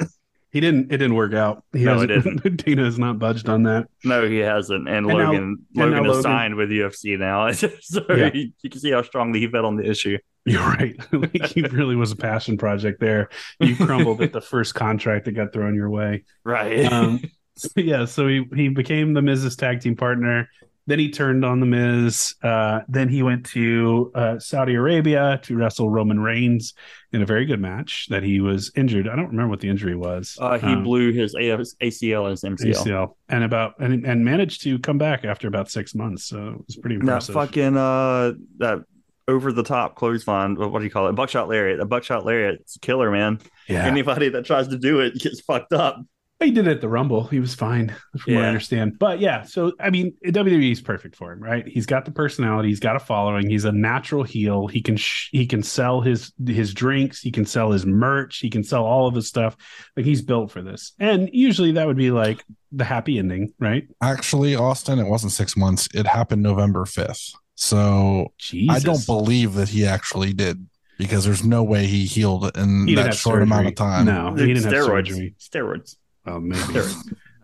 [0.56, 0.86] He didn't.
[0.90, 1.64] It didn't work out.
[1.74, 3.88] He No, it hasn't- Dana has not budged on that.
[4.04, 4.88] No, he hasn't.
[4.88, 7.68] And, And now- Logan, and now Logan is Logan- signed with UFC now, so
[8.08, 8.30] Yeah.
[8.32, 10.16] you, you can see how strongly he felt on the issue.
[10.46, 10.96] You're right.
[11.12, 13.28] like he really was a passion project there.
[13.60, 16.24] You crumbled at the first contract that got thrown your way.
[16.42, 16.90] Right.
[16.90, 17.20] Um,
[17.56, 20.48] so yeah, so he he became the Miz's tag team partner.
[20.88, 22.34] Then he turned on the Miz.
[22.42, 26.74] Uh, then he went to uh, Saudi Arabia to wrestle Roman Reigns
[27.12, 28.06] in a very good match.
[28.10, 29.08] That he was injured.
[29.08, 30.38] I don't remember what the injury was.
[30.40, 32.84] Uh, he Um, blew his ACL and his MCL.
[32.86, 36.24] ACL and about and, and managed to come back after about six months.
[36.24, 37.34] So it was pretty That impressive.
[37.34, 38.84] fucking uh that
[39.28, 40.54] over the top clothesline.
[40.54, 41.14] What what do you call it?
[41.16, 41.80] Buckshot lariat.
[41.80, 42.60] A buckshot lariat.
[42.60, 43.40] It's a killer, man.
[43.68, 46.00] yeah, Anybody that tries to do it gets fucked up.
[46.38, 47.24] He did it at the Rumble.
[47.24, 48.98] He was fine, from what I understand.
[48.98, 51.66] But yeah, so I mean, WWE is perfect for him, right?
[51.66, 52.68] He's got the personality.
[52.68, 53.48] He's got a following.
[53.48, 54.66] He's a natural heel.
[54.66, 57.22] He can sh- he can sell his his drinks.
[57.22, 58.38] He can sell his merch.
[58.40, 59.56] He can sell all of his stuff.
[59.96, 60.92] Like he's built for this.
[60.98, 63.88] And usually that would be like the happy ending, right?
[64.02, 65.88] Actually, Austin, it wasn't six months.
[65.94, 67.32] It happened November 5th.
[67.54, 68.76] So Jesus.
[68.76, 70.66] I don't believe that he actually did
[70.98, 74.04] because there's no way he healed in He that have short amount of time.
[74.04, 75.34] No, he didn't have surgery.
[75.40, 75.96] Steroids.
[76.26, 76.80] Oh, maybe.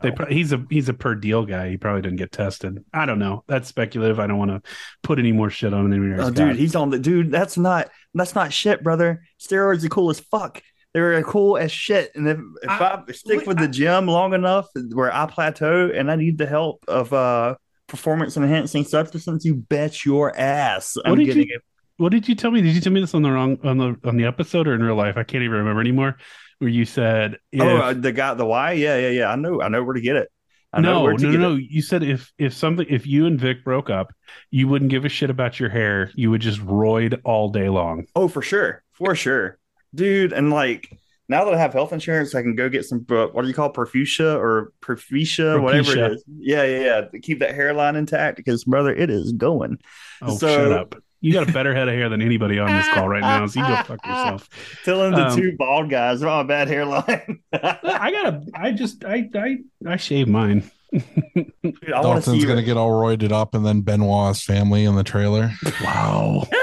[0.03, 1.71] They pro- he's a he's a per deal guy.
[1.71, 2.85] He probably didn't get tested.
[2.93, 3.45] I don't know.
[3.47, 4.19] That's speculative.
[4.19, 4.61] I don't want to
[5.05, 6.17] put any more shit on him.
[6.19, 7.31] Oh, dude, he's on the dude.
[7.31, 9.23] That's not that's not shit, brother.
[9.41, 10.61] Steroids are cool as fuck.
[10.93, 12.11] They're cool as shit.
[12.17, 16.17] And if, if I, stick with the gym long enough where I plateau and I
[16.17, 17.55] need the help of uh
[17.87, 21.63] performance enhancing substances, you bet your ass I'm What did getting you- it.
[21.99, 22.61] What did you tell me?
[22.61, 24.83] Did you tell me this on the wrong on the on the episode or in
[24.83, 25.17] real life?
[25.17, 26.17] I can't even remember anymore.
[26.63, 28.73] Where you said, if, Oh, uh, the guy, the why?
[28.75, 29.31] Yeah, yeah, yeah.
[29.33, 30.29] I know, I know where to get it.
[30.73, 31.65] I know no, no, no, it.
[31.69, 34.13] You said if if something if you and Vic broke up,
[34.53, 36.13] you wouldn't give a shit about your hair.
[36.15, 38.07] You would just roid all day long.
[38.15, 39.59] Oh, for sure, for sure,
[39.93, 40.33] dude.
[40.33, 40.89] And like
[41.29, 43.05] now that I have health insurance, I can go get some.
[43.11, 46.25] uh, What do you call perfusia or perfusia, whatever it is?
[46.39, 46.79] Yeah, yeah,
[47.13, 47.19] yeah.
[47.21, 49.79] Keep that hairline intact because brother, it is going.
[50.23, 50.95] Oh, So- shut up!
[51.23, 53.47] You got a better head of hair than anybody on this call right now.
[53.47, 54.49] So you go fuck yourself.
[54.85, 57.41] Telling the Um, two bald guys about my bad hairline.
[57.53, 58.45] I gotta.
[58.55, 59.05] I just.
[59.05, 59.31] I.
[59.35, 59.59] I.
[59.87, 60.71] I shave mine.
[60.93, 61.47] Dude,
[61.87, 62.45] I Dalton's see.
[62.45, 65.51] going to get all roided up and then Benoit's family in the trailer.
[65.83, 66.43] Wow.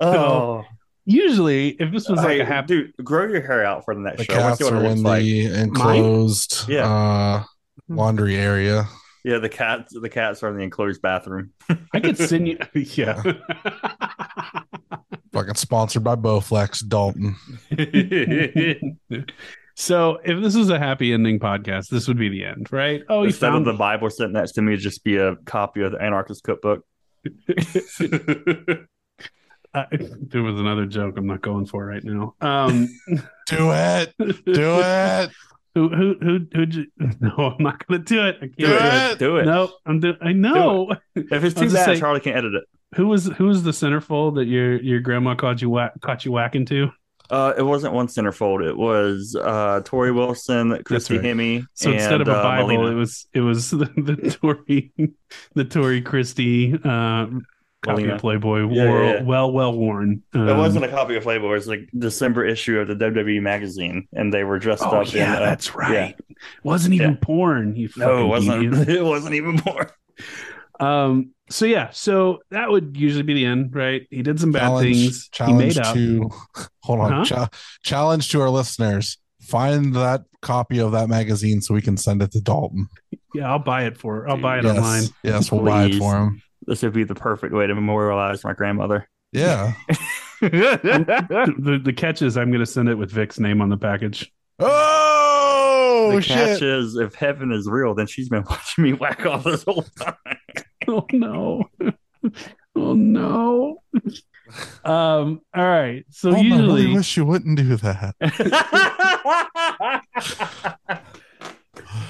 [0.00, 0.64] Oh,
[1.04, 4.00] Usually, if this was like Hey, a happy, dude, grow your hair out for the
[4.00, 4.34] next The show.
[4.34, 5.22] I cats are in looks like.
[5.22, 6.88] the enclosed Yeah.
[6.92, 7.44] uh,
[7.88, 8.88] laundry area.
[9.26, 9.92] Yeah, the cats.
[9.92, 11.50] The cats are in the enclosed bathroom.
[11.92, 12.58] I could send you.
[12.74, 13.20] Yeah.
[15.32, 17.34] Fucking sponsored by Bowflex, Dalton.
[19.74, 23.02] so if this was a happy ending podcast, this would be the end, right?
[23.08, 25.34] Oh, you Instead found of the Bible sitting next to me, it'd just be a
[25.44, 26.84] copy of the Anarchist Cookbook.
[29.74, 32.34] Uh, there was another joke I'm not going for right now.
[32.40, 32.88] Um,
[33.46, 35.30] do it, do it.
[35.76, 36.66] Who who who who?
[37.20, 38.36] No, I'm not gonna do it.
[38.40, 39.18] I can't Do it.
[39.18, 39.44] Do it.
[39.44, 40.90] No, I'm do- I know.
[41.14, 42.64] If it's too bad, saying- Charlie can't edit it.
[42.94, 46.32] Who was who was the centerfold that your your grandma caught you whack, caught you
[46.32, 46.88] whacking to?
[47.28, 48.66] Uh, it wasn't one centerfold.
[48.66, 51.26] It was uh, Torrie Wilson, Christy right.
[51.26, 51.66] Hemme.
[51.74, 52.92] So instead of a uh, Bible, Melina.
[52.92, 54.92] it was it was the, the Torrie
[55.54, 57.26] the Torrie Christy uh,
[57.86, 58.14] copy Melina.
[58.16, 59.22] of Playboy, Yeah, wore- yeah, yeah.
[59.22, 60.22] well well worn.
[60.34, 61.50] Um, it wasn't a copy of Playboy.
[61.52, 65.12] It was like December issue of the WWE magazine, and they were dressed Oh up.
[65.12, 65.92] yeah, in, uh, that's right.
[66.28, 66.36] yeah.
[66.62, 67.16] Wasn't even Yeah.
[67.22, 67.76] porn.
[67.76, 68.64] You No, it wasn't.
[68.74, 68.88] idiot.
[68.98, 69.86] It wasn't even porn.
[70.80, 71.30] Um.
[71.48, 71.90] So yeah.
[71.90, 74.06] So that would usually be the end, right?
[74.10, 75.28] He did some bad things.
[75.28, 75.94] challenge he made up.
[75.94, 76.30] to
[76.82, 77.12] hold on.
[77.12, 77.24] Huh?
[77.24, 77.48] Cha-
[77.82, 79.18] challenge to our listeners.
[79.42, 82.88] Find that copy of that magazine so we can send it to Dalton.
[83.32, 84.28] Yeah, I'll buy it for.
[84.28, 85.02] I'll buy it yes, online.
[85.22, 86.42] yes, we'll buy it for him.
[86.66, 89.08] This would be the perfect way to memorialize my grandmother.
[89.32, 89.72] Yeah.
[90.40, 94.32] the, the catch is I'm going to send it with Vic's name on the package.
[94.58, 96.36] Oh the shit!
[96.36, 99.86] catch is, if heaven is real, then she's been watching me whack off this whole
[99.98, 100.14] time.
[100.88, 101.68] Oh no.
[102.76, 103.82] Oh no.
[104.84, 105.40] Um.
[105.52, 106.04] All right.
[106.10, 108.14] So Dalton, I really usually, wish you wouldn't do that.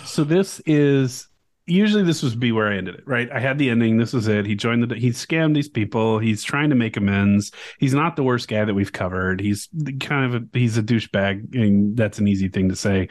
[0.04, 1.28] so this is
[1.66, 3.04] usually this would be where I ended it.
[3.06, 3.30] Right.
[3.30, 3.96] I had the ending.
[3.96, 4.46] This was it.
[4.46, 4.94] He joined the.
[4.94, 6.18] He scammed these people.
[6.18, 7.52] He's trying to make amends.
[7.78, 9.40] He's not the worst guy that we've covered.
[9.40, 9.68] He's
[10.00, 13.08] kind of a, he's a douchebag, and that's an easy thing to say.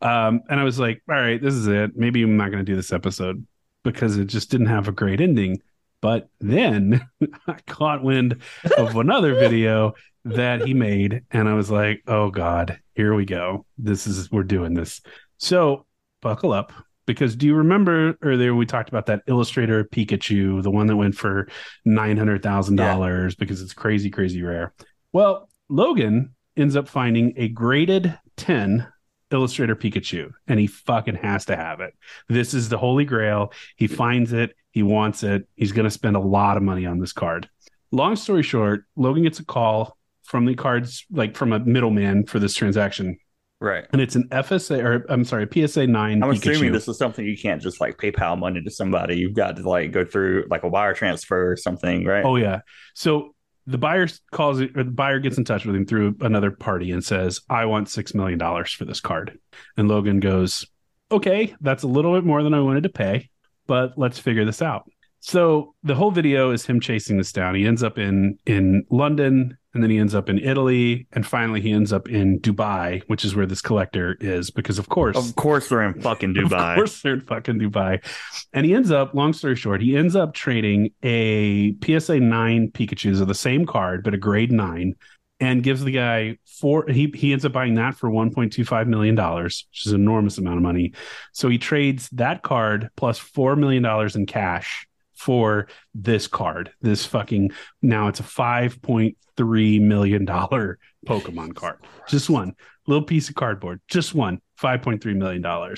[0.00, 0.40] Um.
[0.48, 1.96] And I was like, all right, this is it.
[1.96, 3.46] Maybe I'm not going to do this episode
[3.82, 5.60] because it just didn't have a great ending.
[6.00, 7.06] But then
[7.48, 8.40] I caught wind
[8.76, 13.64] of another video that he made, and I was like, oh God, here we go.
[13.78, 15.00] This is, we're doing this.
[15.38, 15.86] So
[16.20, 16.72] buckle up
[17.06, 21.14] because do you remember earlier we talked about that Illustrator Pikachu, the one that went
[21.14, 21.48] for
[21.86, 24.74] $900,000 because it's crazy, crazy rare?
[25.12, 28.86] Well, Logan ends up finding a graded 10
[29.30, 31.94] Illustrator Pikachu, and he fucking has to have it.
[32.28, 33.52] This is the holy grail.
[33.76, 35.48] He finds it, he wants it.
[35.56, 37.48] He's going to spend a lot of money on this card.
[37.90, 42.38] Long story short, Logan gets a call from the cards, like from a middleman for
[42.38, 43.18] this transaction,
[43.60, 43.86] Right.
[43.92, 46.22] and it's an FSA or I'm sorry, PSA nine.
[46.22, 46.50] I'm Pikachu.
[46.50, 49.16] assuming this is something you can't just like PayPal money to somebody.
[49.16, 52.24] You've got to like go through like a wire transfer or something, right?
[52.24, 52.60] Oh yeah.
[52.94, 53.34] So
[53.66, 57.02] the buyer calls or the buyer gets in touch with him through another party and
[57.02, 59.38] says, "I want six million dollars for this card."
[59.76, 60.66] And Logan goes,
[61.10, 63.30] "Okay, that's a little bit more than I wanted to pay,
[63.66, 64.88] but let's figure this out."
[65.26, 67.56] So the whole video is him chasing this down.
[67.56, 71.60] He ends up in in London, and then he ends up in Italy, and finally
[71.60, 75.34] he ends up in Dubai, which is where this collector is, because of course, Of
[75.34, 76.70] course they're in fucking Dubai.
[76.70, 78.04] of course, they're in fucking Dubai.
[78.52, 83.20] And he ends up, long story short, he ends up trading a PSA 9 Pikachu's
[83.20, 84.94] of the same card, but a grade 9,
[85.40, 86.86] and gives the guy four.
[86.88, 90.62] He, he ends up buying that for $1.25 million, which is an enormous amount of
[90.62, 90.92] money.
[91.32, 93.84] So he trades that card $4 million
[94.14, 94.86] in cash
[95.16, 96.70] for this card.
[96.80, 97.50] This fucking,
[97.82, 101.78] now it's a $5.3 million Pokemon card.
[102.08, 102.54] Just one
[102.86, 105.76] little piece of cardboard, just one, $5.3 million.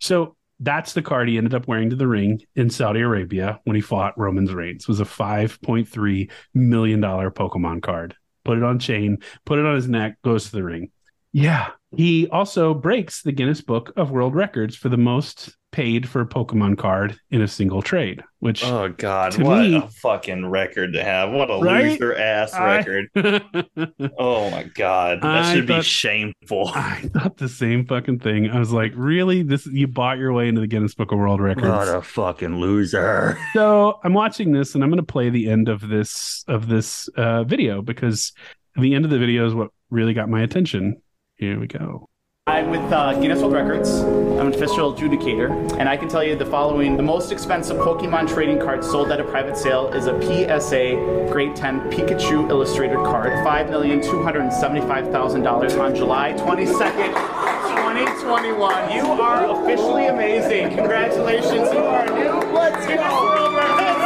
[0.00, 3.74] So that's the card he ended up wearing to the ring in Saudi Arabia when
[3.74, 4.86] he fought Roman Reigns.
[4.86, 8.14] Was a $5.3 million Pokemon card.
[8.44, 10.90] Put it on chain, put it on his neck, goes to the ring.
[11.32, 11.70] Yeah.
[11.96, 16.26] He also breaks the Guinness Book of World Records for the most paid for a
[16.26, 21.02] Pokemon card in a single trade, which Oh God, what me- a fucking record to
[21.02, 21.32] have!
[21.32, 21.90] What a Right?
[22.00, 23.08] loser ass I- record!
[24.18, 26.68] oh my God, that I should be shameful.
[26.74, 28.48] I thought the same fucking thing.
[28.50, 29.42] I was like, really?
[29.42, 31.66] This you bought your way into the Guinness Book of World Records.
[31.66, 33.36] What a fucking loser!
[33.52, 37.08] so I'm watching this and I'm going to play the end of this of this
[37.16, 38.32] uh, video because
[38.76, 41.02] the end of the video is what really got my attention.
[41.36, 42.08] Here we go.
[42.46, 43.88] I'm with uh, Guinness World Records.
[44.00, 48.28] I'm an official adjudicator, and I can tell you the following: the most expensive Pokemon
[48.28, 53.42] trading card sold at a private sale is a PSA Grade 10 Pikachu illustrated card,
[53.42, 57.14] five million two hundred seventy-five thousand dollars on July 22nd,
[57.94, 58.92] 2021.
[58.92, 60.76] You are officially amazing.
[60.76, 61.72] Congratulations!
[61.72, 62.40] You are new
[62.86, 64.03] Guinness World Records.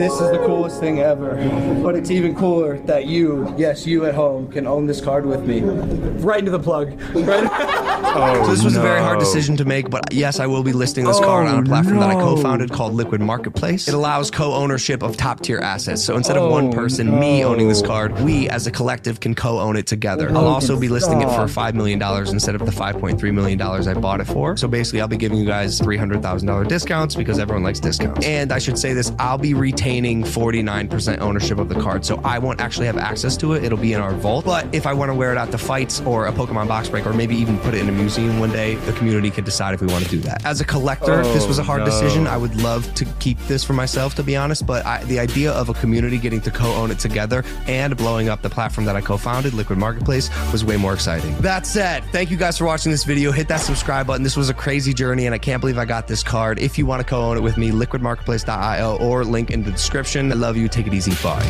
[0.00, 1.34] This is the coolest thing ever.
[1.82, 5.46] But it's even cooler that you, yes, you at home, can own this card with
[5.46, 5.60] me.
[5.60, 6.98] Right into the plug.
[7.14, 7.86] Right.
[8.12, 10.72] Oh, so this was a very hard decision to make, but yes, I will be
[10.72, 13.86] listing this oh, card on a platform that I co-founded called Liquid Marketplace.
[13.86, 16.02] It allows co-ownership of top-tier assets.
[16.02, 19.36] So instead of one oh, person, me owning this card, we as a collective can
[19.36, 20.28] co-own it together.
[20.30, 23.30] I'll also be listing it for five million dollars instead of the five point three
[23.30, 24.56] million dollars I bought it for.
[24.56, 27.78] So basically, I'll be giving you guys three hundred thousand dollar discounts because everyone likes
[27.78, 28.26] discounts.
[28.26, 32.20] And I should say this: I'll be retaining nine percent ownership of the card, so
[32.24, 33.64] I won't actually have access to it.
[33.64, 34.44] It'll be in our vault.
[34.44, 37.06] But if I want to wear it out to fights or a Pokemon box break,
[37.06, 39.80] or maybe even put it in a museum one day, the community can decide if
[39.80, 40.44] we want to do that.
[40.44, 42.26] As a collector, oh, this was a hard Oh, decision.
[42.26, 44.66] I would love to keep this for myself, to be honest.
[44.66, 48.42] But I, the idea of a community getting to co-own it together and blowing up
[48.42, 51.34] the platform that I co-founded, Liquid Marketplace, was way more exciting.
[51.38, 53.32] That said, thank you guys for watching this video.
[53.32, 54.22] Hit that subscribe button.
[54.22, 56.58] This was a crazy journey, and I can't believe I got this card.
[56.58, 60.30] If you want to co-own it with me, liquidmarketplace.io or link in the description.
[60.30, 60.68] I love you.
[60.68, 61.12] Take it easy.
[61.22, 61.42] Bye.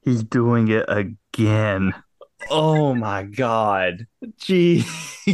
[0.00, 1.92] He's doing it again.
[2.48, 4.06] Oh my god.
[4.38, 5.26] Jesus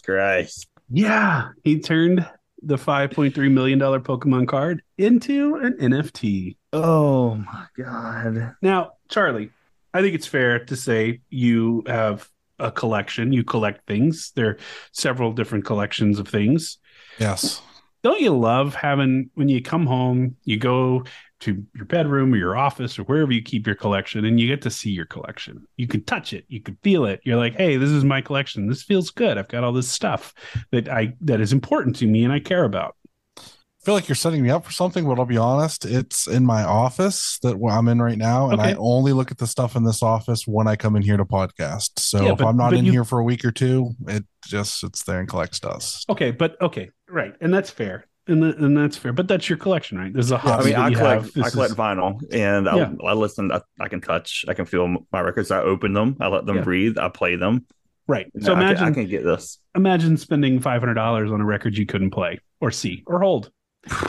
[0.00, 0.68] Christ.
[0.90, 2.28] Yeah, he turned
[2.62, 6.58] the 5.3 million dollar Pokemon card into an NFT.
[6.74, 8.56] Oh my god.
[8.60, 9.48] Now, Charlie,
[9.94, 12.28] I think it's fair to say you have
[12.58, 13.32] a collection.
[13.32, 14.32] You collect things.
[14.36, 14.58] There are
[14.92, 16.76] several different collections of things.
[17.18, 17.62] Yes.
[18.02, 21.04] Don't you love having when you come home, you go
[21.40, 24.62] to your bedroom or your office or wherever you keep your collection and you get
[24.62, 25.66] to see your collection.
[25.76, 27.20] You can touch it, you can feel it.
[27.24, 28.66] You're like, "Hey, this is my collection.
[28.68, 29.38] This feels good.
[29.38, 30.34] I've got all this stuff
[30.70, 32.96] that I that is important to me and I care about."
[33.38, 36.44] I feel like you're setting me up for something, but I'll be honest, it's in
[36.44, 39.84] my office that I'm in right now, and I only look at the stuff in
[39.84, 41.98] this office when I come in here to podcast.
[41.98, 44.26] So Yeah, if but- I'm not in you- here for a week or two, it
[44.46, 46.04] just sits there and collects dust.
[46.10, 47.34] Okay, but okay, right.
[47.40, 48.06] And that's fair.
[48.26, 49.12] And, the, and that's fair.
[49.12, 50.12] But that's your collection, right?
[50.12, 51.44] There's a hobby mean, that I you collect, have.
[51.44, 52.92] I collect is- vinyl, and I, Yeah.
[53.04, 53.50] I listen.
[53.50, 54.44] I, I can touch.
[54.46, 55.50] I can feel my records.
[55.50, 56.16] I open them.
[56.20, 56.62] I let them Yeah.
[56.62, 56.98] breathe.
[56.98, 57.66] I play them.
[58.06, 58.30] right.
[58.40, 59.58] So know, I can- imagine I can get this.
[59.74, 63.50] imagine spending five hundred dollars on a record you couldn't play or see or hold.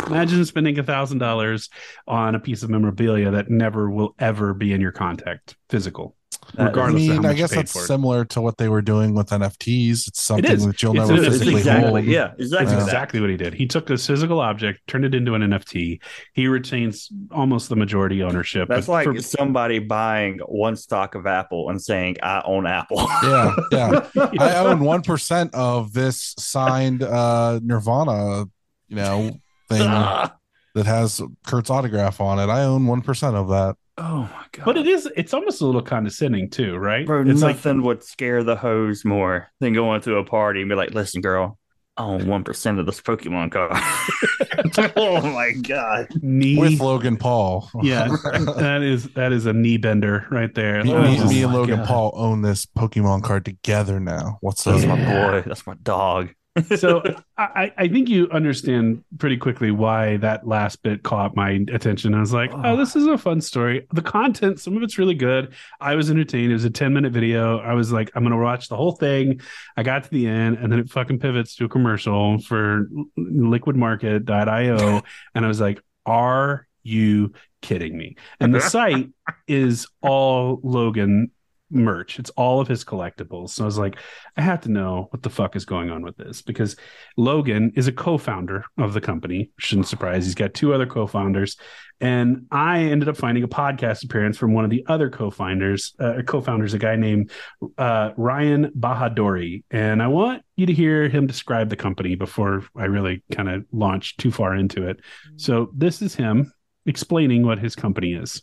[0.08, 1.70] Imagine spending a thousand dollars
[2.06, 6.16] on a piece of memorabilia that never will ever be in your contact physical,
[6.58, 9.14] regardless I of mean, how I guess you that's similar to what they were doing
[9.14, 10.08] with NFTs.
[10.08, 10.66] It's something is.
[10.66, 12.06] that you'll It's never it's physically exactly, hold.
[12.06, 12.66] yeah, exactly.
[12.66, 12.84] That's Yeah.
[12.86, 13.54] exactly what he did.
[13.54, 16.00] He took a physical object, turned it into an NFT.
[16.34, 18.68] He retains almost the majority ownership.
[18.70, 23.56] That's like for- somebody buying one stock of Apple and saying, "I own Apple." Yeah,
[23.72, 24.08] yeah.
[24.40, 28.46] I own one percent of this signed uh Nirvana,
[28.88, 29.80] you know, thing
[30.76, 32.50] that has Kurt's autograph on it.
[32.52, 33.76] I own one percent of that.
[33.98, 34.66] Oh my god!
[34.66, 35.08] but it is.
[35.18, 37.06] It's almost a little condescending too, right?
[37.06, 40.70] Bro, it's like nothing would scare the hose more than going to a party and
[40.70, 41.58] be like, "Listen, girl,
[41.98, 43.72] I own one percent of this Pokemon card."
[44.96, 46.08] oh my god!
[46.22, 46.58] knee.
[46.58, 47.70] With Logan Paul.
[47.84, 48.08] yeah,
[48.58, 50.84] that is that is a knee bender right there.
[50.84, 51.88] Me, Let me me- me and Logan God.
[51.88, 54.38] Paul uh, own this Pokemon card together now.
[54.42, 54.90] What's That's up?
[54.90, 55.44] my boy.
[55.46, 56.30] That's my dog.
[56.76, 57.02] So
[57.38, 62.14] I, I think you understand pretty quickly why that last bit caught my attention.
[62.14, 63.88] I was like, oh, this is a fun story.
[63.94, 65.54] The content, some of it's really good.
[65.80, 66.52] I was entertained.
[66.52, 67.60] It was a 10 minute video.
[67.60, 69.42] I was like, I'm going to watch the whole thing.
[69.78, 75.02] I got to the end and then it fucking pivots to a commercial for liquidmarket.io.
[75.36, 78.18] and I was like, are you kidding me?
[78.40, 79.10] And the site
[79.48, 81.32] is all Logan
[81.72, 82.20] merch.
[82.20, 83.50] It's all of his collectibles.
[83.52, 83.98] So I was like,
[84.38, 86.76] I have to know what the fuck is going on with this because
[87.18, 89.52] Logan is a co-founder of the company.
[89.58, 90.26] Shouldn't surprise.
[90.26, 91.58] He's got two other co-founders,
[92.00, 95.94] and I ended up finding a podcast appearance from one of the other co-founders.
[96.00, 97.32] Uh, co-founders, a guy named
[97.78, 102.86] uh, Ryan Bahadori, and I want you to hear him describe the company before I
[102.86, 105.00] really kind of launch too far into it.
[105.38, 106.52] So this is him
[106.86, 108.42] explaining what his company is.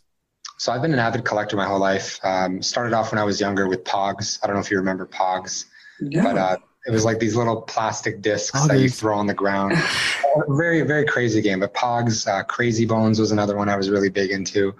[0.59, 2.19] So I've been an avid collector my whole life.
[2.21, 4.39] Um, started off when I was younger with Pogs.
[4.43, 5.65] I don't know if you remember Pogs,
[6.21, 9.81] but uh, it was like these little plastic discs that you throw on the ground.
[10.49, 11.61] very, very crazy game.
[11.61, 14.75] But Pogs, uh, Crazy Bones was another one I was really big into.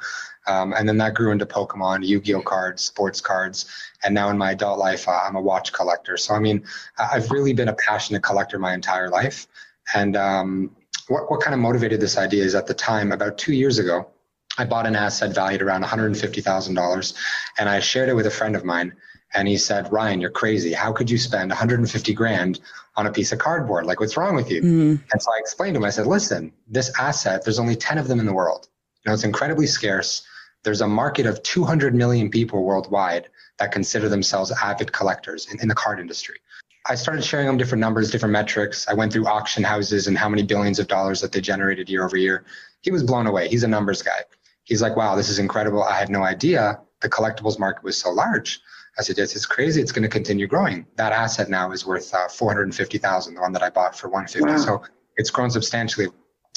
[0.47, 3.65] Um, and then that grew into Pokemon, Yu-Gi-Oh cards, sports cards,
[4.03, 6.17] and now in my adult life, uh, I'm a watch collector.
[6.17, 6.65] So I mean,
[6.97, 9.47] I've really been a passionate collector my entire life.
[9.95, 10.75] And um,
[11.07, 14.09] what, what kind of motivated this idea is at the time, about two years ago,
[14.59, 17.13] I bought an asset valued around $150,000
[17.57, 18.93] and I shared it with a friend of mine.
[19.33, 20.73] And he said, Ryan, you're crazy.
[20.73, 22.59] How could you spend 150 grand
[22.97, 23.85] on a piece of cardboard?
[23.85, 24.61] Like, what's wrong with you?
[24.61, 25.03] Mm-hmm.
[25.13, 28.09] And so I explained to him, I said, listen, this asset, there's only 10 of
[28.09, 28.67] them in the world.
[29.05, 30.23] You know, it's incredibly scarce.
[30.63, 33.29] There's a market of 200 million people worldwide
[33.59, 36.39] that consider themselves avid collectors in, in the card industry.
[36.85, 38.87] I started sharing them different numbers, different metrics.
[38.89, 42.03] I went through auction houses and how many billions of dollars that they generated year
[42.03, 42.45] over year.
[42.81, 43.47] He was blown away.
[43.47, 44.21] He's a numbers guy.
[44.69, 45.83] He's like, wow, this is incredible.
[45.83, 48.61] I had no idea the collectibles market was so large.
[48.97, 49.81] I said, yes, it's crazy.
[49.81, 50.85] It's going to continue growing.
[50.95, 54.47] That asset now is worth uh, 450,000, the one that I bought for 150.
[54.47, 54.57] Wow.
[54.57, 54.83] So
[55.15, 56.07] it's grown substantially.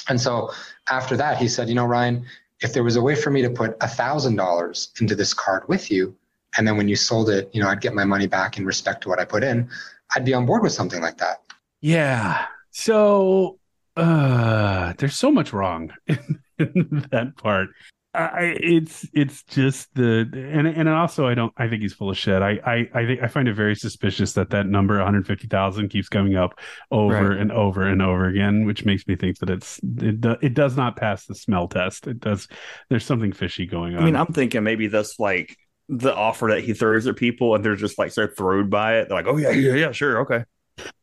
[0.09, 0.51] And so
[0.91, 2.25] after that, he said, you know, Ryan,
[2.61, 5.67] if there was a way for me to put a thousand dollars into this card
[5.69, 6.17] with you,
[6.59, 9.03] and then when you sold it, you know, I'd get my money back in respect
[9.03, 9.71] to what I put in,
[10.15, 11.43] I'd be on board with something like that.
[11.81, 12.47] Yeah.
[12.71, 13.59] So
[13.97, 17.69] uh there's so much wrong in, in that part.
[18.15, 22.19] I it's it's just the and and also I don't I think he's full of
[22.19, 22.43] shit.
[22.43, 26.37] I I I think I find it very suspicious that that number 150,000 keeps coming
[26.37, 26.59] up
[26.91, 27.39] over Right.
[27.41, 30.77] and over and over again, which makes me think that it's it do, it does
[30.77, 32.07] not pass the smell test.
[32.07, 32.49] It does
[32.91, 34.03] there's something fishy going on.
[34.03, 35.57] I mean, I'm thinking maybe that's like
[35.89, 39.09] the offer that he throws at people, and they're just like so thrown by it.
[39.09, 40.45] They're like, "Oh yeah, yeah, yeah, sure, okay."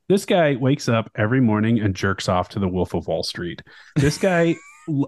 [0.07, 3.61] This guy wakes up every morning and jerks off to the Wolf of Wall Street.
[3.95, 4.56] This guy,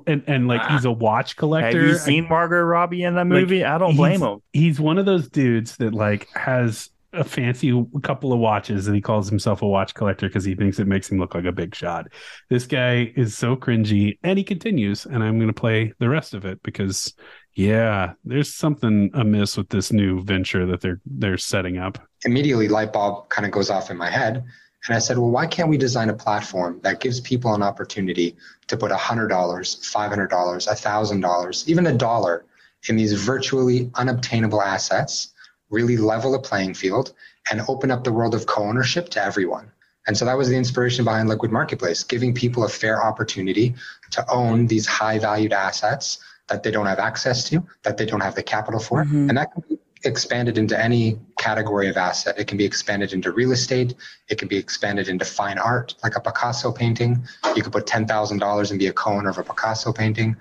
[0.08, 1.80] and and like he's a watch collector.
[1.80, 3.64] Have you seen Margot Robbie in that Like, movie?
[3.64, 4.40] I don't blame he's- him.
[4.54, 9.02] He's one of those dudes that like has a fancy couple of watches and he
[9.02, 11.76] calls himself a watch collector because he thinks it makes him look like a big
[11.76, 12.08] shot.
[12.50, 16.34] This guy is so cringy and he continues and I'm going to play the rest
[16.34, 17.14] of it because
[17.54, 22.00] yeah, there's something amiss with this new venture that they're they're setting up.
[22.24, 24.46] immediately light bulb kind of goes off in my head
[24.88, 28.36] and i said well why can't we design a platform that gives people an opportunity
[28.68, 32.46] to put $100 $500 $1000 even a dollar
[32.88, 35.34] in these virtually unobtainable assets
[35.72, 37.14] really level the playing field
[37.50, 39.72] and open up the world of co-ownership to everyone?
[40.08, 43.76] And so that was the inspiration behind liquid marketplace giving people a fair opportunity
[44.12, 48.22] to own these high valued assets that they don't have access to that they don't
[48.22, 49.04] have the capital for.
[49.04, 49.30] Mm-hmm.
[49.30, 52.38] And that can be expanded into any category of asset.
[52.38, 53.96] It can be expanded into real estate.
[54.30, 57.24] It can be expanded into fine art, like a Picasso painting.
[57.56, 60.36] You could put $10,000 and be a co-owner of a Picasso painting.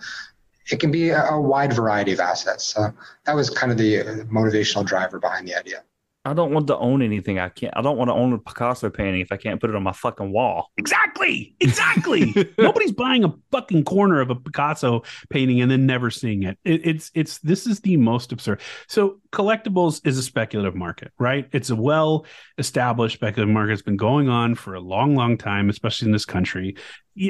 [0.70, 2.64] It can be a, a wide variety of assets.
[2.64, 2.92] So
[3.24, 5.82] that was kind of the motivational driver behind the idea.
[6.22, 7.38] I don't want to own anything.
[7.38, 7.74] I can't.
[7.74, 9.92] I don't want to own a Picasso painting if I can't put it on my
[9.92, 10.70] fucking wall.
[10.76, 11.54] Exactly.
[11.60, 12.34] Exactly.
[12.58, 16.58] Nobody's buying a fucking corner of a Picasso painting and then never seeing it.
[16.62, 16.86] it.
[16.86, 18.60] It's it's this is the most absurd.
[18.86, 21.48] So collectibles is a speculative market, right?
[21.52, 22.26] It's a well
[22.58, 23.72] established speculative market.
[23.72, 26.76] It's been going on for a long, long time, especially in this country.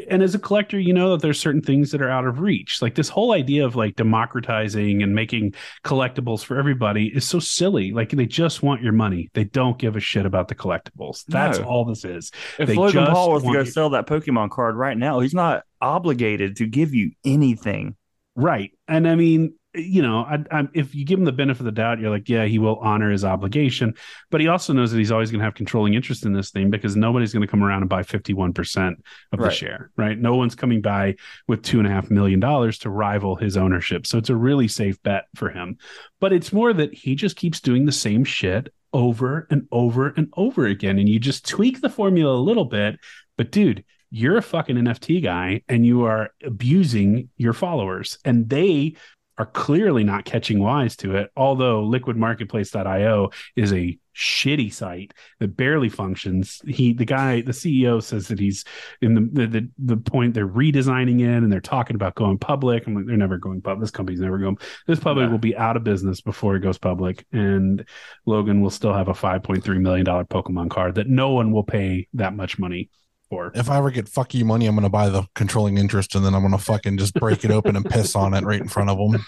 [0.08, 2.80] And as a collector, you know that there's certain things that are out of reach.
[2.80, 5.54] Like this whole idea of like democratizing and making
[5.84, 7.92] collectibles for everybody is so silly.
[7.92, 9.30] Like they just want your money.
[9.34, 11.24] They don't give a shit about the collectibles.
[11.26, 11.64] That's No.
[11.64, 12.30] all this is.
[12.58, 15.64] If they Logan Paul was to go sell that Pokemon card right now, he's not
[15.80, 17.96] obligated to give you anything.
[18.36, 18.72] Right.
[18.86, 21.72] And I mean, you know, I, I, if you give him the benefit of the
[21.72, 23.94] doubt, you're like, yeah, he will honor his obligation.
[24.30, 26.70] But he also knows that he's always going to have controlling interest in this thing
[26.70, 28.96] because nobody's going to come around and buy 51%
[29.32, 30.18] of the share, right?
[30.18, 31.14] No one's coming by
[31.46, 34.06] with two and a half million dollars to rival his ownership.
[34.06, 35.78] So it's a really safe bet for him.
[36.20, 40.32] But it's more that he just keeps doing the same shit over and over and
[40.36, 40.98] over again.
[40.98, 42.98] And you just tweak the formula a little bit.
[43.36, 48.18] But dude, you're a fucking NFT guy and you are abusing your followers.
[48.24, 48.96] And they
[49.40, 51.30] are clearly not catching wise to it.
[51.34, 56.60] Although liquidmarketplace.io is a shitty site that barely functions.
[56.68, 58.66] He, the guy, the CEO says that he's
[59.00, 62.86] in the the, the, the point they're redesigning it and they're talking about going public.
[62.86, 63.80] I'm like, they're never going public.
[63.80, 64.58] This company's never going.
[64.86, 67.24] This public will be out of business before it goes public.
[67.32, 67.88] And
[68.26, 72.36] Logan will still have a $5.3 million Pokemon card that no one will pay that
[72.36, 72.90] much money
[73.30, 73.50] for.
[73.54, 76.34] If I ever get fuck you money, I'm gonna buy the controlling interest and then
[76.34, 78.98] I'm gonna fucking just break it open and piss on it right in front of
[78.98, 79.24] them.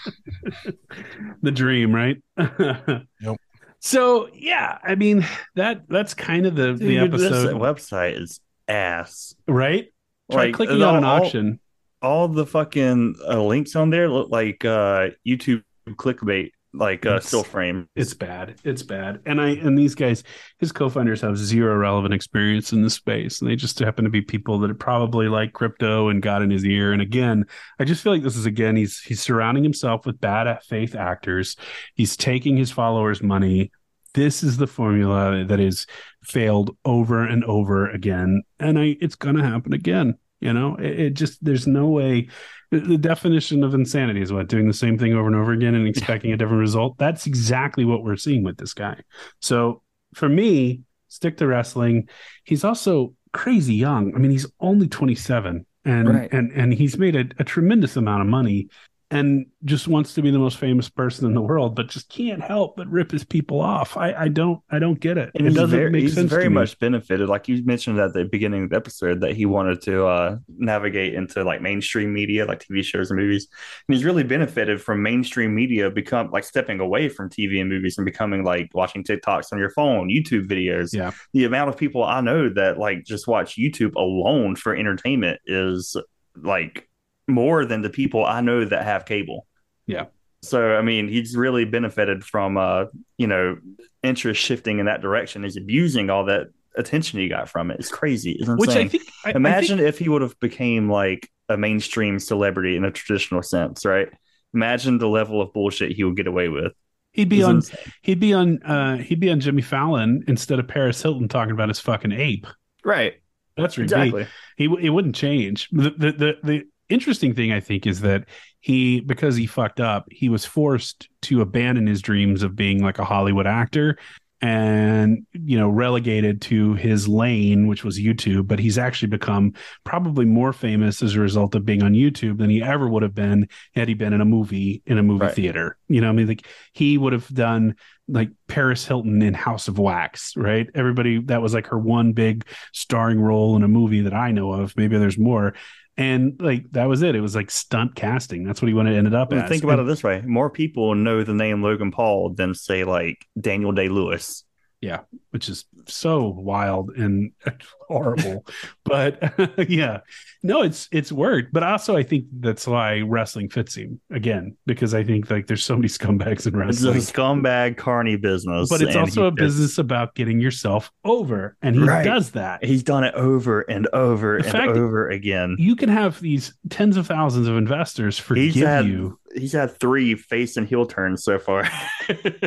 [1.41, 2.21] the dream, right?
[2.37, 3.37] yep.
[3.79, 5.25] So yeah, I mean
[5.55, 9.35] that that's kind of the the Dude, this episode, website is ass.
[9.47, 9.91] right?
[10.31, 11.59] Try clicking on an all- auction.
[12.01, 17.43] All the fucking uh, links on there look like uh, YouTube clickbait, like uh, still
[17.43, 17.87] frame.
[17.95, 18.55] It's bad.
[18.63, 19.21] It's bad.
[19.25, 20.23] And I and these guys,
[20.59, 24.21] his co-founders have zero relevant experience in this space, and they just happen to be
[24.21, 26.91] people that probably like crypto and got in his ear.
[26.91, 27.45] And again,
[27.79, 31.55] I just feel like this is again he's he's surrounding himself with bad faith actors.
[31.93, 33.71] He's taking his followers' money.
[34.15, 35.85] This is the formula that is
[36.23, 40.17] failed over and over again, and I it's gonna happen again.
[40.39, 42.29] You know, it, it just there's no way.
[42.73, 45.75] The, the definition of insanity is what doing the same thing over and over again
[45.75, 46.97] and expecting a different result.
[46.97, 49.01] That's exactly what we're seeing with this guy.
[49.39, 49.81] So
[50.15, 52.09] for me, stick to wrestling.
[52.43, 54.13] He's also crazy young.
[54.15, 56.31] I mean, he's only 27 and Right.
[56.31, 58.69] and and he's made a, a tremendous amount of money.
[59.13, 62.41] And just wants to be the most famous person in the world, but just can't
[62.41, 63.95] help but rip his people off.
[63.95, 65.31] I, I don't I don't get it.
[65.35, 66.31] And it doesn't very, make he's sense.
[66.31, 66.55] very to me.
[66.55, 70.07] much benefited, like you mentioned at the beginning of the episode, that he wanted to
[70.07, 73.47] uh, navigate into like mainstream media, like TV shows and movies.
[73.87, 77.97] And he's really benefited from mainstream media become like stepping away from TV and movies
[77.99, 80.91] and becoming like watching TikToks on your phone, YouTube videos.
[80.91, 81.11] Yeah.
[81.33, 85.95] The amount of people I know that like just watch YouTube alone for entertainment is
[86.35, 86.89] like
[87.27, 89.45] more than the people I know that have cable.
[89.87, 90.05] Yeah.
[90.41, 92.85] So I mean, he's really benefited from uh,
[93.17, 93.57] you know,
[94.01, 95.43] interest shifting in that direction.
[95.43, 97.79] He's abusing all that attention he got from it.
[97.79, 98.31] It's crazy.
[98.31, 98.57] It's insane.
[98.57, 102.19] Which I think I- I imagine think- if he would have became like a mainstream
[102.19, 104.09] celebrity in a traditional sense, right?
[104.53, 106.73] Imagine the level of bullshit he would get away with.
[107.11, 107.77] He'd be on insane.
[108.01, 111.69] he'd be on uh he'd be on Jimmy Fallon instead of Paris Hilton talking about
[111.69, 112.47] his fucking ape.
[112.83, 113.13] Right.
[113.55, 114.25] That's Exactly.
[114.57, 115.69] He he it wouldn't change.
[115.71, 116.63] The, the the the
[116.93, 118.25] interesting thing I think is that
[118.59, 122.99] he because he fucked up, he was forced to abandon his dreams of being like
[122.99, 123.97] a Hollywood actor
[124.41, 128.45] and you know relegated to his lane which was YouTube.
[128.47, 129.53] But he's actually become
[129.85, 133.15] probably more famous as a result of being on YouTube than he ever would have
[133.15, 135.33] been had he been in a movie in a movie Right.
[135.35, 135.77] theater.
[135.87, 137.75] You know I mean like he would have done
[138.09, 140.67] like Paris Hilton in House of Wax right?
[140.75, 144.51] Everybody that was like her one big starring role in a movie that I know
[144.51, 144.75] of.
[144.75, 145.53] Maybe there's more
[145.97, 147.15] and like that was it.
[147.15, 148.43] It was like stunt casting.
[148.43, 149.49] That's what he wanted ended up Well, as.
[149.49, 152.83] think about And- it this way: more people know the name Logan Paul than say
[152.83, 154.43] like Daniel Day Lewis.
[154.83, 154.99] Yeah
[155.31, 157.31] which is so wild and
[157.87, 158.45] horrible
[158.83, 159.33] but
[159.69, 159.99] yeah
[160.43, 164.93] no it's it's worked but also i think that's why wrestling fits him again because
[164.93, 168.81] i think like there's so many scumbags in It's a wrestling scumbag carny business, but
[168.81, 172.03] it's also a business about getting yourself over and he Right.
[172.03, 175.55] does that He's done it over and over The and over again.
[175.59, 179.71] you can have these tens of thousands of investors forgive He's had you he's had
[179.79, 181.63] three face and heel turns so far.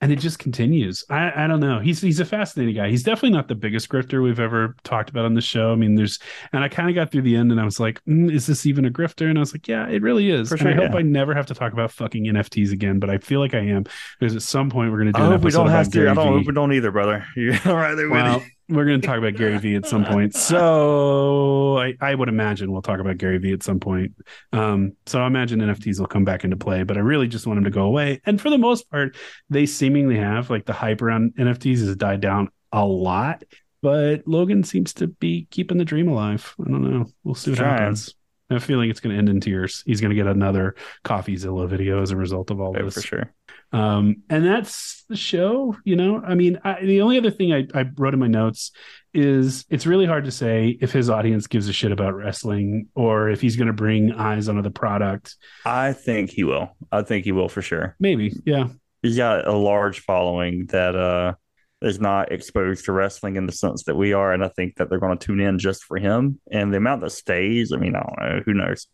[0.00, 1.04] and it just continues.
[1.10, 1.80] I, I don't know.
[1.80, 2.88] He's he's a fascinating guy.
[2.88, 5.72] He's definitely not the biggest grifter we've ever talked about on the show.
[5.72, 6.18] I mean, there's
[6.52, 8.64] and I kind of got through the end and I was like, mm, is this
[8.64, 9.28] even a grifter?
[9.28, 10.50] And I was like, yeah, it really is.
[10.50, 10.94] For and I sure, hope.
[10.94, 13.84] I never have to talk about fucking NFTs again, but I feel like I am
[14.20, 16.10] because at some point we're going to do I hope we don't have to.
[16.10, 17.26] I don't hope we don't either, brother.
[17.36, 18.42] You're right there with Well.
[18.68, 20.34] We're going to talk about Gary Vee at some point.
[20.34, 24.12] So I, I would imagine we'll talk about Gary Vee at some point.
[24.52, 27.56] Um, so I imagine NFTs will come back into play, but I really just want
[27.56, 28.20] them to go away.
[28.26, 29.16] And for the most part,
[29.48, 33.42] they seemingly have like the hype around NFTs has died down a lot.
[33.80, 36.54] But Logan seems to be keeping the dream alive.
[36.60, 37.06] I don't know.
[37.22, 37.78] We'll see what Trying.
[37.78, 38.14] happens.
[38.50, 39.82] I have a feeling it's going to end in tears.
[39.86, 43.00] He's going to get another Coffeezilla video as a result of all Oh, this for
[43.02, 43.32] sure.
[43.72, 47.66] um and that's the show you know i mean I, the only other thing I,
[47.74, 48.72] I wrote in my notes
[49.12, 53.28] is it's really hard to say if his audience gives a shit about wrestling or
[53.28, 56.76] if he's going to bring eyes onto the product I think he will.
[56.90, 57.94] I think he will for sure.
[58.00, 58.68] maybe yeah
[59.02, 61.34] He's got a large following that uh
[61.82, 64.88] is not exposed to wrestling in the sense that we are, and I think that
[64.90, 66.40] they're going to tune in just for him.
[66.50, 68.86] And the amount that stays, I mean, I don't know, who knows.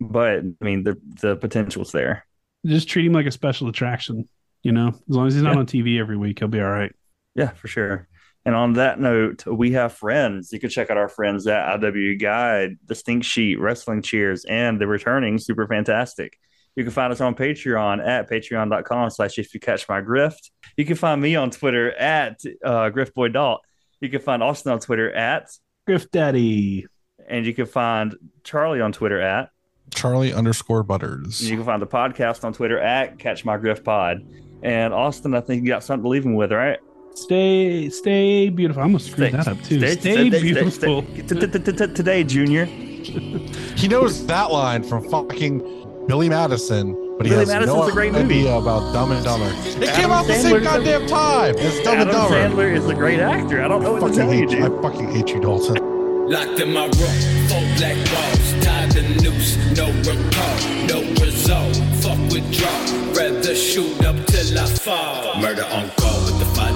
[0.00, 2.26] But I mean, the the potential's there.
[2.66, 4.24] just treat him like a special attraction
[4.62, 5.60] you know as long as he's not Yeah.
[5.60, 6.92] on tv every week he'll be all right
[7.34, 8.08] Yeah, for sure.
[8.44, 10.52] And on that note, we have friends.
[10.52, 14.80] You can check out our friends at IW Guide, the Stink Sheet, Wrestling Cheers, and
[14.80, 16.38] the returning Super Fantastic.
[16.76, 20.50] You can find us on Patreon at patreon.com slash if you catch my grift.
[20.76, 23.58] You can find me on Twitter at uh, griftboydalt.
[24.00, 25.48] You can find Austin on Twitter at
[25.88, 26.86] grift daddy.
[27.28, 29.50] And you can find Charlie on Twitter at
[29.94, 31.48] Charlie underscore Butters.
[31.48, 34.24] You can find the podcast on Twitter at Catch My Grift Pod.
[34.62, 36.78] And Austin, I think you got something to leave him with, right?
[37.14, 38.82] Stay, stay beautiful.
[38.82, 39.80] I'm gonna screw that up too.
[39.96, 41.02] Stay, beautiful.
[41.02, 42.66] Today, Junior.
[43.76, 45.60] He knows that line from fucking
[46.06, 48.40] Billy Madison, but he Billy has no Madison's a great movie.
[48.40, 49.50] idea about Dumb and Dumber.
[49.82, 52.36] It came out the same Sandler's a- goddamn time as Dumb and Adam Dumber.
[52.36, 53.62] Sandler is a great actor.
[53.62, 54.68] I don't know I what to fucking tell you, hate you.
[54.68, 54.78] dude.
[54.78, 56.28] I fucking hate you, Dalton.
[56.28, 57.16] Locked in my room,
[57.48, 60.56] four black balls, tied the noose, no recall,
[60.86, 61.76] no result.
[62.02, 65.40] Fuck withdraw, rather shoot up till I fall.
[65.40, 66.74] Murder on call with the fight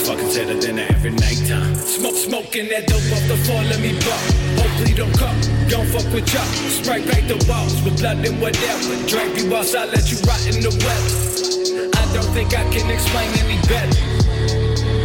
[0.00, 1.74] Set at dinner every night time.
[1.74, 4.22] Smoke, smoking that dope off the floor, let me bump.
[4.56, 5.36] Hopefully don't come,
[5.68, 6.46] don't fuck with y'all.
[6.70, 8.96] Spray back the walls with blood and whatever.
[9.06, 11.90] Drag you outside, let you rot in the weather.
[11.98, 14.00] I don't think I can explain any better.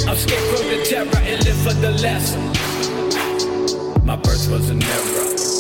[0.08, 2.42] I'm scarecrow the terror and live for the lesson.
[4.06, 5.55] My birth was an error.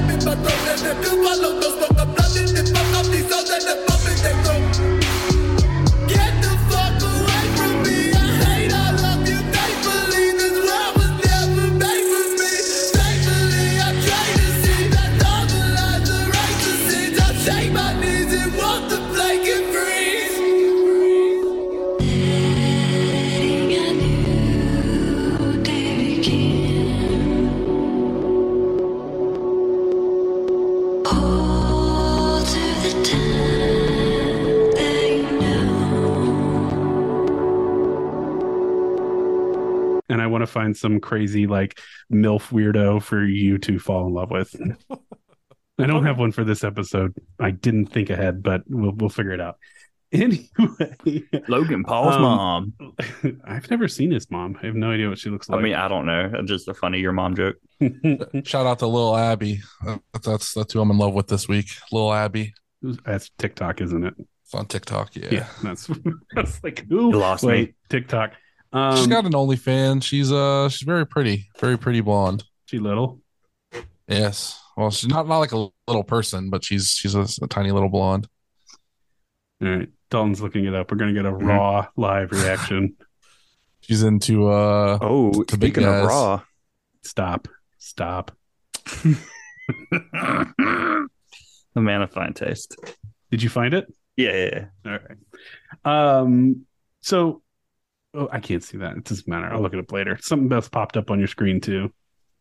[0.00, 1.96] misma doble de Cuba, los dos con
[2.54, 3.97] de pata, pisos de
[40.48, 41.78] to find some crazy like
[42.12, 44.54] MILF weirdo for you to fall in love with.
[45.80, 47.14] I don't have one for this episode.
[47.38, 49.56] I didn't think ahead, but we'll we'll figure it out.
[50.10, 52.72] Anyway, Logan Paul's um, mom.
[53.44, 54.56] I've never seen his mom.
[54.62, 55.58] I have no idea what she looks like.
[55.58, 56.32] I mean, I don't know.
[56.46, 57.56] Just a funny your mom joke.
[58.44, 59.60] Shout out to Lil Abby.
[59.86, 61.66] Uh, That's that's who I'm in love with this week.
[61.92, 62.54] Lil Abby.
[63.04, 64.14] That's TikTok, isn't it?
[64.44, 65.14] It's on TikTok.
[65.14, 65.28] Yeah.
[65.30, 65.90] Yeah, that's
[66.34, 67.74] that's like who You lost Wait, me.
[67.90, 68.32] TikTok.
[68.72, 70.04] Um, she's got an OnlyFans.
[70.04, 72.44] She's uh she's very pretty, very pretty blonde.
[72.66, 73.20] She little.
[74.06, 74.60] Yes.
[74.76, 77.88] Well, she's not not like a little person, but she's she's a, a tiny little
[77.88, 78.28] blonde.
[79.62, 80.90] All right, Dalton's looking it up.
[80.90, 81.46] We're gonna get a Mm-hmm.
[81.46, 82.96] raw live reaction.
[83.80, 86.06] She's into uh oh to speaking of guys.
[86.06, 86.42] raw.
[87.02, 87.48] Stop.
[87.78, 88.32] Stop.
[91.74, 92.76] A man of fine taste.
[93.30, 93.86] Did you find it?
[94.16, 94.50] Yeah, yeah,
[94.84, 94.92] yeah.
[94.92, 94.98] All
[95.94, 96.20] right.
[96.20, 96.66] Um.
[97.00, 97.42] So,
[98.18, 98.96] oh, I can't see that.
[98.96, 99.46] It doesn't matter.
[99.46, 100.18] I'll look it up later.
[100.20, 101.92] Something else popped up on your screen too.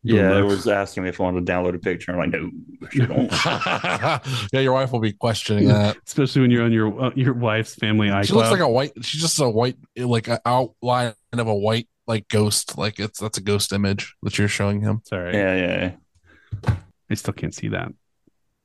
[0.03, 2.11] Yeah, it was asking me if I wanted to download a picture.
[2.13, 2.49] I'm like, no,
[4.53, 5.97] yeah, your wife will be questioning that.
[6.05, 8.25] Especially when you're on your uh, your wife's family iCloud.
[8.25, 8.93] She looks like a white.
[9.01, 12.77] She's just a white, like an outline of a white, like ghost.
[12.77, 15.01] Like it's that's a ghost image that you're showing him.
[15.03, 15.33] Sorry.
[15.33, 16.75] Yeah, yeah.
[17.09, 17.89] I still can't see that.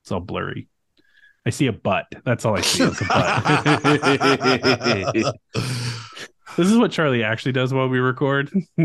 [0.03, 0.69] It's all blurry.
[1.45, 2.07] I see a butt.
[2.25, 2.85] That's all I see.
[2.85, 3.05] It's a
[5.15, 5.83] butt.
[6.57, 8.51] this is what Charlie actually does while we record.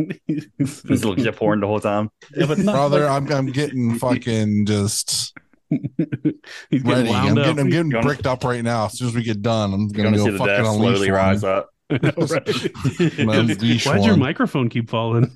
[0.59, 2.09] Just looking at porn the whole time.
[2.35, 5.33] Yeah, but not Brother, like- I'm I'm getting fucking just
[5.69, 5.81] He's
[6.71, 7.09] getting ready.
[7.09, 7.45] I'm wound up.
[7.45, 8.85] getting I'm getting Gonna- bricked up right now.
[8.85, 11.17] As soon as we get done, I'm gonna, gonna go fucking death unleash slowly one.
[11.19, 11.69] rise up.
[11.89, 12.11] Gonna
[13.55, 15.31] Why'd your microphone keep falling?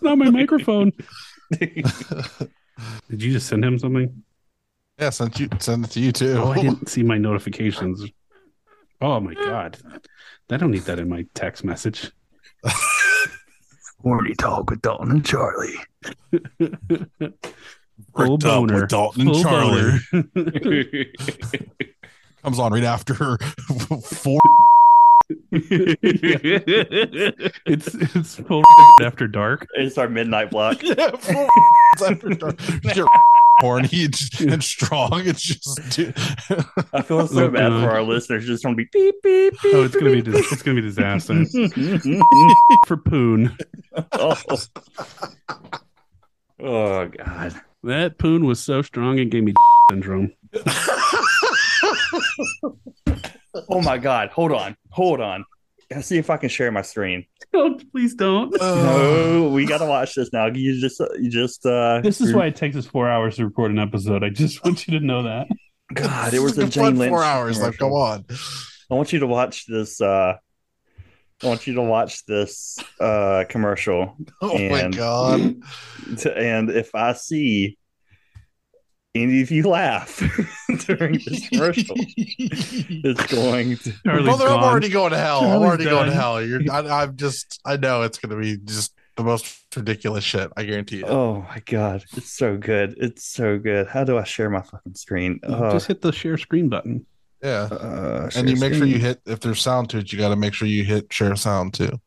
[0.00, 0.92] Not my microphone.
[1.60, 4.22] Did you just send him something?
[4.98, 6.36] Yeah, sent you send it to you too.
[6.38, 8.02] Oh, I didn't see my notifications.
[9.00, 9.76] Oh my god.
[10.54, 12.10] I don't need that in my text message.
[14.02, 15.74] Horny talk with Dalton and Charlie.
[18.16, 18.80] Full Bricked up boner.
[18.80, 19.98] with Dalton and Full Charlie.
[20.12, 21.04] boner.
[22.42, 23.14] Comes on right after
[24.02, 24.40] four.
[27.66, 28.62] it's it's full
[29.02, 29.66] after dark.
[29.74, 30.82] It's our midnight block.
[30.82, 31.48] yeah, four
[32.06, 32.60] after dark.
[32.94, 33.08] You're
[33.60, 34.14] horny and,
[34.52, 35.22] and strong.
[35.24, 36.14] It's just dude.
[36.92, 38.46] I feel so oh, bad for our listeners.
[38.46, 39.74] Just want to be beep beep beep.
[39.74, 41.44] Oh, it's gonna be dis- it's gonna be disaster
[42.86, 43.56] for Poon.
[44.12, 44.36] oh.
[46.60, 47.60] oh God.
[47.84, 49.54] That Poon was so strong it gave me
[49.90, 50.32] syndrome.
[53.68, 54.30] Oh my God.
[54.30, 54.76] Hold on.
[54.90, 55.44] Hold on.
[55.90, 57.26] Let's see if I can share my screen.
[57.52, 58.50] Oh, please don't.
[58.58, 60.46] no, we gotta watch this now.
[60.46, 61.66] You just, you just.
[61.66, 64.24] uh This is why it takes us four hours to record an episode.
[64.24, 65.48] I just want you to know that.
[65.92, 67.10] God, it was a Fun Jane Lynch.
[67.10, 67.60] four hours.
[67.60, 67.96] Like, come commercial.
[67.98, 68.24] on.
[68.90, 70.00] I want you to watch this.
[70.00, 70.34] uh
[71.42, 74.16] I want you to watch this uh commercial.
[74.40, 75.56] Oh my and, God.
[76.26, 77.76] And if I see
[79.14, 80.22] any if you laugh
[80.86, 83.92] during this commercial, it's going to.
[84.04, 85.40] Charlie's Brother, I'm already going to hell.
[85.40, 86.42] I'm Charlie's already going to hell.
[86.42, 86.60] You're.
[86.70, 87.60] I, I'm just.
[87.64, 90.50] I know it's going to be just the most ridiculous shit.
[90.56, 91.06] I guarantee you.
[91.06, 92.94] Oh my god, it's so good.
[92.98, 93.86] It's so good.
[93.86, 95.40] How do I share my fucking screen?
[95.42, 97.04] Uh, Just hit the share screen button.
[97.42, 97.68] Yeah.
[97.70, 100.12] uh, and you share make sure you hit if there's sound to it.
[100.12, 102.00] You got to make sure you hit share sound too.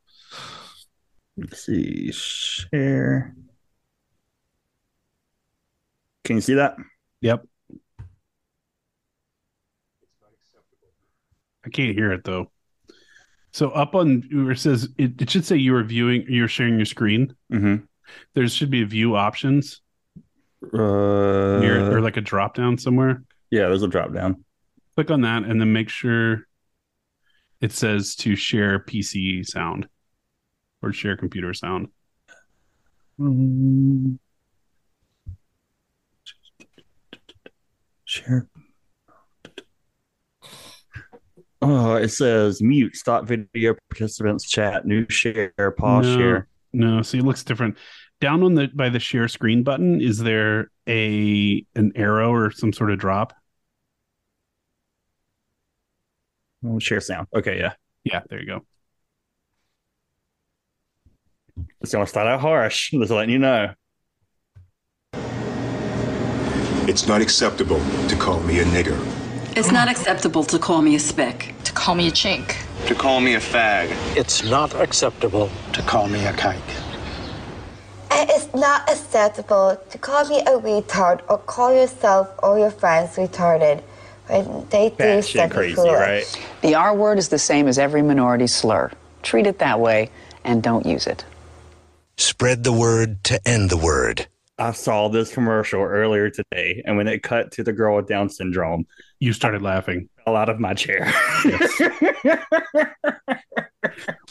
[1.37, 3.35] Let's see, share.
[6.23, 6.77] Can you see that?
[7.25, 7.43] Yep.
[11.65, 12.51] I can't hear it though.
[13.51, 16.75] So up on where it says it, it should say you are viewing you're sharing
[16.77, 17.35] your screen.
[17.51, 17.83] Mm-hmm.
[18.35, 19.81] There should be a view options
[20.71, 23.23] Uh, near or like a drop down somewhere.
[23.49, 24.43] yeah, there's a drop down.
[24.95, 26.43] Click on that and then make sure
[27.61, 29.87] it says to share PC sound
[30.83, 31.87] or share computer sound.
[33.19, 34.19] Mm.
[38.15, 38.47] Share.
[41.61, 46.47] Oh, uh, it says mute, stop video participants chat, new share, pause no, share.
[46.71, 47.77] No, see, it looks different.
[48.21, 52.71] Down on the by the share screen button, is there a an arrow or some
[52.71, 53.33] sort of drop?
[56.65, 57.27] Oh, share sound.
[57.35, 57.73] Okay, yeah.
[58.05, 58.61] Yeah, there you go.
[61.81, 62.91] It's gonna start out harsh.
[62.91, 63.73] Just letting you know.
[66.95, 68.97] It's not acceptable to call me a nigger.
[69.57, 71.53] It's not acceptable to call me a spick.
[71.65, 72.55] To call me a chink.
[72.87, 73.89] To call me a fag.
[74.15, 76.55] It's not acceptable to call me a kike.
[78.11, 83.17] And it's not acceptable to call me a retard or call yourself or your friends
[83.17, 83.83] retarded
[84.27, 85.99] when they do Batshit something crazy, foolish.
[85.99, 86.47] right?
[86.61, 88.89] The R word is the same as every minority slur.
[89.21, 90.11] Treat it that way
[90.45, 91.25] and don't use it.
[92.15, 94.27] Spread the word to end the word.
[94.57, 98.29] I saw this commercial earlier today, and when it cut to the girl with Down
[98.29, 98.85] syndrome,
[99.19, 100.07] you started laughing.
[100.23, 101.11] Fell out of my chair.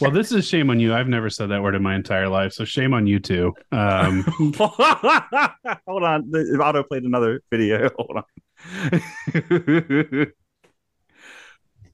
[0.01, 0.93] Well, this is shame on you.
[0.93, 3.55] I've never said that word in my entire life, so shame on you too.
[3.73, 4.23] Um,
[4.59, 7.89] Hold on, the auto played another video.
[7.97, 8.25] Hold on.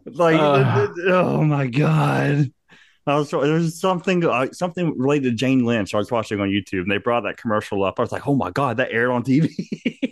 [0.06, 0.88] like, Uh.
[1.08, 2.50] oh my god.
[3.10, 5.94] I was there's something uh, something related to Jane Lynch.
[5.94, 7.98] I was watching on YouTube, and they brought that commercial up.
[7.98, 9.48] I was like, "Oh my god, that aired on TV."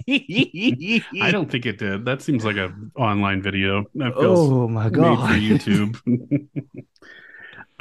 [1.23, 2.05] I don't think it did.
[2.05, 3.85] That seems like a online video.
[3.95, 5.29] That feels Oh, my made God.
[5.29, 6.49] for YouTube.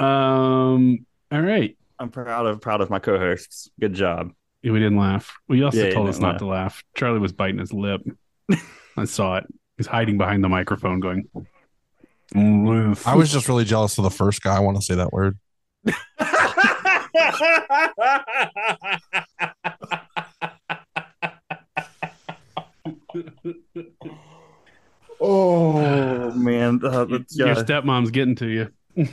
[0.00, 1.06] um.
[1.30, 1.76] All right.
[1.98, 3.70] I'm proud of proud of my co-hosts.
[3.80, 4.32] Good job.
[4.62, 5.36] Yeah, We didn't laugh.
[5.48, 6.82] Well, you also Yeah, told us didn't not to laugh.
[6.96, 8.02] Charlie was biting his lip.
[8.96, 9.46] I saw it.
[9.76, 11.28] He's hiding behind the microphone, going.
[12.34, 14.56] I was just really jealous of the first guy.
[14.56, 15.38] I want to say that word.
[25.20, 28.72] oh man, uh, that's, Your stepmom's getting to you.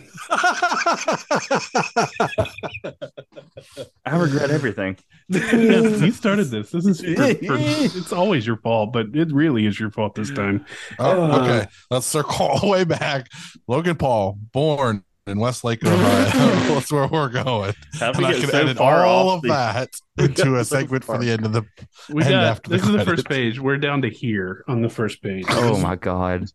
[4.06, 4.98] I regret everything.
[5.30, 6.70] You started this.
[6.72, 10.30] This is for, for- it's always your fault, but it really is your fault this
[10.32, 10.66] time.
[11.00, 11.68] Oh, okay.
[11.90, 13.28] Let's circle all the way back.
[13.68, 16.26] Logan Paul, born in Westlake, Ohio.
[16.76, 17.74] That's where we're going.
[18.00, 19.90] How And I can so edit all of the- that
[20.20, 21.64] into a so segment for the end of the.
[22.10, 23.60] We end got after this is the first page.
[23.60, 25.46] We're down to here on the first page.
[25.50, 26.46] Oh my god.